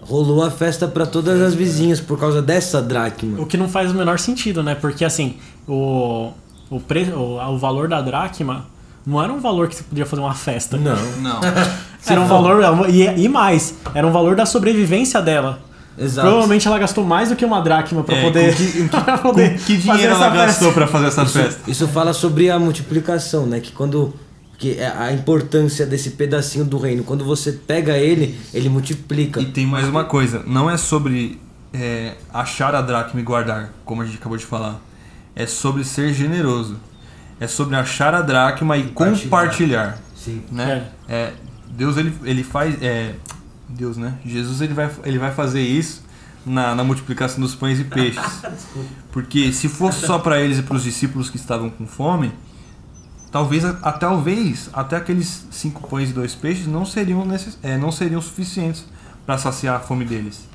rolou 0.00 0.42
a 0.42 0.50
festa 0.50 0.88
para 0.88 1.06
todas 1.06 1.40
as 1.40 1.54
vizinhas 1.54 2.00
por 2.00 2.18
causa 2.18 2.42
dessa 2.42 2.82
dracma. 2.82 3.40
O 3.40 3.46
que 3.46 3.56
não 3.56 3.68
faz 3.68 3.92
o 3.92 3.94
menor 3.94 4.18
sentido, 4.18 4.64
né? 4.64 4.74
Porque 4.74 5.04
assim, 5.04 5.36
o, 5.68 6.32
o, 6.68 6.80
pre, 6.80 7.04
o, 7.12 7.38
o 7.40 7.56
valor 7.56 7.86
da 7.86 8.02
dracma 8.02 8.66
não 9.06 9.22
era 9.22 9.32
um 9.32 9.38
valor 9.38 9.68
que 9.68 9.76
você 9.76 9.84
podia 9.84 10.04
fazer 10.04 10.20
uma 10.20 10.34
festa. 10.34 10.76
Não, 10.76 10.96
não. 11.20 11.40
era 12.04 12.20
um 12.20 12.26
valor. 12.26 12.90
E, 12.90 13.04
e 13.04 13.28
mais, 13.28 13.76
era 13.94 14.04
um 14.04 14.10
valor 14.10 14.34
da 14.34 14.44
sobrevivência 14.44 15.22
dela. 15.22 15.60
Exato. 15.96 16.26
Provavelmente 16.26 16.66
ela 16.66 16.78
gastou 16.78 17.04
mais 17.04 17.28
do 17.28 17.36
que 17.36 17.44
uma 17.44 17.60
dracma 17.60 18.02
para 18.02 18.16
é, 18.16 18.22
poder, 18.22 18.54
com 18.54 18.88
que, 18.88 18.88
pra 18.88 19.18
poder 19.18 19.50
com 19.52 19.64
que 19.64 19.76
dinheiro 19.76 20.12
ela 20.12 20.28
gastou 20.30 20.72
para 20.72 20.86
fazer 20.86 21.06
essa 21.06 21.22
isso, 21.22 21.38
festa? 21.38 21.70
Isso 21.70 21.88
fala 21.88 22.12
sobre 22.12 22.50
a 22.50 22.58
multiplicação, 22.58 23.46
né? 23.46 23.60
Que 23.60 23.72
quando 23.72 24.12
que 24.58 24.78
é 24.78 24.86
a 24.86 25.12
importância 25.12 25.84
desse 25.84 26.10
pedacinho 26.10 26.64
do 26.64 26.78
reino, 26.78 27.02
quando 27.02 27.24
você 27.24 27.52
pega 27.52 27.98
ele, 27.98 28.38
ele 28.52 28.68
multiplica. 28.68 29.40
E 29.40 29.46
tem 29.46 29.66
mais 29.66 29.88
uma 29.88 30.04
coisa, 30.04 30.42
não 30.46 30.70
é 30.70 30.76
sobre 30.76 31.40
é, 31.72 32.14
achar 32.32 32.74
a 32.74 32.80
dracma 32.80 33.20
e 33.20 33.22
guardar, 33.22 33.72
como 33.84 34.02
a 34.02 34.06
gente 34.06 34.16
acabou 34.16 34.38
de 34.38 34.46
falar. 34.46 34.80
É 35.34 35.46
sobre 35.46 35.82
ser 35.84 36.12
generoso. 36.12 36.76
É 37.40 37.48
sobre 37.48 37.74
achar 37.74 38.14
a 38.14 38.22
dracma 38.22 38.78
e 38.78 38.84
compartilhar. 38.84 39.22
compartilhar 39.22 39.98
Sim. 40.16 40.42
Né? 40.50 40.86
É. 41.08 41.14
é 41.14 41.32
Deus 41.68 41.96
ele, 41.96 42.14
ele 42.24 42.44
faz 42.44 42.80
é, 42.80 43.14
Deus, 43.68 43.96
né? 43.96 44.18
Jesus 44.24 44.60
ele 44.60 44.74
vai, 44.74 44.90
ele 45.04 45.18
vai 45.18 45.32
fazer 45.32 45.62
isso 45.62 46.02
na, 46.44 46.74
na 46.74 46.84
multiplicação 46.84 47.40
dos 47.40 47.54
pães 47.54 47.80
e 47.80 47.84
peixes. 47.84 48.22
Porque 49.10 49.52
se 49.52 49.68
fosse 49.68 50.06
só 50.06 50.18
para 50.18 50.40
eles 50.40 50.58
e 50.58 50.62
para 50.62 50.76
os 50.76 50.82
discípulos 50.82 51.30
que 51.30 51.36
estavam 51.36 51.70
com 51.70 51.86
fome, 51.86 52.32
talvez 53.30 53.64
até 53.64 53.98
talvez 53.98 54.70
até 54.72 54.96
aqueles 54.96 55.46
cinco 55.50 55.88
pães 55.88 56.10
e 56.10 56.12
dois 56.12 56.34
peixes 56.34 56.66
não 56.66 56.84
seriam 56.84 57.24
necess, 57.24 57.58
é, 57.62 57.76
não 57.76 57.90
seriam 57.90 58.20
suficientes 58.20 58.84
para 59.24 59.38
saciar 59.38 59.76
a 59.76 59.80
fome 59.80 60.04
deles. 60.04 60.46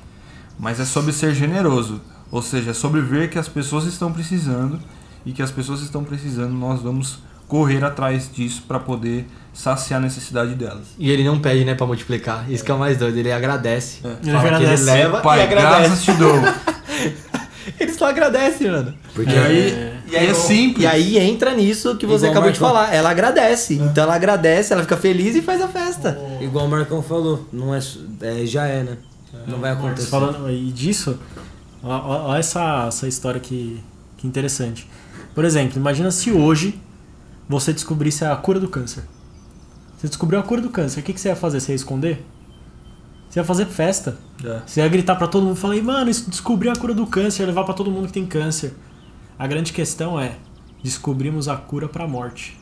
Mas 0.58 0.78
é 0.78 0.84
sobre 0.84 1.12
ser 1.12 1.34
generoso, 1.34 2.00
ou 2.30 2.42
seja, 2.42 2.70
é 2.70 2.74
sobre 2.74 3.00
ver 3.00 3.30
que 3.30 3.38
as 3.38 3.48
pessoas 3.48 3.84
estão 3.86 4.12
precisando 4.12 4.78
e 5.24 5.32
que 5.32 5.42
as 5.42 5.50
pessoas 5.50 5.80
estão 5.80 6.04
precisando, 6.04 6.52
nós 6.52 6.80
vamos 6.80 7.18
correr 7.50 7.84
atrás 7.84 8.30
disso 8.32 8.62
para 8.66 8.78
poder 8.78 9.26
saciar 9.52 9.98
a 9.98 10.02
necessidade 10.02 10.54
delas. 10.54 10.86
E 10.96 11.10
ele 11.10 11.24
não 11.24 11.40
pede, 11.40 11.64
né, 11.64 11.74
para 11.74 11.84
multiplicar. 11.84 12.48
Isso 12.48 12.64
que 12.64 12.70
é 12.70 12.74
o 12.74 12.78
mais 12.78 12.96
doido, 12.96 13.18
ele 13.18 13.32
agradece. 13.32 13.98
É. 14.04 14.28
Ele, 14.28 14.36
agradece. 14.36 14.72
ele 14.72 14.82
leva 14.84 15.20
Pai, 15.20 15.40
e 15.40 15.42
agradece. 15.42 16.04
te 16.04 16.12
dou. 16.12 16.36
ele 17.78 17.92
só 17.92 18.06
agradece, 18.06 18.70
mano. 18.70 18.94
Porque 19.12 19.34
é. 19.34 19.38
aí, 19.38 19.92
e 20.12 20.16
aí 20.16 20.28
é 20.28 20.34
simples. 20.34 20.84
E 20.84 20.86
aí 20.86 21.18
entra 21.18 21.52
nisso 21.52 21.96
que 21.96 22.06
você 22.06 22.26
Igual 22.26 22.30
acabou 22.30 22.52
de 22.52 22.58
falar. 22.60 22.94
Ela 22.94 23.10
agradece. 23.10 23.74
É. 23.74 23.82
Então 23.82 24.04
ela 24.04 24.14
agradece, 24.14 24.72
ela 24.72 24.82
fica 24.82 24.96
feliz 24.96 25.34
e 25.34 25.42
faz 25.42 25.60
a 25.60 25.66
festa. 25.66 26.16
Oh. 26.20 26.44
Igual 26.44 26.66
o 26.66 26.68
Marcão 26.68 27.02
falou, 27.02 27.48
não 27.52 27.74
é, 27.74 27.80
é 28.22 28.46
já 28.46 28.68
é, 28.68 28.84
né? 28.84 28.96
Não 29.48 29.58
vai 29.58 29.72
acontecer. 29.72 30.08
Falando 30.08 30.48
e 30.48 30.70
disso, 30.70 31.18
olha 31.82 32.38
essa, 32.38 32.86
essa 32.86 33.08
história 33.08 33.40
que, 33.40 33.82
que 34.16 34.24
interessante. 34.24 34.88
Por 35.34 35.44
exemplo, 35.44 35.78
imagina 35.78 36.12
se 36.12 36.30
hoje 36.30 36.78
você 37.50 37.72
descobrisse 37.72 38.24
a 38.24 38.34
cura 38.36 38.60
do 38.60 38.68
câncer. 38.68 39.02
Você 39.98 40.06
descobriu 40.06 40.38
a 40.38 40.42
cura 40.42 40.62
do 40.62 40.70
câncer, 40.70 41.00
o 41.00 41.02
que, 41.02 41.12
que 41.12 41.20
você 41.20 41.28
ia 41.28 41.36
fazer? 41.36 41.58
Você 41.60 41.72
ia 41.72 41.76
esconder? 41.76 42.24
Você 43.28 43.40
ia 43.40 43.44
fazer 43.44 43.66
festa. 43.66 44.16
É. 44.44 44.60
Você 44.64 44.80
ia 44.80 44.88
gritar 44.88 45.16
para 45.16 45.26
todo 45.26 45.44
mundo, 45.44 45.56
falei, 45.56 45.82
mano, 45.82 46.06
descobri 46.06 46.68
a 46.68 46.76
cura 46.76 46.94
do 46.94 47.06
câncer, 47.08 47.42
ia 47.42 47.48
levar 47.48 47.64
para 47.64 47.74
todo 47.74 47.90
mundo 47.90 48.06
que 48.06 48.12
tem 48.12 48.24
câncer. 48.24 48.72
A 49.36 49.48
grande 49.48 49.72
questão 49.72 50.18
é, 50.18 50.36
descobrimos 50.82 51.48
a 51.48 51.56
cura 51.56 51.88
para 51.88 52.04
a 52.04 52.08
morte. 52.08 52.56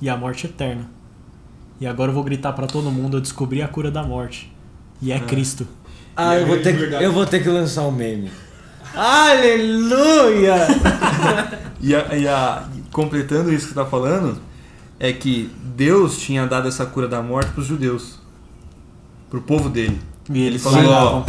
E 0.00 0.08
a 0.08 0.16
morte 0.16 0.46
eterna. 0.46 0.90
E 1.78 1.86
agora 1.86 2.10
eu 2.10 2.14
vou 2.14 2.24
gritar 2.24 2.54
para 2.54 2.66
todo 2.66 2.90
mundo, 2.90 3.18
eu 3.18 3.20
descobri 3.20 3.60
a 3.60 3.68
cura 3.68 3.90
da 3.90 4.02
morte. 4.02 4.50
E 5.02 5.12
é, 5.12 5.16
é. 5.16 5.20
Cristo. 5.20 5.68
Ah, 6.16 6.36
eu, 6.36 6.46
vou 6.46 6.58
ter 6.58 6.76
que, 6.76 6.94
eu 7.04 7.12
vou 7.12 7.26
ter 7.26 7.42
que 7.42 7.50
lançar 7.50 7.82
um 7.82 7.92
meme. 7.92 8.30
Aleluia! 8.94 10.56
e, 11.80 11.94
a, 11.94 12.16
e 12.16 12.28
a, 12.28 12.68
completando 12.92 13.52
isso 13.52 13.68
que 13.68 13.74
você 13.74 13.80
tá 13.80 13.86
falando, 13.86 14.38
é 15.00 15.12
que 15.12 15.50
Deus 15.74 16.18
tinha 16.18 16.46
dado 16.46 16.68
essa 16.68 16.86
cura 16.86 17.08
da 17.08 17.20
morte 17.20 17.50
para 17.50 17.60
os 17.60 17.66
judeus, 17.66 18.20
para 19.28 19.38
o 19.38 19.42
povo 19.42 19.68
dele. 19.68 20.00
E 20.30 20.40
ele 20.40 20.58
falou, 20.58 20.84
ó, 20.88 21.24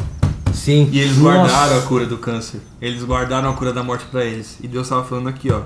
Sim. 0.54 0.88
E 0.92 1.00
eles 1.00 1.18
Nossa. 1.18 1.38
guardaram 1.40 1.78
a 1.80 1.82
cura 1.82 2.06
do 2.06 2.18
câncer. 2.18 2.62
Eles 2.80 3.04
guardaram 3.04 3.50
a 3.50 3.54
cura 3.54 3.74
da 3.74 3.84
morte 3.84 4.06
para 4.06 4.24
eles. 4.24 4.58
E 4.62 4.68
Deus 4.68 4.86
estava 4.86 5.04
falando 5.04 5.28
aqui, 5.28 5.52
ó. 5.52 5.64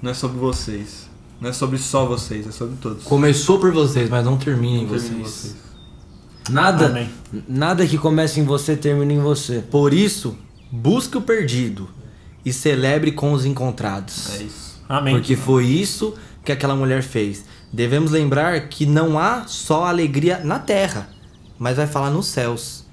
Não 0.00 0.12
é 0.12 0.14
sobre 0.14 0.38
vocês. 0.38 1.06
Não 1.40 1.50
é 1.50 1.52
sobre 1.52 1.76
só 1.78 2.06
vocês, 2.06 2.46
é 2.46 2.52
sobre 2.52 2.76
todos. 2.76 3.04
Começou 3.04 3.58
por 3.58 3.72
vocês, 3.72 4.08
mas 4.08 4.24
não 4.24 4.38
termina 4.38 4.82
em 4.82 4.86
vocês. 4.86 5.12
vocês. 5.12 5.56
Nada, 6.48 6.86
Amém. 6.86 7.10
nada 7.48 7.84
que 7.84 7.98
comece 7.98 8.40
em 8.40 8.44
você 8.44 8.76
termina 8.76 9.12
em 9.12 9.18
você. 9.18 9.58
Por 9.60 9.92
isso, 9.92 10.36
busque 10.70 11.18
o 11.18 11.20
perdido 11.20 11.88
e 12.44 12.52
celebre 12.52 13.10
com 13.12 13.32
os 13.32 13.44
encontrados. 13.44 14.40
É 14.40 14.44
isso. 14.44 14.65
Amém. 14.88 15.14
Porque 15.14 15.36
foi 15.36 15.66
isso 15.66 16.14
que 16.44 16.52
aquela 16.52 16.76
mulher 16.76 17.02
fez. 17.02 17.44
Devemos 17.72 18.10
lembrar 18.10 18.68
que 18.68 18.86
não 18.86 19.18
há 19.18 19.46
só 19.46 19.86
alegria 19.86 20.38
na 20.38 20.58
terra, 20.58 21.08
mas 21.58 21.76
vai 21.76 21.86
falar 21.86 22.10
nos 22.10 22.26
céus. 22.26 22.84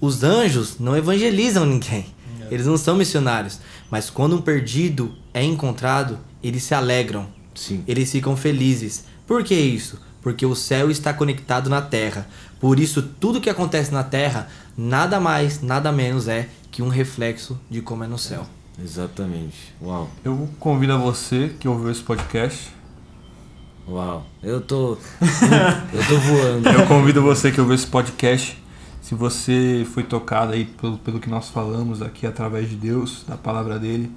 Os 0.00 0.24
anjos 0.24 0.78
não 0.80 0.96
evangelizam 0.96 1.64
ninguém. 1.64 2.06
Eles 2.50 2.66
não 2.66 2.76
são 2.76 2.96
missionários. 2.96 3.60
Mas 3.90 4.10
quando 4.10 4.36
um 4.36 4.42
perdido 4.42 5.14
é 5.32 5.42
encontrado, 5.42 6.18
eles 6.42 6.62
se 6.62 6.74
alegram. 6.74 7.26
Sim. 7.54 7.82
Eles 7.86 8.10
ficam 8.10 8.36
felizes. 8.36 9.04
Por 9.26 9.42
que 9.42 9.54
isso? 9.54 9.98
Porque 10.20 10.44
o 10.44 10.54
céu 10.54 10.90
está 10.90 11.14
conectado 11.14 11.70
na 11.70 11.80
terra. 11.80 12.28
Por 12.60 12.78
isso, 12.78 13.02
tudo 13.02 13.40
que 13.40 13.48
acontece 13.48 13.92
na 13.92 14.04
terra, 14.04 14.48
nada 14.76 15.18
mais, 15.18 15.62
nada 15.62 15.90
menos 15.90 16.28
é 16.28 16.48
que 16.70 16.82
um 16.82 16.88
reflexo 16.88 17.58
de 17.70 17.80
como 17.80 18.04
é 18.04 18.06
no 18.06 18.18
céu. 18.18 18.46
Exatamente. 18.80 19.74
Uau. 19.80 20.08
Eu 20.24 20.48
convido 20.60 20.92
a 20.92 20.96
você 20.96 21.54
que 21.58 21.66
ouviu 21.66 21.90
esse 21.90 22.02
podcast. 22.02 22.70
Uau. 23.88 24.24
Eu 24.42 24.60
tô. 24.60 24.96
eu 25.92 26.06
tô 26.08 26.18
voando. 26.18 26.68
Eu 26.68 26.86
convido 26.86 27.22
você 27.22 27.50
que 27.50 27.60
ouviu 27.60 27.74
esse 27.74 27.86
podcast. 27.86 28.62
Se 29.00 29.14
você 29.14 29.86
foi 29.92 30.04
tocado 30.04 30.52
aí 30.52 30.64
pelo, 30.64 30.98
pelo 30.98 31.18
que 31.18 31.28
nós 31.28 31.48
falamos 31.48 32.00
aqui 32.00 32.26
através 32.26 32.70
de 32.70 32.76
Deus, 32.76 33.24
da 33.26 33.36
palavra 33.36 33.78
dele, 33.78 34.10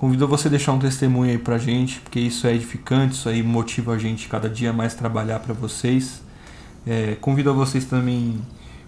Convido 0.00 0.26
você 0.26 0.48
a 0.48 0.50
deixar 0.50 0.72
um 0.72 0.78
testemunho 0.78 1.30
aí 1.30 1.36
pra 1.36 1.58
gente, 1.58 2.00
porque 2.00 2.18
isso 2.18 2.46
é 2.46 2.54
edificante, 2.54 3.16
isso 3.16 3.28
aí 3.28 3.42
motiva 3.42 3.92
a 3.92 3.98
gente 3.98 4.28
cada 4.28 4.48
dia 4.48 4.72
mais 4.72 4.94
trabalhar 4.94 5.40
para 5.40 5.52
vocês. 5.52 6.22
É, 6.86 7.18
convido 7.20 7.50
a 7.50 7.52
vocês 7.52 7.84
também 7.84 8.40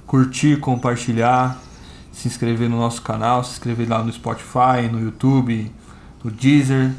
curtir, 0.06 0.58
compartilhar, 0.58 1.60
se 2.12 2.28
inscrever 2.28 2.68
no 2.68 2.76
nosso 2.76 3.00
canal, 3.02 3.42
se 3.42 3.52
inscrever 3.52 3.88
lá 3.88 4.02
no 4.02 4.12
Spotify, 4.12 4.88
no 4.90 5.00
YouTube, 5.00 5.72
no 6.22 6.30
Deezer. 6.30 6.90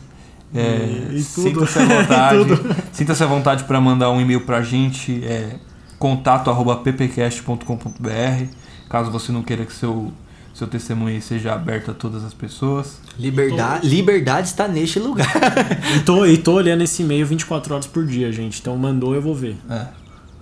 É. 0.53 1.17
Sinta-se 1.21 1.79
à 1.79 1.85
vontade. 1.85 2.49
Sinta-se 2.91 3.23
à 3.23 3.27
vontade 3.27 3.63
para 3.63 3.79
mandar 3.79 4.09
um 4.11 4.19
e-mail 4.19 4.41
pra 4.41 4.61
gente, 4.61 5.23
é 5.23 5.55
contato@ppcast.com.br, 5.99 8.45
caso 8.89 9.11
você 9.11 9.31
não 9.31 9.41
queira 9.43 9.65
que 9.65 9.73
seu 9.73 10.11
seu 10.53 10.67
testemunho 10.67 11.15
aí 11.15 11.21
seja 11.21 11.51
aberto 11.51 11.89
a 11.89 11.95
todas 11.95 12.23
as 12.23 12.31
pessoas. 12.33 12.99
Liberdade, 13.17 13.87
liberdade 13.87 14.47
está 14.49 14.67
neste 14.67 14.99
lugar. 14.99 15.25
E 15.95 15.99
tô, 16.01 16.25
e 16.27 16.37
tô 16.37 16.53
olhando 16.53 16.83
esse 16.83 17.01
e-mail 17.01 17.25
24 17.25 17.73
horas 17.73 17.87
por 17.87 18.05
dia, 18.05 18.31
gente. 18.31 18.59
Então 18.61 18.77
mandou, 18.77 19.15
eu 19.15 19.21
vou 19.21 19.33
ver. 19.33 19.57
É. 19.67 19.87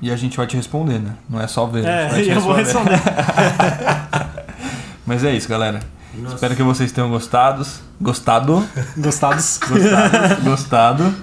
E 0.01 0.11
a 0.11 0.17
gente 0.17 0.35
vai 0.35 0.45
te 0.47 0.57
responder, 0.57 0.99
né? 0.99 1.13
Não 1.29 1.39
é 1.39 1.47
só 1.47 1.65
ver. 1.65 1.87
a 1.87 2.09
gente 2.09 2.11
vai 2.11 2.19
É, 2.19 2.23
te 2.23 2.29
eu 2.31 2.41
vou 2.41 2.53
responder. 2.53 2.99
Mas 5.05 5.23
é 5.23 5.35
isso, 5.35 5.47
galera. 5.47 5.79
Espero 6.27 6.55
que 6.55 6.63
vocês 6.63 6.91
tenham 6.91 7.09
gostado. 7.09 7.65
Gostado. 7.99 8.67
Gostados? 8.97 9.59
Gostado. 9.59 10.41
gostado. 10.43 11.15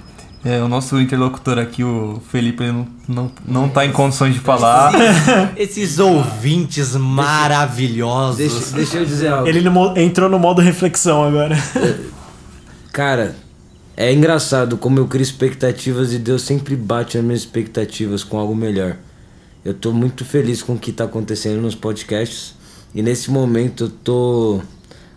É, 0.45 0.63
o 0.63 0.69
nosso 0.69 0.99
interlocutor 1.01 1.59
aqui, 1.59 1.83
o 1.83 2.23
Felipe, 2.31 2.63
ele 2.63 2.73
não, 2.73 2.87
não, 3.09 3.33
não 3.45 3.69
tá 3.69 3.85
em 3.85 3.93
condições 3.93 4.35
de 4.35 4.41
falar. 4.41 4.93
Esses 5.57 5.99
ouvintes 5.99 6.95
maravilhosos. 6.95 8.39
Deixa, 8.39 8.77
deixa 8.77 8.97
eu 8.99 9.05
dizer 9.05 9.29
algo. 9.29 9.49
Ele 9.49 9.61
no 9.61 9.99
entrou 9.99 10.31
no 10.31 10.39
modo 10.39 10.63
reflexão 10.63 11.25
agora. 11.25 11.57
Cara, 12.93 13.37
é 13.97 14.13
engraçado 14.13 14.77
como 14.77 14.99
eu 14.99 15.09
crio 15.09 15.23
expectativas 15.23 16.13
e 16.13 16.19
Deus 16.19 16.43
sempre 16.43 16.77
bate 16.77 17.19
as 17.19 17.25
minhas 17.25 17.41
expectativas 17.41 18.23
com 18.23 18.39
algo 18.39 18.55
melhor. 18.55 18.97
Eu 19.65 19.75
tô 19.75 19.93
muito 19.93 20.25
feliz 20.25 20.63
com 20.63 20.75
o 20.75 20.79
que 20.79 20.93
tá 20.93 21.05
acontecendo 21.05 21.61
nos 21.61 21.75
podcasts 21.75 22.58
e 22.95 23.03
nesse 23.03 23.31
momento 23.31 23.85
eu 23.85 23.91
tô 23.91 24.61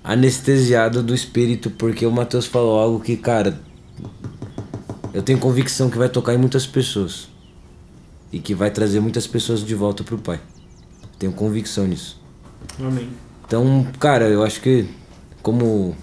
anestesiado 0.03 1.01
do 1.01 1.13
espírito 1.13 1.69
porque 1.69 2.05
o 2.05 2.11
Matheus 2.11 2.45
falou 2.45 2.79
algo 2.79 2.99
que, 2.99 3.15
cara, 3.15 3.59
eu 5.13 5.21
tenho 5.21 5.39
convicção 5.39 5.89
que 5.89 5.97
vai 5.97 6.09
tocar 6.09 6.33
em 6.33 6.37
muitas 6.37 6.65
pessoas 6.65 7.29
e 8.31 8.39
que 8.39 8.55
vai 8.55 8.71
trazer 8.71 8.99
muitas 8.99 9.27
pessoas 9.27 9.63
de 9.65 9.75
volta 9.75 10.03
pro 10.03 10.17
Pai. 10.17 10.39
Tenho 11.19 11.33
convicção 11.33 11.85
nisso. 11.85 12.19
Amém. 12.79 13.09
Então, 13.45 13.85
cara, 13.99 14.29
eu 14.29 14.43
acho 14.43 14.61
que 14.61 14.87
como 15.41 15.65
o 15.65 15.95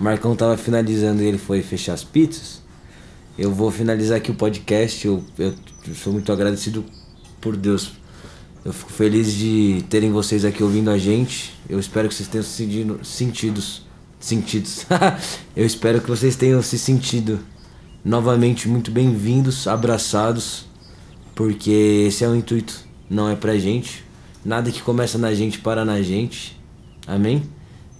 Marcão 0.00 0.34
tava 0.34 0.56
finalizando 0.56 1.22
e 1.22 1.26
ele 1.26 1.38
foi 1.38 1.62
fechar 1.62 1.92
as 1.92 2.02
pizzas, 2.02 2.62
eu 3.36 3.52
vou 3.52 3.70
finalizar 3.70 4.18
aqui 4.18 4.30
o 4.30 4.34
podcast. 4.34 5.06
Eu, 5.06 5.22
eu 5.38 5.54
sou 5.94 6.12
muito 6.12 6.32
agradecido 6.32 6.84
por 7.40 7.56
Deus. 7.56 7.92
Eu 8.64 8.72
fico 8.72 8.90
feliz 8.90 9.30
de 9.32 9.84
terem 9.90 10.10
vocês 10.10 10.42
aqui 10.42 10.62
ouvindo 10.62 10.90
a 10.90 10.96
gente. 10.96 11.52
Eu 11.68 11.78
espero 11.78 12.08
que 12.08 12.14
vocês 12.14 12.28
tenham 12.28 12.42
se 12.42 12.50
sentido, 12.50 13.00
sentidos. 13.04 13.82
Sentidos. 14.18 14.86
eu 15.54 15.66
espero 15.66 16.00
que 16.00 16.08
vocês 16.08 16.34
tenham 16.34 16.62
se 16.62 16.78
sentido 16.78 17.40
novamente 18.02 18.66
muito 18.66 18.90
bem-vindos, 18.90 19.66
abraçados, 19.66 20.66
porque 21.34 22.06
esse 22.08 22.24
é 22.24 22.28
o 22.28 22.34
intuito, 22.34 22.86
não 23.08 23.28
é 23.28 23.36
pra 23.36 23.58
gente. 23.58 24.02
Nada 24.42 24.70
que 24.70 24.80
começa 24.80 25.18
na 25.18 25.34
gente 25.34 25.58
para 25.58 25.84
na 25.84 26.00
gente. 26.00 26.58
Amém? 27.06 27.42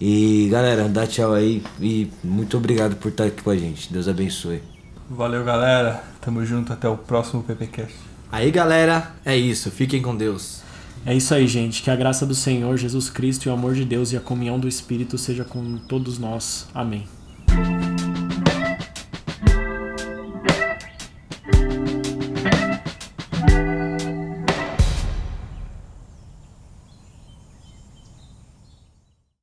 E 0.00 0.48
galera, 0.50 0.88
dá 0.88 1.06
tchau 1.06 1.34
aí 1.34 1.62
e 1.78 2.10
muito 2.22 2.56
obrigado 2.56 2.96
por 2.96 3.08
estar 3.08 3.24
aqui 3.24 3.42
com 3.42 3.50
a 3.50 3.56
gente. 3.56 3.92
Deus 3.92 4.08
abençoe. 4.08 4.62
Valeu, 5.10 5.44
galera. 5.44 6.02
Tamo 6.22 6.42
junto. 6.42 6.72
Até 6.72 6.88
o 6.88 6.96
próximo 6.96 7.42
PPCast. 7.42 8.13
Aí, 8.35 8.51
galera, 8.51 9.12
é 9.24 9.37
isso. 9.37 9.70
Fiquem 9.70 10.03
com 10.03 10.16
Deus. 10.16 10.61
É 11.07 11.14
isso 11.14 11.32
aí, 11.32 11.47
gente. 11.47 11.85
Que 11.85 11.89
a 11.89 11.95
graça 11.95 12.26
do 12.26 12.35
Senhor 12.35 12.76
Jesus 12.76 13.09
Cristo 13.09 13.47
e 13.47 13.49
o 13.49 13.53
amor 13.53 13.74
de 13.74 13.85
Deus 13.85 14.11
e 14.11 14.16
a 14.16 14.20
comunhão 14.20 14.59
do 14.59 14.66
Espírito 14.66 15.16
seja 15.16 15.45
com 15.45 15.78
todos 15.78 16.18
nós. 16.18 16.66
Amém. 16.74 17.07